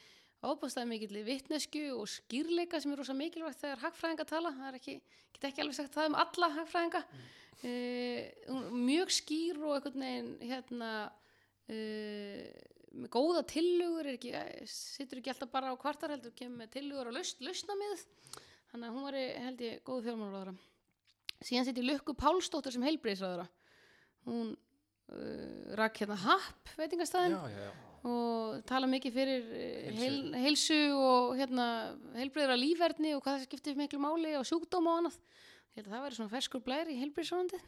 ofbúðstæði 0.44 0.90
mikill 0.90 1.24
vitnesku 1.26 1.84
og 1.96 2.06
skýrleika 2.10 2.80
sem 2.82 2.92
er 2.92 3.00
rosa 3.00 3.16
mikilvægt 3.16 3.62
þegar 3.62 3.82
hagfræðinga 3.86 4.28
tala. 4.28 4.52
Það 4.58 4.68
er 4.68 4.78
ekki, 4.80 4.96
get 5.34 5.48
ekki 5.50 5.64
alveg 5.64 5.78
sagt 5.78 5.96
það 5.96 6.10
um 6.10 6.20
alla 6.22 6.52
hagfræðinga. 6.60 7.02
Uh, 7.64 8.64
mjög 8.76 9.12
skýr 9.16 9.62
og 9.64 9.78
einhvern 9.78 10.02
veginn 10.04 10.32
hérna 10.44 10.90
uh, 11.72 12.42
með 12.96 13.12
góða 13.12 13.42
tillögur 13.48 14.08
er 14.08 14.16
ekki, 14.16 14.32
sittur 14.70 15.20
ekki 15.20 15.32
alltaf 15.32 15.52
bara 15.52 15.72
á 15.72 15.74
kvartar 15.80 16.14
heldur 16.14 16.34
kemur 16.36 16.62
með 16.62 16.72
tillögur 16.76 17.10
og 17.10 17.16
lausn, 17.16 17.42
lausnamið 17.44 18.04
þannig 18.70 18.88
að 18.88 18.94
hún 18.94 19.06
var 19.06 19.18
held 19.46 19.64
ég 19.66 19.82
góð 19.86 20.06
fjármálaráðara 20.06 20.54
síðan 21.44 21.68
sitt 21.68 21.80
ég 21.80 21.88
Lukku 21.90 22.16
Pálsdóttur 22.16 22.74
sem 22.74 22.86
heilbreyðisráðara 22.86 23.48
hún 24.28 24.54
uh, 24.54 25.76
rak 25.80 26.00
hérna 26.00 26.18
happ 26.24 26.72
veitingastæðin 26.78 27.36
Já, 27.36 27.42
já, 27.52 27.66
já. 27.68 27.85
Og 28.06 28.60
tala 28.68 28.88
mikið 28.90 29.14
fyrir 29.16 29.46
eh, 29.50 29.86
Heilsu. 29.86 30.00
heil, 30.00 30.18
heilsu 30.44 30.78
og 30.94 31.34
hérna, 31.40 31.66
heilbreyðra 32.16 32.58
lífverðni 32.60 33.14
og 33.16 33.24
hvað 33.24 33.40
það 33.40 33.48
skiptir 33.48 33.78
miklu 33.78 34.00
máli 34.02 34.36
og 34.38 34.46
sjúkdóma 34.48 34.92
og 34.92 35.00
annað. 35.02 35.18
Ég 35.74 35.82
held 35.82 35.90
að 35.90 35.96
það 35.96 36.04
væri 36.06 36.18
svona 36.18 36.32
ferskur 36.32 36.64
blær 36.64 36.92
í 36.92 36.98
heilbreyðsvonandi. 37.02 37.62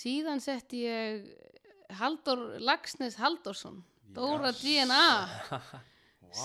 Síðan 0.00 0.42
sett 0.44 0.72
ég 0.78 1.26
Haldur 1.98 2.44
Lagsnes 2.62 3.18
Haldursson, 3.18 3.80
Dóra 4.14 4.52
DNA, 4.54 5.04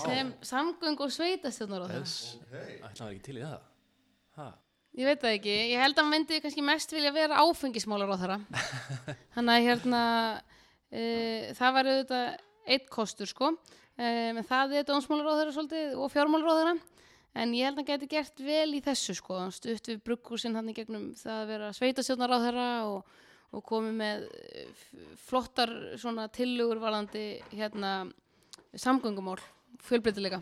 sem 0.02 0.32
samgöng 0.42 0.98
og 1.02 1.12
sveitastjónar 1.14 1.86
á 1.86 1.88
það. 1.88 1.98
Þess, 2.02 2.38
ætla 2.50 3.04
hann 3.04 3.12
ekki 3.12 3.24
til 3.28 3.36
í 3.38 3.44
það. 3.44 3.60
Ha. 4.36 4.48
Ég 4.96 5.10
veit 5.10 5.22
það 5.22 5.36
ekki, 5.36 5.54
ég 5.70 5.82
held 5.82 5.96
að 5.96 6.02
hann 6.02 6.12
myndi 6.14 6.40
kannski 6.42 6.64
mest 6.64 6.92
vilja 6.94 7.12
vera 7.14 7.42
áfengismálar 7.44 8.12
á 8.12 8.16
þeirra. 8.16 8.38
Þannig 9.36 9.54
að 9.54 9.66
hérna, 9.66 10.02
uh, 10.90 11.48
það 11.58 11.76
var 11.76 11.90
auðvitað 11.92 12.28
eitt 12.66 12.90
kostur 12.92 13.30
sko, 13.30 13.52
um, 13.54 14.42
það 14.50 14.76
er 14.80 14.86
þeirra 15.40 15.54
svolítið 15.56 15.96
og 16.02 16.12
fjármálar 16.14 16.50
á 16.52 16.58
þeirra. 16.58 16.76
En 17.36 17.52
ég 17.52 17.68
held 17.68 17.76
að 17.76 17.82
hann 17.82 17.88
geti 17.90 18.06
gert 18.08 18.38
vel 18.40 18.70
í 18.78 18.80
þessu 18.80 19.12
sko, 19.18 19.42
stutt 19.52 19.90
við 19.90 19.98
brugghúsinn 20.06 20.56
hann 20.56 20.70
í 20.72 20.76
gegnum 20.76 21.10
það 21.20 21.40
að 21.42 21.50
vera 21.50 21.72
þeirra 22.46 22.68
og, 22.88 23.10
og 23.52 23.64
komið 23.68 23.98
með 23.98 24.24
eh, 24.40 24.84
flottar 25.28 25.74
svona 26.00 26.30
tillögur 26.32 26.80
varðandi 26.80 27.26
hérna 27.52 27.92
samgöngumál, 28.72 29.36
fjölbreytileika. 29.84 30.40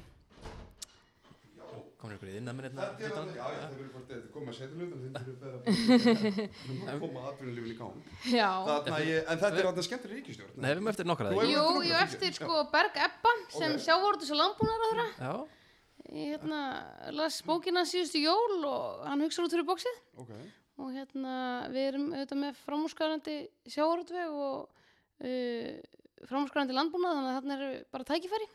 Komur 2.04 2.18
ykkur 2.18 2.30
inn 2.36 2.50
að 2.52 2.56
minn? 2.58 2.66
Þetta 2.76 3.06
er 3.08 3.14
alveg, 3.16 3.36
já, 3.38 3.44
það 3.48 3.70
verður 3.72 3.92
hvort 3.94 4.10
þetta 4.12 4.32
koma 4.34 4.52
að 4.52 4.56
setja 4.58 4.76
hlutum, 4.76 4.98
þetta 5.04 5.20
er 5.24 5.36
bara 5.40 6.92
að 6.92 6.98
koma 7.04 7.22
aðbyrjunlífin 7.30 7.70
í 7.70 7.76
gang. 7.78 8.02
Já. 8.28 8.48
Þarna 8.68 8.98
ég, 9.08 9.20
en 9.24 9.40
þetta 9.40 9.60
er 9.62 9.68
þarna 9.68 9.84
skemmtileg 9.86 10.18
ríkistjórn. 10.20 10.50
Nei, 10.58 10.66
við 10.66 10.72
erum 10.74 10.90
eftir 10.92 11.08
það 11.08 11.22
hefur- 11.22 11.38
ekki? 11.46 11.54
Jú, 11.54 11.62
jú, 11.64 11.78
fylgja. 11.78 12.02
eftir 12.04 12.36
sko 12.36 12.58
Berg 12.74 12.98
Ebba 13.06 13.32
sem 13.56 13.76
sjávortus 13.86 14.32
og 14.34 14.40
landbúnar 14.42 14.76
á 14.76 14.86
þeirra. 14.90 15.06
Já. 15.24 15.32
Ég 16.14 16.34
hérna, 16.34 16.60
las 17.16 17.38
bókina 17.48 17.86
síðustu 17.88 18.20
jól 18.20 18.58
og 18.68 19.06
hann 19.08 19.24
hugsa 19.24 19.40
út 19.46 19.54
fyrir 19.56 19.64
bóksið 19.64 19.96
og 20.20 20.90
hérna 20.92 21.38
við 21.72 21.86
erum 21.88 22.04
auðvitað 22.12 22.40
með 22.42 22.58
framúrskarandi 22.66 23.36
sjávarútveg 23.72 24.36
og 24.44 24.68
uh, 25.24 25.72
framúrskarandi 26.28 26.76
landbúnað 26.76 27.16
þannig 27.16 27.30
að 27.32 27.38
þarna 27.40 27.56
eru 27.56 27.70
bara 27.96 28.08
tækifæri. 28.12 28.50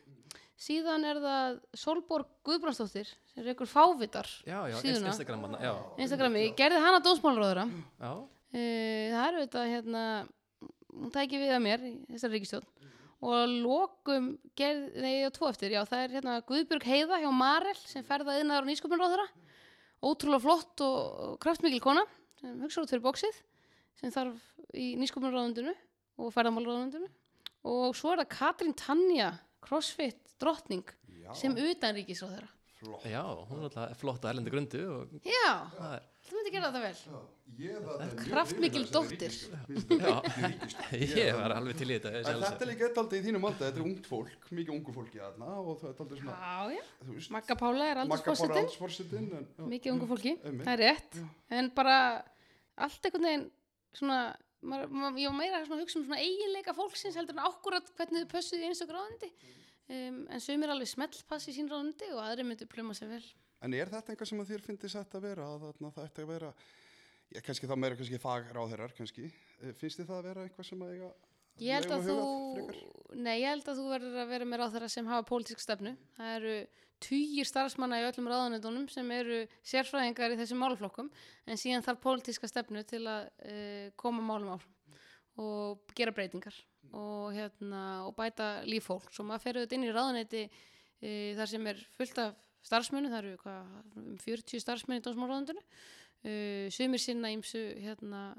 Síðan 0.60 1.06
er 1.08 1.20
það 1.24 1.60
Solborg 1.80 2.32
Guðbrandsdóttir 2.48 3.08
sem 3.32 3.44
er 3.46 3.54
ykkur 3.54 3.70
fávitar 3.72 4.28
Já, 4.44 4.58
já, 4.68 4.76
síðuna. 4.82 5.14
Instagram 5.14 5.46
hann, 5.48 5.56
já. 5.64 5.72
Instagrami. 6.04 6.42
Ég 6.50 6.58
gerði 6.60 6.82
hana 6.84 7.00
dómsmálróðura. 7.06 7.64
Já. 7.96 8.12
Uh, 8.50 9.06
það 9.14 9.24
er 9.24 9.38
auðvitað 9.38 9.72
hérna, 9.72 10.04
hún 10.98 11.14
tæki 11.16 11.40
við 11.40 11.54
að 11.56 11.64
mér 11.64 11.86
í 11.88 11.94
þessari 12.10 12.36
ríkistjórn 12.40 12.68
og 13.20 13.52
lokum 13.52 14.30
gerð, 14.56 14.86
nei, 15.04 15.12
ég 15.20 15.28
á 15.28 15.36
tvo 15.36 15.50
eftir, 15.52 15.74
já, 15.76 15.82
það 15.88 16.04
er 16.06 16.14
hérna 16.16 16.36
Guðbjörg 16.48 16.86
Heiða 16.88 17.20
hjá 17.20 17.30
Marel 17.36 17.76
sem 17.84 18.06
ferðaði 18.08 18.46
innar 18.46 18.64
á 18.64 18.70
nýsköpunráðara 18.70 19.26
ótrúlega 20.00 20.44
flott 20.46 20.84
og, 20.86 21.00
og 21.26 21.34
kraftmikil 21.44 21.82
kona 21.84 22.06
sem 22.40 22.56
hugsa 22.64 22.84
út 22.84 22.92
fyrir 22.94 23.04
bóksið 23.04 23.42
sem 24.00 24.14
þarf 24.16 24.40
í 24.72 24.94
nýsköpunráðundinu 25.02 25.76
og 26.20 26.32
ferðamálráðundinu 26.36 27.10
og 27.68 27.98
svo 28.00 28.14
er 28.14 28.24
það 28.24 28.32
Katrín 28.38 28.76
Tanja 28.80 29.34
crossfit 29.66 30.36
drottning 30.40 30.86
Já, 31.20 31.34
sem 31.38 31.56
utanríkisráðara 31.58 32.50
flott. 32.80 33.04
Já, 33.10 33.24
hún 33.50 33.60
er 33.60 33.68
alltaf 33.68 34.00
flott 34.00 34.24
á 34.24 34.32
erlendi 34.32 34.52
grundu 34.54 34.80
og 34.94 35.12
já, 35.28 35.52
það 35.76 35.94
er, 35.98 36.06
þú 36.30 36.38
myndi 36.38 36.54
gera 36.54 36.70
þetta 36.70 36.82
vel. 36.86 37.00
Já, 37.04 37.20
ég 37.60 37.82
það 37.84 38.04
mjög 38.04 38.22
kraftmikil 38.24 38.84
dóttir. 38.94 39.36
þetta 39.90 40.14
ég 41.20 41.40
var 41.40 41.56
alveg 41.58 41.80
til 41.82 41.90
í 41.90 41.98
þetta 41.98 42.14
þetta 42.24 42.66
er 42.66 42.72
líka 42.72 42.88
eitt 42.88 43.02
aldrei 43.04 43.20
í 43.20 43.26
þínum 43.28 43.48
anda, 43.50 43.68
þetta 43.68 43.82
er 43.84 43.88
ungt 43.90 44.10
fólk, 44.10 44.50
mikið 44.56 44.74
ungu 44.78 44.96
fólki 44.96 45.22
þarna 45.22 45.54
og 45.60 45.72
það 45.82 45.92
er 45.92 46.04
aldrei 46.06 46.22
svona, 46.24 46.38
já, 46.40 46.78
já, 46.80 46.84
þú 47.04 47.18
veist, 47.18 47.34
Magga 47.36 47.60
Pála 47.60 47.90
er 47.90 48.02
já. 49.60 49.64
mikið 49.76 49.96
ungu 49.96 50.12
fólki, 50.14 50.36
Einmitt. 50.40 50.66
það 50.68 50.76
er 50.76 50.84
rétt. 50.86 51.20
En 51.60 51.72
bara 51.76 51.98
allt 52.80 53.10
einhvern 53.10 53.28
veginn 53.28 53.48
svona, 54.00 54.22
ég 54.60 55.30
var 55.30 55.38
meira 55.38 55.62
að 55.64 55.82
hugsa 55.82 56.00
um 56.00 56.06
svona 56.08 56.20
eiginleika 56.20 56.76
fólksins 56.76 57.18
heldur 57.20 57.38
en 57.38 57.46
akkurat 57.48 57.92
hvernig 57.96 58.26
þau 58.26 58.34
pössuðu 58.34 58.66
í 58.66 58.70
einstaklega 58.70 59.00
ráðandi 59.00 59.30
um, 59.96 60.18
en 60.28 60.44
sumir 60.44 60.74
alveg 60.74 60.92
smellpass 60.92 61.48
í 61.50 61.56
sín 61.56 61.70
ráðandi 61.72 62.12
og 62.16 62.24
aðri 62.26 62.48
myndu 62.48 62.68
pluma 62.70 62.98
sér 62.98 63.14
vel. 63.16 63.24
En 63.64 63.76
er 63.76 63.92
þetta 63.92 64.14
eitthvað 64.14 64.32
sem 64.32 64.44
að 64.44 64.52
þér 64.54 64.66
finnst 64.68 64.96
þetta 64.96 65.20
að 65.20 65.28
vera, 65.30 65.48
að 65.54 65.70
það 65.80 66.04
ætti 66.06 66.24
að 66.24 66.34
vera, 66.34 66.52
ég, 67.36 67.44
kannski 67.44 67.70
þá 67.70 67.76
meira 67.80 68.00
kannski 68.00 68.22
fagráðherrar 68.24 68.96
kannski, 68.96 69.32
Eh, 69.60 69.74
finnst 69.76 70.00
þið 70.00 70.08
það 70.08 70.20
að 70.20 70.28
vera 70.30 70.44
eitthvað 70.48 70.68
sem 70.70 70.84
að 70.84 70.94
eiga, 70.96 71.10
Ég 71.60 71.76
held 71.76 71.92
að 71.92 72.06
eigum 72.08 72.70
þú, 72.70 72.76
nei, 73.20 73.34
ég 73.42 73.50
held 73.52 73.66
að 73.68 73.80
þú 73.82 73.88
verður 73.92 74.20
að 74.22 74.30
vera 74.32 74.46
með 74.48 74.62
ráðherra 74.62 74.88
sem 74.94 75.10
hafa 75.12 75.26
pólitísk 75.28 75.60
stefnu. 75.60 75.92
Það 76.16 76.36
eru 76.38 76.54
tugir 77.04 77.48
starfsmanna 77.48 78.00
í 78.02 78.08
öllum 78.08 78.28
ráðanendunum 78.30 78.88
sem 78.92 79.08
eru 79.16 79.44
sérfræðingar 79.68 80.36
í 80.36 80.40
þessum 80.40 80.60
málflokkum 80.64 81.10
en 81.48 81.60
síðan 81.60 81.86
þarf 81.86 82.02
pólitíska 82.04 82.50
stefnu 82.50 82.84
til 82.88 83.04
að 83.08 83.30
uh, 83.46 83.88
koma 84.00 84.24
málum 84.26 84.56
áfram 84.56 84.76
og 85.40 85.94
gera 85.96 86.12
breytingar 86.16 86.56
og, 86.92 87.32
hérna, 87.36 87.84
og 88.08 88.16
bæta 88.18 88.66
líf 88.68 88.90
fólks. 88.90 89.22
Og 89.22 89.30
maður 89.30 89.46
fer 89.46 89.60
auðvitað 89.60 89.78
inn 89.78 89.88
í 89.88 89.94
ráðaneyti 89.96 90.44
uh, 90.50 91.32
þar 91.40 91.54
sem 91.54 91.72
er 91.72 91.82
fullt 91.96 92.22
af 92.26 92.46
starfsmennu, 92.70 93.12
það 93.14 93.22
eru 93.24 93.42
hvað, 93.46 93.74
um 94.02 94.14
40 94.20 94.64
starfsmenn 94.66 95.00
í 95.00 95.06
dómsmálráðandunu 95.08 95.64
uh, 95.64 96.68
sumir 96.76 97.04
sinna 97.04 97.34
ímsu 97.36 97.64
hérna, 97.80 98.30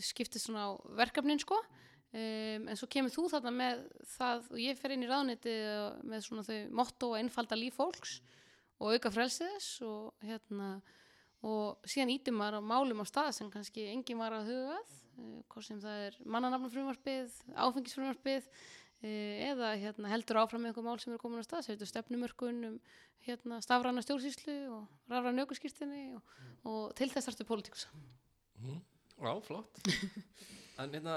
skiptist 0.00 0.46
svona 0.46 0.62
á 0.64 0.70
verkefnin 0.96 1.36
sko 1.36 1.58
um, 2.16 2.66
en 2.72 2.78
svo 2.80 2.88
kemur 2.92 3.12
þú 3.14 3.26
þarna 3.34 3.52
með 3.54 3.82
það 4.16 4.46
og 4.54 4.60
ég 4.62 4.78
fer 4.80 4.94
inn 4.96 5.04
í 5.04 5.10
ráðneti 5.10 5.56
með 6.08 6.24
svona 6.26 6.44
þau 6.46 6.58
motto 6.80 7.12
að 7.12 7.20
einfalda 7.24 7.58
líf 7.60 7.76
fólks 7.80 8.18
og 8.80 8.94
auka 8.96 9.12
frelsið 9.14 9.52
þess 9.56 9.82
og 9.88 10.26
hérna 10.26 10.70
og 11.46 11.84
síðan 11.88 12.14
ítir 12.16 12.34
maður 12.34 12.60
á 12.64 12.68
málum 12.72 13.02
á 13.04 13.06
stað 13.06 13.34
sem 13.36 13.50
kannski 13.52 13.84
enginn 13.92 14.18
var 14.20 14.34
að 14.34 14.48
huga 14.50 14.78
að 14.80 14.96
uh, 15.20 15.42
hvort 15.52 15.68
sem 15.68 15.80
það 15.84 16.06
er 16.08 16.16
mannanafnafrumvarpið 16.34 17.36
áfengisfrumvarpið 17.66 18.48
uh, 18.48 19.34
eða 19.52 19.74
hérna, 19.80 20.10
heldur 20.12 20.40
áfram 20.42 20.64
með 20.64 20.72
einhver 20.72 20.86
mál 20.88 20.98
sem 21.02 21.14
er 21.14 21.20
komin 21.22 21.44
á 21.44 21.46
stað, 21.46 21.68
setur 21.68 21.90
stefnumörkun 21.92 22.64
um 22.72 22.78
hérna, 23.26 23.60
stafræna 23.64 24.02
stjórnsýslu 24.04 24.56
og 24.72 25.12
rafræna 25.12 25.44
aukurskýrtinni 25.44 26.02
og, 26.16 26.34
og 26.68 26.82
til 26.98 27.08
þess 27.12 27.28
þarftu 27.30 27.48
pólitíkusa 27.52 27.92
Mhm. 28.56 28.78
Já, 29.20 29.32
flott 29.44 29.80
En 30.76 30.92
hérna, 30.92 31.16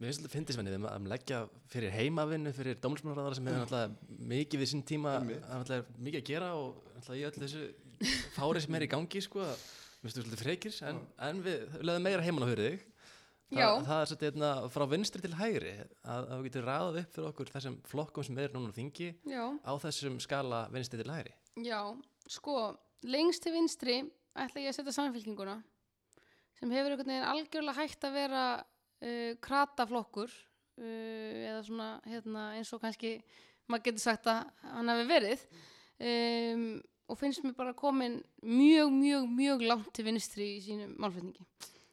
mér 0.00 0.08
finnst 0.08 0.22
þetta 0.24 0.32
fyndisvennið 0.32 0.76
um 0.80 0.86
að 0.90 1.04
leggja 1.12 1.40
fyrir 1.70 1.92
heimavinnu 1.94 2.50
fyrir 2.56 2.78
dómsmálaráðara 2.82 3.38
sem 3.38 3.46
hefur 3.46 3.60
náttúrulega 3.62 4.24
mikið 4.32 4.62
við 4.62 4.70
sín 4.72 4.84
tíma, 4.88 5.12
það 5.22 5.52
náttúrulega 5.52 5.98
mikið 6.08 6.22
að 6.22 6.28
gera 6.32 6.48
og 6.58 6.80
náttúrulega 6.96 7.20
í 7.20 7.26
öllu 7.28 7.44
þessu 7.44 8.14
fári 8.34 8.62
sem 8.64 8.78
er 8.78 8.86
í 8.86 8.90
gangi 8.90 9.22
sko, 9.22 9.44
mér 9.44 10.02
finnst 10.02 10.18
þetta 10.18 10.24
svolítið 10.26 10.42
frekir 10.42 10.80
en, 10.90 10.98
en 11.28 11.42
við 11.46 11.78
lögum 11.86 12.08
meira 12.08 12.26
heimann 12.26 12.46
á 12.46 12.50
fyrir 12.50 12.72
þig 12.72 12.86
Þa, 13.48 13.56
Já. 13.56 13.68
það 13.80 13.98
er 14.02 14.08
svolítið 14.10 14.28
hérna, 14.28 14.48
frá 14.74 14.84
vinstri 14.92 15.22
til 15.24 15.36
hægri 15.38 15.70
að, 15.80 16.26
að 16.26 16.34
við 16.34 16.48
getum 16.50 16.64
ræðað 16.66 16.98
upp 17.00 17.14
fyrir 17.14 17.28
okkur 17.30 17.52
þessum 17.54 17.76
flokkum 17.88 18.26
sem 18.26 18.40
er 18.42 18.52
núna 18.52 18.68
á 18.68 18.76
þingi 18.76 19.06
Já. 19.24 19.44
á 19.64 19.72
þessum 19.86 20.18
skala 20.20 20.58
vinstri 20.74 21.00
til 21.00 21.14
hægri 21.14 21.32
Já, 21.64 21.78
sko, 22.28 22.56
lengst 23.08 23.46
til 23.46 23.54
vinstri 23.54 23.94
ætla 24.36 24.66
ég 24.66 24.68
að 24.68 24.76
setja 24.76 24.94
samfélkinguna 24.98 25.54
sem 26.58 26.74
hefur 26.76 26.92
einhvern 26.92 27.08
veginn 27.08 27.30
algjörlega 27.30 27.78
hægt 27.80 28.04
að 28.04 28.18
vera 28.18 28.42
uh, 29.02 29.32
krataflokkur 29.44 30.30
uh, 30.30 31.48
eða 31.48 31.62
svona 31.66 31.88
hérna, 32.08 32.52
eins 32.58 32.72
og 32.74 32.82
kannski 32.82 33.16
maður 33.68 33.88
getur 33.90 34.04
sagt 34.04 34.28
að 34.30 34.46
hann 34.72 34.92
hafi 34.92 35.06
verið 35.08 35.44
um, 36.00 36.64
og 37.08 37.18
finnst 37.20 37.44
mér 37.44 37.56
bara 37.56 37.76
komin 37.76 38.18
mjög, 38.44 38.92
mjög, 38.92 39.28
mjög 39.32 39.64
langt 39.68 39.92
til 39.96 40.04
vinstri 40.08 40.50
í 40.56 40.64
sínum 40.64 40.94
málflutningi. 41.00 41.46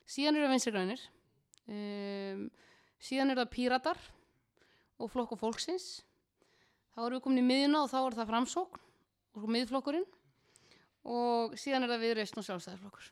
Síðan 0.05 0.35
eru 0.37 0.47
það 0.47 0.53
vinstri 0.55 0.73
grænir, 0.75 1.05
um, 1.71 2.43
síðan 2.99 3.31
eru 3.31 3.43
það 3.43 3.53
píratar 3.55 4.01
og 4.99 5.11
flokk 5.11 5.35
og 5.35 5.41
fólksins. 5.41 5.87
Þá 6.95 7.05
erum 7.05 7.17
við 7.17 7.23
komin 7.25 7.43
í 7.43 7.47
miðjuna 7.49 7.83
og 7.83 7.91
þá 7.91 7.97
er 8.01 8.17
það 8.21 8.29
framsókn 8.31 8.83
og 9.35 9.47
miðflokkurinn 9.51 10.05
og 11.11 11.55
síðan 11.59 11.85
er 11.85 11.91
það 11.91 12.03
viðreist 12.05 12.37
og 12.39 12.45
sjálfstæðarflokkur. 12.47 13.09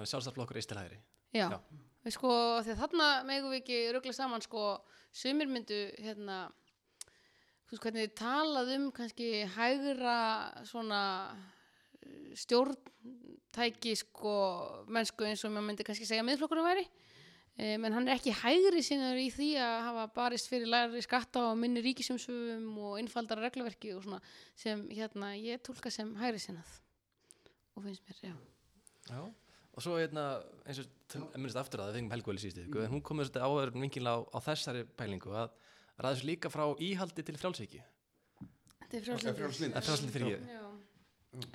sjálfstæðarflokkur 0.00 0.58
er 0.58 0.68
til 0.68 0.78
hægri 0.80 1.00
Já, 1.32 1.46
Já. 1.52 1.58
Við 2.02 2.16
sko, 2.16 2.32
því 2.64 2.74
að 2.74 2.82
þarna 2.82 3.08
megum 3.28 3.52
við 3.52 3.62
ekki 3.62 3.78
ruggla 3.94 4.14
saman 4.16 4.44
sko, 4.44 4.64
sumir 5.14 5.50
myndu 5.50 5.78
hérna, 6.02 6.38
þú 7.66 7.76
veist 7.76 7.84
hvernig 7.86 8.06
þið 8.06 8.16
talað 8.22 8.72
um 8.76 8.88
kannski 8.96 9.28
hægra 9.56 10.16
svona 10.68 11.02
eh, 12.02 12.32
stjórntæki 12.42 13.94
sko 14.02 14.34
mennsku 14.90 15.28
eins 15.28 15.44
og 15.46 15.54
maður 15.54 15.68
myndi 15.70 15.86
kannski 15.86 16.08
segja 16.08 16.24
að 16.24 16.30
miðflokkurinn 16.32 16.70
væri. 16.70 16.88
Um, 17.52 17.82
en 17.84 17.92
hann 17.92 18.06
er 18.08 18.16
ekki 18.16 18.32
hægri 18.32 18.80
sinnaður 18.80 19.18
í 19.20 19.26
því 19.28 19.46
að 19.60 19.74
hafa 19.84 20.06
barist 20.16 20.48
fyrir 20.48 20.70
læri 20.72 21.02
skatta 21.04 21.42
og 21.50 21.58
minni 21.60 21.82
ríkisumsöfum 21.84 22.78
og 22.80 22.94
innfaldara 23.02 23.44
regluverki 23.44 23.90
og 23.92 24.06
svona 24.06 24.22
sem 24.56 24.86
hérna 24.88 25.34
ég 25.36 25.60
tólka 25.60 25.92
sem 25.92 26.14
hægri 26.16 26.40
sinnað. 26.40 26.70
Og 27.76 27.84
finnst 27.84 28.08
mér, 28.08 28.22
já. 28.24 28.34
Já, 29.10 29.20
og 29.72 29.84
svo 29.84 29.96
hérna, 29.96 30.26
eins 30.68 30.82
og 30.82 31.38
minnst 31.40 31.58
aftur 31.60 31.82
að 31.82 31.90
það 31.90 31.98
fengum 32.00 32.14
Helgu 32.16 32.32
vel 32.32 32.38
í 32.38 32.44
síðustu 32.44 32.66
mm. 32.68 32.84
en 32.84 32.92
hún 32.92 33.04
komið 33.08 33.30
svolítið 33.30 33.46
áverðin 33.48 33.86
vingil 33.86 34.04
á, 34.08 34.16
á 34.20 34.38
þessari 34.44 34.84
pælingu 34.98 35.32
að 35.36 35.56
ræðis 36.02 36.24
líka 36.28 36.52
frá 36.52 36.64
íhaldi 36.82 37.24
til 37.24 37.38
frjálsvíki 37.40 37.82
Þetta 38.92 38.98
er 38.98 39.30
er 39.30 39.84
frjálslyndi 39.86 40.12
fyrir 40.12 40.34
ég, 40.34 40.48
Já. 40.52 40.64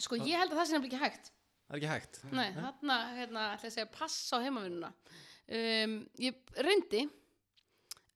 Sko 0.02 0.18
ég 0.18 0.40
held 0.42 0.54
að 0.54 0.58
það 0.58 0.66
sé 0.66 0.74
nefnilega 0.74 0.88
ekki 0.88 1.02
hægt. 1.04 1.28
Það 1.68 1.76
er 1.76 1.80
ekki 1.80 1.90
hægt. 1.92 2.20
Nei, 2.34 2.48
þarna, 2.56 2.96
hérna, 3.14 3.44
ætla 3.54 3.68
ég 3.68 3.70
að 3.70 3.76
segja 3.76 3.90
pass 3.94 4.34
á 4.34 4.38
heimavinnuna. 4.42 4.90
Um, 5.48 5.94
Ég 6.20 6.56
reyndi 6.66 7.04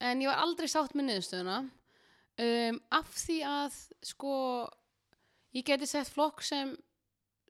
en 0.02 0.24
ég 0.24 0.32
var 0.32 0.42
aldrei 0.42 0.70
sátt 0.72 0.96
með 0.98 1.08
niðurstöðuna. 1.10 1.60
Um, 2.42 2.80
af 2.98 3.12
því 3.14 3.38
að 3.46 3.78
sko 4.10 4.34
ég 5.54 5.68
geti 5.68 5.90
sett 5.90 6.10
flokk 6.10 6.42
sem 6.48 6.74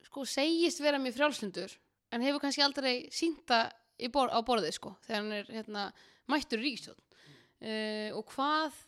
sko 0.09 0.25
segist 0.27 0.83
vera 0.83 0.99
mér 0.99 1.15
frjálslundur 1.15 1.77
en 2.11 2.25
hefur 2.25 2.43
kannski 2.43 2.63
aldrei 2.65 2.95
sínta 3.13 3.63
bor 4.11 4.31
á 4.33 4.39
borðið 4.41 4.75
sko 4.77 4.95
þegar 5.05 5.19
hann 5.21 5.33
er 5.37 5.49
hérna, 5.53 5.87
mættur 6.31 6.61
í 6.61 6.67
ríkistjórn 6.67 7.01
uh, 7.01 8.09
og 8.17 8.25
hvað 8.33 8.79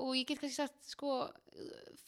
og 0.00 0.16
ég 0.18 0.26
get 0.28 0.40
kannski 0.40 0.62
sagt 0.62 0.90
sko 0.90 1.22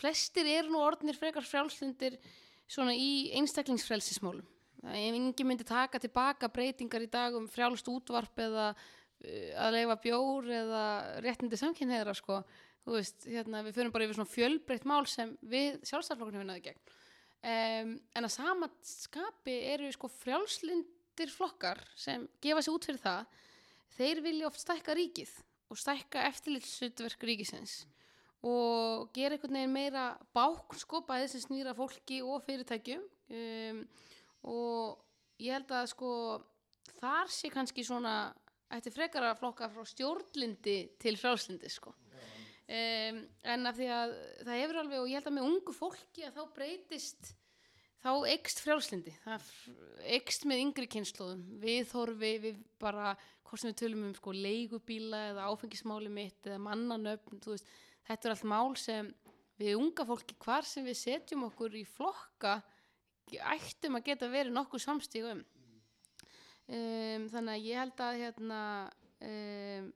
flestir 0.00 0.48
eru 0.50 0.72
nú 0.72 0.82
orðnir 0.82 1.16
frekar 1.18 1.46
frjálslundir 1.46 2.18
svona 2.66 2.94
í 2.98 3.30
einstaklingsfrelsismálum. 3.38 4.46
Að 4.86 4.98
ef 5.00 5.16
engin 5.18 5.48
myndi 5.48 5.66
taka 5.66 6.00
tilbaka 6.02 6.50
breytingar 6.52 7.04
í 7.06 7.10
dag 7.10 7.34
um 7.38 7.46
frjálst 7.50 7.88
útvarp 7.90 8.42
eða 8.42 8.68
uh, 8.74 9.50
að 9.66 9.78
leifa 9.78 9.98
bjór 10.04 10.52
eða 10.60 10.84
réttindi 11.24 11.58
samkynneðra 11.60 12.14
sko. 12.16 12.42
Veist, 12.86 13.24
hérna, 13.26 13.64
við 13.66 13.80
förum 13.80 13.94
bara 13.94 14.06
yfir 14.06 14.20
svona 14.20 14.30
fjölbreytt 14.30 14.84
mál 14.86 15.08
sem 15.10 15.32
við 15.42 15.80
sjálfstæðarflokkurinn 15.88 16.38
hefur 16.38 16.50
náðu 16.52 16.66
gegn 16.68 16.84
um, 17.42 17.96
en 18.16 18.28
að 18.28 18.34
sama 18.34 18.70
skapi 18.84 19.56
eru 19.72 19.90
sko 19.94 20.10
frjálslindir 20.12 21.32
flokkar 21.32 21.82
sem 21.98 22.28
gefa 22.42 22.62
sig 22.64 22.74
út 22.74 22.88
fyrir 22.88 23.02
það 23.02 23.42
þeir 23.96 24.22
vilja 24.24 24.48
oft 24.50 24.62
stækka 24.62 24.96
ríkið 24.96 25.34
og 25.72 25.80
stækka 25.80 26.24
eftirlitsutverk 26.30 27.26
ríkisins 27.26 27.84
og 28.46 29.10
gera 29.16 29.34
einhvern 29.34 29.58
veginn 29.58 29.74
meira 29.74 30.06
bák 30.36 30.74
sko 30.78 31.02
bæði 31.06 31.30
sem 31.32 31.42
snýra 31.46 31.74
fólki 31.74 32.20
og 32.22 32.44
fyrirtækjum. 32.46 33.02
Um, 33.34 33.80
og 34.46 35.00
ég 35.42 35.56
held 35.56 35.72
að 35.74 35.88
sko 35.90 36.10
þar 37.00 37.32
sé 37.32 37.50
kannski 37.50 37.84
svona 37.86 38.34
ætti 38.72 38.92
frekar 38.94 39.26
að 39.26 39.40
flokka 39.40 39.70
frá 39.72 39.86
stjórnlindi 39.86 40.78
til 41.02 41.16
frjálslindi 41.18 41.70
sko 41.72 41.94
um, 42.66 43.18
en 43.54 43.70
af 43.70 43.78
því 43.78 43.88
að 43.96 44.14
það 44.42 44.62
hefur 44.62 44.80
alveg 44.82 45.02
og 45.02 45.10
ég 45.10 45.20
held 45.20 45.30
að 45.30 45.36
með 45.38 45.50
ungu 45.50 45.76
fólki 45.76 46.26
að 46.26 46.38
þá 46.38 46.54
breytist 46.56 47.32
þá 48.06 48.12
eikst 48.30 48.62
frjálslindi, 48.62 49.14
það 49.24 49.48
eikst 50.14 50.46
með 50.46 50.62
yngri 50.62 50.86
kynnslóðum, 50.90 51.42
við 51.62 51.88
þorfi, 51.90 52.32
við 52.44 52.60
bara, 52.82 53.14
hvort 53.46 53.62
sem 53.62 53.72
við 53.72 53.80
tölum 53.80 54.04
um 54.06 54.14
sko 54.14 54.34
leigubíla 54.36 55.22
eða 55.32 55.48
áfengismáli 55.50 56.12
mitt 56.12 56.46
eða 56.46 56.60
mannanöfn, 56.62 57.40
veist, 57.48 57.66
þetta 58.06 58.28
er 58.28 58.36
allt 58.36 58.46
mál 58.52 58.76
sem 58.78 59.10
við 59.58 59.80
unga 59.80 60.06
fólki 60.06 60.36
hvar 60.44 60.66
sem 60.68 60.86
við 60.86 61.00
setjum 61.00 61.46
okkur 61.48 61.74
í 61.80 61.84
flokka 61.88 62.60
ættum 63.56 63.98
að 63.98 64.10
geta 64.10 64.30
verið 64.30 64.54
nokkuð 64.54 64.84
samstígu 64.84 65.32
um. 65.32 65.42
um 66.70 67.28
þannig 67.32 67.54
að 67.56 67.66
ég 67.66 67.80
held 67.80 68.02
að 68.06 68.20
hérna 68.22 68.60
um, 69.26 69.88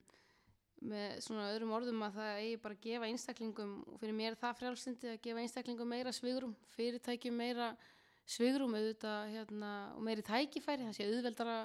með 0.80 1.18
svona 1.24 1.48
öðrum 1.52 1.72
orðum 1.76 2.04
að 2.06 2.18
það 2.18 2.38
eigi 2.40 2.60
bara 2.62 2.76
að 2.76 2.84
gefa 2.86 3.08
einstaklingum 3.10 3.72
og 3.84 3.96
fyrir 4.00 4.16
mér 4.16 4.36
það 4.40 4.60
frjálsindi 4.60 5.10
að 5.12 5.18
gefa 5.26 5.42
einstaklingum 5.42 5.90
meira 5.92 6.12
svigrum, 6.16 6.54
fyrirtækjum 6.76 7.36
meira 7.36 7.74
svigrum 8.30 8.76
auðvitað 8.78 9.34
hérna, 9.34 9.72
og 9.96 10.06
meiri 10.06 10.24
tækifæri, 10.24 10.86
það 10.88 10.96
sé 10.96 11.08
auðveldara 11.08 11.58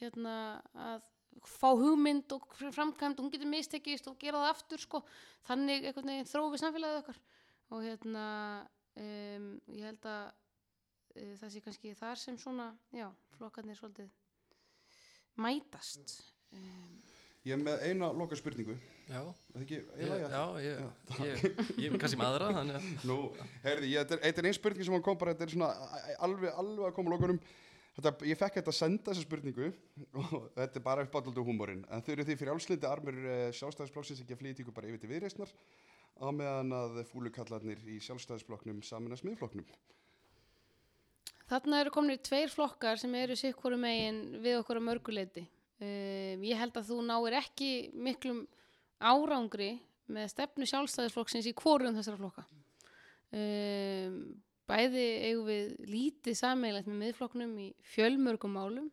hérna, 0.00 0.34
að 0.74 1.06
fá 1.46 1.70
hugmynd 1.78 2.32
og 2.34 2.46
framkvæmt 2.74 3.18
og 3.18 3.26
hún 3.26 3.32
getur 3.32 3.50
mistekist 3.50 4.08
og 4.10 4.18
gera 4.20 4.42
það 4.42 4.52
aftur 4.52 4.82
sko. 4.82 5.02
Þannig 5.46 5.86
einhvern 5.86 6.12
veginn 6.12 6.28
þrófi 6.28 6.60
samfélagið 6.62 7.00
okkar. 7.02 7.20
Og 7.74 7.84
hérna 7.84 8.24
um, 8.98 9.50
ég 9.74 9.86
held 9.86 10.08
að 10.08 10.24
uh, 10.28 11.34
það 11.40 11.52
sé 11.54 11.62
kannski 11.64 11.94
þar 11.98 12.22
sem 12.22 12.38
svona 12.40 12.70
já, 12.94 13.06
flokkarnir 13.36 13.78
svolítið 13.78 14.10
mætast. 15.38 16.18
Um, 16.52 16.98
Ég 17.48 17.54
er 17.56 17.60
með 17.64 17.84
eina 17.88 18.08
loka 18.12 18.36
spurningu 18.36 18.74
Já, 19.08 19.22
ekki, 19.56 19.78
ég, 19.96 20.02
ég, 20.04 20.24
já, 20.28 20.42
ég, 20.60 20.80
ég, 21.28 21.44
ég, 21.46 21.78
ég 21.86 21.94
kannski 22.02 22.18
með 22.20 22.34
aðra 22.34 22.48
þannig 22.58 22.76
að 22.76 23.06
Nú, 23.08 23.16
heyrði, 23.64 23.88
ég, 23.94 24.02
þetta 24.10 24.18
er- 24.28 24.42
er 24.42 24.48
einn 24.50 24.56
spurning 24.58 24.84
sem 24.88 24.96
hann 24.98 25.04
kom 25.06 25.16
bara, 25.22 25.32
þetta 25.32 25.46
er 25.48 25.54
svona 25.54 25.70
alveg, 26.26 26.52
alveg 26.60 26.90
að 26.90 26.96
koma 26.98 27.14
lokunum. 27.14 27.38
Þetta, 27.98 28.12
Ég 28.28 28.38
fekk 28.38 28.58
þetta 28.60 28.70
að 28.74 28.76
senda 28.78 29.08
þessa 29.10 29.24
spurningu 29.24 29.70
og 30.20 30.34
þetta 30.58 30.78
er 30.78 30.84
bara 30.84 31.06
upp 31.08 31.16
átaldu 31.22 31.42
húmórin 31.48 31.80
en 31.88 32.04
þau 32.04 32.12
eru 32.14 32.26
því 32.28 32.36
fyrir 32.42 32.52
álslindi 32.52 32.86
armur 32.90 33.16
sjálfstæðisflokksins 33.58 34.20
ekki 34.22 34.36
að 34.36 34.42
flýta 34.44 34.62
ykkur 34.66 34.76
bara 34.76 34.92
yfir 34.92 35.02
til 35.02 35.10
viðreistnar 35.14 35.54
á 36.20 36.28
meðan 36.34 36.74
að 36.78 37.00
fúlukallarnir 37.10 37.80
í 37.90 37.96
sjálfstæðisflokknum 38.06 38.84
saminast 38.86 39.24
miðflokknum. 39.26 39.66
Þarna 41.48 41.80
eru 41.80 41.92
komin 41.94 42.20
tveir 42.20 42.50
flokkar 42.52 43.00
sem 43.00 43.14
eru 43.16 43.34
sikkurum 43.38 43.80
megin 43.82 44.18
við 44.44 44.58
okkur 44.60 44.78
á 44.78 44.88
mörguleiti. 44.92 45.46
Um, 45.78 46.42
ég 46.42 46.58
held 46.58 46.74
að 46.74 46.88
þú 46.90 46.98
náir 47.06 47.38
ekki 47.38 47.70
miklum 47.94 48.42
árangri 48.98 49.76
með 50.10 50.32
stefnu 50.32 50.66
sjálfstæðisflokksins 50.66 51.46
í 51.46 51.54
hvorum 51.58 51.94
þessara 51.94 52.18
flokka. 52.18 52.44
Um, 53.30 54.16
bæði 54.68 55.06
eigum 55.28 55.46
við 55.48 55.74
lítið 55.86 56.38
sammeilegt 56.40 56.88
með 56.90 57.02
miðflokknum 57.04 57.54
í 57.62 57.68
fjölmörgum 57.94 58.56
málum. 58.58 58.90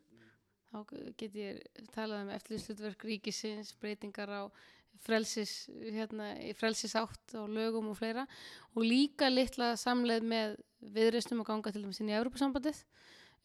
Þá 0.69 0.77
get 1.17 1.36
ég 1.39 1.59
talað 1.95 2.25
um 2.25 2.31
eftirlýslutverk 2.36 3.05
ríkisins, 3.07 3.73
breytingar 3.79 4.29
á 4.29 4.43
frelsis, 5.05 5.65
hérna, 5.93 6.33
frelsisátt 6.57 7.36
á 7.38 7.43
lögum 7.47 7.91
og 7.91 7.99
fleira 7.99 8.25
og 8.73 8.86
líka 8.86 9.29
litla 9.29 9.73
samleið 9.79 10.25
með 10.27 10.55
viðreistum 10.95 11.41
að 11.43 11.49
ganga 11.49 11.73
til 11.73 11.83
dæmis 11.83 12.01
inn 12.01 12.11
í 12.11 12.17
Európa-sambandið 12.17 12.81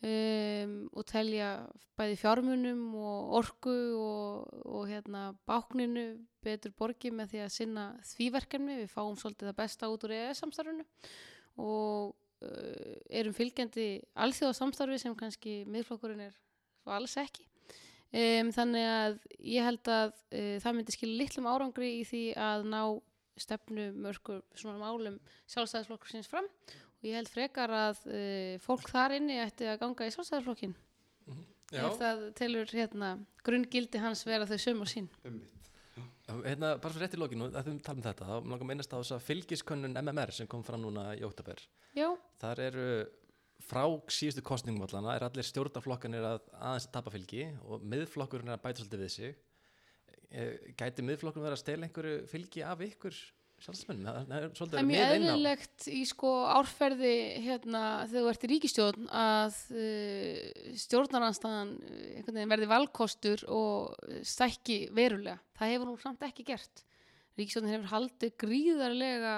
um, 0.06 0.74
og 0.96 1.06
telja 1.08 1.50
bæði 1.98 2.16
fjármunum 2.20 2.94
og 2.96 3.34
orku 3.40 3.74
og, 4.00 4.48
og 4.64 4.88
hérna 4.88 5.30
bákninu 5.48 6.06
betur 6.44 6.72
borgi 6.78 7.12
með 7.12 7.34
því 7.34 7.42
að 7.44 7.52
sinna 7.54 7.84
því 8.14 8.30
verkefni, 8.38 8.78
við 8.80 8.94
fáum 8.94 9.18
svolítið 9.20 9.50
það 9.50 9.58
besta 9.60 9.90
út 9.92 10.06
úr 10.08 10.16
EES-samstarfinu 10.16 10.86
og 11.60 12.14
uh, 12.14 12.96
erum 13.12 13.36
fylgjandi 13.36 13.90
alþjóðasamstarfi 14.24 15.00
sem 15.02 15.16
kannski 15.18 15.60
miðflokkurinn 15.68 16.28
er 16.30 16.40
alls 16.90 17.14
ekki. 17.20 17.44
Um, 18.10 18.48
þannig 18.50 18.88
að 18.90 19.20
ég 19.46 19.66
held 19.68 19.92
að 19.92 20.08
uh, 20.10 20.56
það 20.64 20.76
myndi 20.76 20.96
skilja 20.96 21.20
litlum 21.20 21.46
árangri 21.46 21.92
í 22.00 22.06
því 22.08 22.24
að 22.40 22.66
ná 22.72 22.82
stefnu 23.40 23.90
mörgur 23.96 24.40
svona 24.58 24.80
málum 24.80 25.18
sjálfstæðisflokkursins 25.52 26.28
fram 26.28 26.48
og 27.00 27.08
ég 27.08 27.16
held 27.16 27.30
frekar 27.32 27.72
að 27.72 28.04
uh, 28.06 28.54
fólk 28.64 28.90
þar 28.92 29.16
inni 29.16 29.40
ætti 29.40 29.68
að 29.70 29.80
ganga 29.84 30.08
í 30.08 30.14
sjálfstæðisflokkin 30.14 30.76
Já, 31.70 31.84
ef 31.86 32.00
það 32.00 32.22
telur 32.38 32.72
hérna 32.74 33.08
grunngildi 33.46 34.00
hans 34.02 34.24
vera 34.26 34.46
þau 34.48 34.58
söm 34.58 34.80
og 34.82 34.90
sín. 34.90 35.06
Hérna, 36.30 36.74
bara 36.82 36.90
fyrir 36.94 37.04
rétt 37.04 37.14
í 37.14 37.20
lokinu 37.20 37.46
að 37.50 37.68
þau 37.68 37.76
tala 37.86 37.98
um 37.98 38.04
þetta, 38.06 38.26
þá 38.26 38.34
langar 38.38 38.64
að 38.64 38.70
minnast 38.70 38.92
á 38.94 38.98
þess 38.98 39.14
að 39.16 39.24
fylgiskönnun 39.26 39.98
MMR 39.98 40.32
sem 40.34 40.48
kom 40.50 40.62
fram 40.66 40.82
núna 40.82 41.12
í 41.18 41.22
óttabær 41.26 41.62
Já, 41.94 42.08
þar 42.42 42.62
eru 42.68 42.86
frá 43.66 43.82
síðustu 44.10 44.44
kostningum 44.46 44.86
allana 44.86 45.14
er 45.16 45.26
allir 45.26 45.46
stjórnarflokkanir 45.46 46.26
að 46.26 46.38
aðeins 46.54 46.86
að 46.88 46.94
tapa 46.96 47.14
fylgi 47.14 47.46
og 47.66 47.84
miðflokkurinn 47.92 48.50
er 48.50 48.58
að 48.58 48.64
bæta 48.64 48.82
svolítið 48.82 49.02
við 49.04 49.12
sig. 49.16 49.36
Eh, 50.30 50.70
gæti 50.78 51.04
miðflokkurinn 51.06 51.48
vera 51.48 51.58
að 51.58 51.64
stela 51.64 51.86
einhverju 51.86 52.22
fylgi 52.30 52.64
af 52.66 52.82
ykkur 52.86 53.18
sjálfsmennum 53.64 54.08
það 54.56 54.76
er 54.78 54.86
mjög 54.88 55.02
á 55.04 55.12
eðlilegt 55.14 55.86
í 55.92 56.00
sko 56.08 56.30
árferði 56.48 57.14
hérna 57.44 57.82
þegar 58.08 58.24
þú 58.24 58.32
ert 58.32 58.46
í 58.46 58.50
ríkistjórn 58.54 59.08
að 59.20 59.58
uh, 59.76 60.38
stjórnaranstæðan 60.84 61.74
uh, 61.76 62.44
verði 62.54 62.70
valkostur 62.70 63.44
og 63.52 63.92
uh, 64.06 64.20
stækki 64.26 64.82
verulega. 64.96 65.38
Það 65.58 65.74
hefur 65.74 65.92
hún 65.92 66.00
samt 66.00 66.24
ekki 66.24 66.46
gert. 66.48 66.84
Ríkistjórnin 67.36 67.76
hefur 67.76 67.92
haldið 67.92 68.34
gríðarlega 68.40 69.36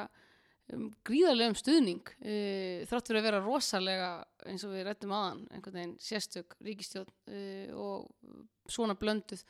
um, 0.71 0.89
gríðarlegum 1.07 1.59
stuðning 1.59 2.15
uh, 2.23 2.87
þrátt 2.89 3.11
fyrir 3.11 3.23
að 3.23 3.29
vera 3.29 3.45
rosalega 3.45 4.15
eins 4.47 4.67
og 4.67 4.75
við 4.77 4.87
rættum 4.89 5.15
aðan 5.19 5.45
veginn 5.67 5.99
sérstök 6.03 6.57
ríkistjórn 6.63 7.11
uh, 7.11 7.75
og 7.75 8.71
svona 8.71 8.95
blönduð 8.99 9.43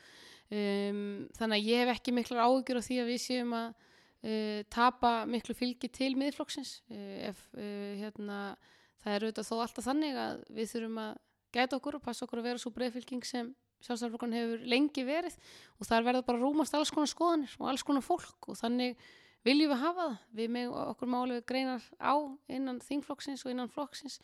um, 0.49 1.25
þannig 1.37 1.57
að 1.59 1.69
ég 1.69 1.83
hef 1.83 1.95
ekki 1.97 2.15
miklar 2.15 2.47
áhyggjur 2.47 2.81
af 2.81 2.87
því 2.87 3.01
að 3.03 3.11
við 3.13 3.25
séum 3.29 3.57
að 3.57 3.89
uh, 4.23 4.61
tapa 4.73 5.13
miklu 5.29 5.55
fylgi 5.57 5.89
til 5.93 6.13
miðflokksins. 6.19 6.77
Uh, 6.91 7.29
ef 7.29 7.43
uh, 7.57 7.91
hérna, 8.01 8.39
það 9.03 9.17
er 9.17 9.27
auðvitað 9.27 9.49
þó 9.49 9.55
alltaf 9.65 9.89
þannig 9.89 10.21
að 10.27 10.45
við 10.57 10.71
þurfum 10.73 11.03
að 11.03 11.19
gæta 11.53 11.77
okkur 11.77 11.99
og 11.99 12.05
passa 12.05 12.25
okkur 12.25 12.41
að 12.41 12.49
vera 12.49 12.63
svo 12.63 12.73
breiðfylging 12.73 13.27
sem 13.27 13.51
sjálfstæðarflokkan 13.83 14.37
hefur 14.37 14.63
lengi 14.69 15.03
verið. 15.07 15.35
Og 15.79 15.89
þar 15.89 16.07
verður 16.07 16.25
bara 16.29 16.41
rúmast 16.41 16.77
alls 16.77 16.93
konar 16.93 17.11
skoðanir 17.11 17.53
og 17.59 17.69
alls 17.71 17.83
konar 17.85 18.05
fólk 18.05 18.49
og 18.49 18.57
þannig 18.59 18.97
viljum 19.43 19.73
við 19.73 19.81
hafa 19.83 20.07
það, 20.07 20.17
við 20.39 20.51
með 20.55 20.75
okkur 20.85 21.13
við 21.33 21.45
greinar 21.49 21.87
á 21.99 22.15
innan 22.47 22.79
þingflokksins 22.83 23.43
og 23.45 23.51
innan 23.51 23.71
flokksins. 23.71 24.19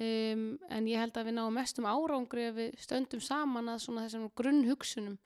Um, 0.00 0.58
en 0.72 0.86
ég 0.88 0.96
held 0.96 1.16
að 1.18 1.26
við 1.28 1.36
náum 1.36 1.52
mestum 1.52 1.84
árangri 1.84 2.46
ef 2.48 2.54
við 2.56 2.76
stöndum 2.80 3.20
saman 3.20 3.68
að 3.68 3.82
svona 3.84 4.06
þessum 4.06 4.30
grunnhugsunum. 4.38 5.18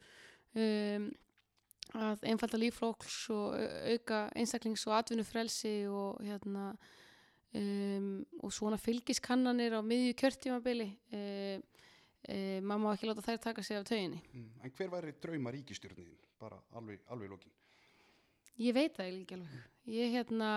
Um, 0.54 1.12
að 1.94 2.24
einfalda 2.30 2.58
lífflokks 2.58 3.16
og 3.34 3.54
au- 3.54 3.94
auka 3.94 4.20
einstaklings 4.34 4.86
og 4.88 4.96
atvinnufrelsi 4.98 5.74
og 5.90 6.18
hérna 6.26 6.64
um, 7.54 8.24
og 8.42 8.52
svona 8.52 8.78
fylgiskannanir 8.80 9.76
á 9.78 9.80
miðju 9.84 10.14
kjörtímabili 10.18 10.88
um, 11.14 11.62
um, 12.28 12.66
maður 12.66 12.82
má 12.84 12.88
ekki 12.96 13.10
láta 13.10 13.24
þær 13.28 13.40
taka 13.48 13.62
sig 13.62 13.76
af 13.78 13.86
tauginni 13.88 14.20
Mm, 14.34 14.48
En 14.64 14.70
hver 14.74 14.90
væri 14.90 15.12
drauma 15.22 15.52
ríkistjórniðin? 15.54 16.18
Bara 16.40 16.58
alveg, 16.74 17.00
alveg 17.08 17.28
í 17.28 17.30
lokin. 17.30 17.52
Ég 18.58 18.74
veit 18.74 18.94
það 18.96 19.12
ekki 19.20 19.34
alveg. 19.38 19.62
Ég, 19.86 20.10
hérna, 20.14 20.48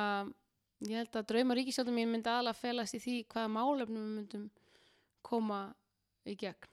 ég 0.86 0.98
held 1.00 1.16
að 1.18 1.28
drauma 1.32 1.56
ríkisjóðum 1.58 1.96
mín 1.98 2.12
myndi 2.12 2.30
aðalega 2.30 2.58
felast 2.60 2.98
í 2.98 3.00
því 3.04 3.16
hvaða 3.32 3.52
málefnum 3.54 4.04
við 4.08 4.16
myndum 4.18 4.50
koma 5.26 5.62
í 6.26 6.36
gegn. 6.40 6.68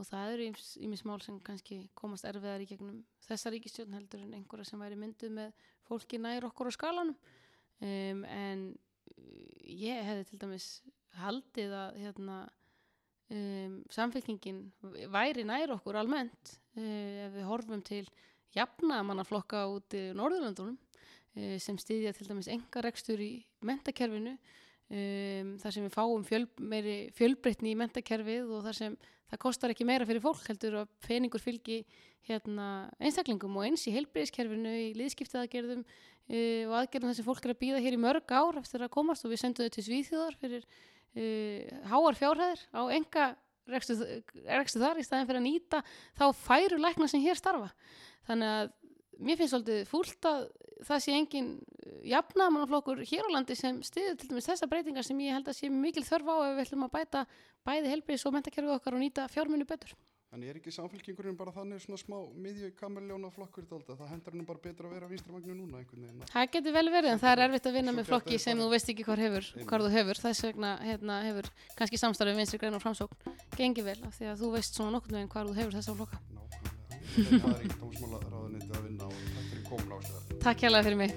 Og 0.00 0.06
það 0.08 0.34
eru 0.34 0.46
ímis 0.80 1.02
mál 1.04 1.20
sem 1.20 1.36
kannski 1.44 1.82
komast 1.98 2.24
erfiðar 2.28 2.62
í 2.64 2.68
gegnum 2.70 3.02
þessa 3.26 3.52
ríkistjórn 3.52 3.98
heldur 3.98 4.22
en 4.24 4.32
einhverja 4.38 4.70
sem 4.70 4.80
væri 4.80 4.96
mynduð 4.96 5.34
með 5.36 5.66
fólki 5.88 6.20
nær 6.22 6.46
okkur 6.48 6.70
á 6.70 6.72
skalanum. 6.72 7.18
Um, 7.80 8.24
en 8.24 8.62
uh, 8.72 9.52
ég 9.64 10.00
hefði 10.06 10.24
til 10.30 10.40
dæmis 10.40 10.70
haldið 11.20 11.74
að 11.76 12.00
hérna, 12.04 12.38
um, 13.36 13.76
samfélkingin 13.92 14.62
væri 15.12 15.44
nær 15.48 15.74
okkur 15.76 16.00
almennt 16.00 16.54
uh, 16.76 17.26
ef 17.26 17.36
við 17.36 17.48
horfum 17.48 17.84
til 17.84 18.04
jafnamannaflokka 18.56 19.66
út 19.72 19.96
í 19.96 20.06
Norðurlandunum 20.16 20.76
uh, 20.76 21.56
sem 21.62 21.80
styðja 21.80 22.14
til 22.16 22.28
dæmis 22.28 22.50
enga 22.52 22.84
rekstur 22.84 23.20
í 23.24 23.32
mentakerfinu 23.64 24.36
um, 24.90 25.56
þar 25.62 25.74
sem 25.74 25.86
við 25.86 25.94
fáum 25.94 26.26
fjöl, 26.26 26.44
meiri 26.58 26.98
fjölbreytni 27.16 27.72
í 27.72 27.78
mentakerfið 27.78 28.52
og 28.54 28.64
þar 28.66 28.78
sem 28.78 28.96
það 29.30 29.42
kostar 29.44 29.74
ekki 29.74 29.86
meira 29.86 30.06
fyrir 30.08 30.24
fólk 30.24 30.46
heldur 30.50 30.80
að 30.82 30.94
peningur 31.06 31.42
fylgi 31.42 31.82
hérna 32.28 32.88
einstaklingum 33.00 33.58
og 33.58 33.68
eins 33.68 33.86
í 33.88 33.94
heilbreyðiskerfinu 33.94 34.72
í 34.76 34.88
liðskiptaðagerðum 34.98 35.84
uh, 35.84 36.62
og 36.68 36.74
aðgerðum 36.82 37.12
þar 37.12 37.20
sem 37.20 37.28
fólk 37.28 37.46
er 37.46 37.54
að 37.54 37.62
býða 37.62 37.84
hér 37.84 37.96
í 37.96 38.02
mörg 38.02 38.34
ár 38.34 38.58
eftir 38.62 38.84
að 38.84 38.94
komast 38.96 39.26
og 39.26 39.34
við 39.34 39.44
sendum 39.44 39.68
þau 39.68 39.76
til 39.76 39.86
Svíþjóðar 39.86 40.40
fyrir 40.42 40.66
uh, 40.66 41.78
háar 41.92 42.18
fjárhæðir 42.18 42.66
á 42.74 42.82
enga 42.90 43.30
rekstu 43.70 44.82
þar 44.82 44.98
í 44.98 45.06
staðin 45.06 45.28
fyrir 45.28 45.40
að 45.40 45.46
nýta 45.46 45.82
þá 46.18 46.24
færu 46.34 46.80
lækna 46.80 47.06
sem 47.10 47.22
hér 47.22 47.38
starfa. 47.38 47.70
Þannig 48.26 48.54
að 48.56 48.72
mér 49.20 49.38
finnst 49.38 49.54
svolítið 49.54 49.82
fúlt 49.90 50.28
að 50.28 50.46
það 50.86 51.02
sé 51.04 51.16
engin 51.16 51.50
jafnamannaflokkur 52.10 53.02
hér 53.04 53.28
á 53.28 53.34
landi 53.34 53.56
sem 53.58 53.80
stiður 53.86 54.20
til 54.20 54.30
dæmis 54.30 54.48
þessa 54.50 54.68
breytingar 54.70 55.06
sem 55.06 55.24
ég 55.24 55.36
held 55.36 55.50
að 55.50 55.58
sé 55.58 55.72
mikil 55.72 56.04
þörf 56.06 56.30
á 56.30 56.36
ef 56.50 56.54
við 56.54 56.64
ætlum 56.66 56.86
að 56.86 56.94
bæta 56.98 57.26
bæði 57.66 57.92
helbriðs 57.94 58.26
og 58.28 58.36
mentakerfið 58.36 58.76
okkar 58.78 58.96
og 58.96 59.04
nýta 59.04 59.28
fjármunni 59.32 59.68
betur. 59.68 59.96
En 60.30 60.44
er 60.46 60.60
ekki 60.60 60.70
samfélkingurinn 60.70 61.34
bara 61.34 61.50
þannig 61.50 61.80
svona 61.82 61.98
smá 61.98 62.14
miðju 62.38 62.68
kamerljóna 62.78 63.32
flokkur 63.34 63.64
þetta? 63.66 63.96
Það 63.98 64.12
hendur 64.12 64.36
henni 64.36 64.46
bara 64.46 64.62
betur 64.62 64.86
að 64.86 64.94
vera 64.94 65.08
vinstramagnu 65.10 65.56
núna 65.58 65.80
einhvern 65.80 66.04
veginn. 66.06 66.28
Það 66.30 66.46
getur 66.54 66.76
vel 66.76 66.84
verið 66.94 67.10
en 67.16 67.22
það 67.24 67.32
er 67.32 67.42
erfitt 67.48 67.66
að 67.66 67.78
vinna 67.80 67.96
með 67.96 68.12
flokki 68.12 68.38
sem 68.38 68.62
þú 68.62 68.70
veist 68.70 68.94
ekki 68.94 69.08
hvað, 69.08 69.24
hefur, 69.26 69.50
hvað 69.66 69.86
þú 69.88 69.92
hefur. 69.96 70.22
Þess 70.22 70.46
vegna 70.46 70.72
hérna, 70.86 71.20
hefur 71.26 71.50
kannski 71.74 72.02
samstarfið 72.04 72.42
vinstri 72.44 72.62
grein 72.62 72.78
og 72.78 72.86
framsókn 72.86 73.38
gengið 73.58 73.90
vel 73.90 74.00
af 74.06 74.18
því 74.20 74.30
að 74.30 74.44
þú 74.44 74.54
veist 74.54 74.78
svona 74.78 74.94
nokkurnu 74.94 75.18
veginn 75.18 75.34
hvað 75.34 75.50
þú 75.50 75.58
hefur 75.64 75.80
þessa 75.80 75.98
flokka. 75.98 76.22
Nákvæmlega. 76.30 76.70
Það 77.10 77.54
er 77.56 77.62
ekki 77.64 77.80
dómsmála 77.82 78.26
ráðuniti 78.30 78.70
að 78.70 78.84
vinna 78.86 79.10
og 79.10 79.24
takk 79.34 79.48
fyrir 79.50 79.64
komin 79.72 79.96
Takk 80.40 80.62
hérlega 80.64 80.82
fyrir 80.86 80.96
mig. 80.96 81.10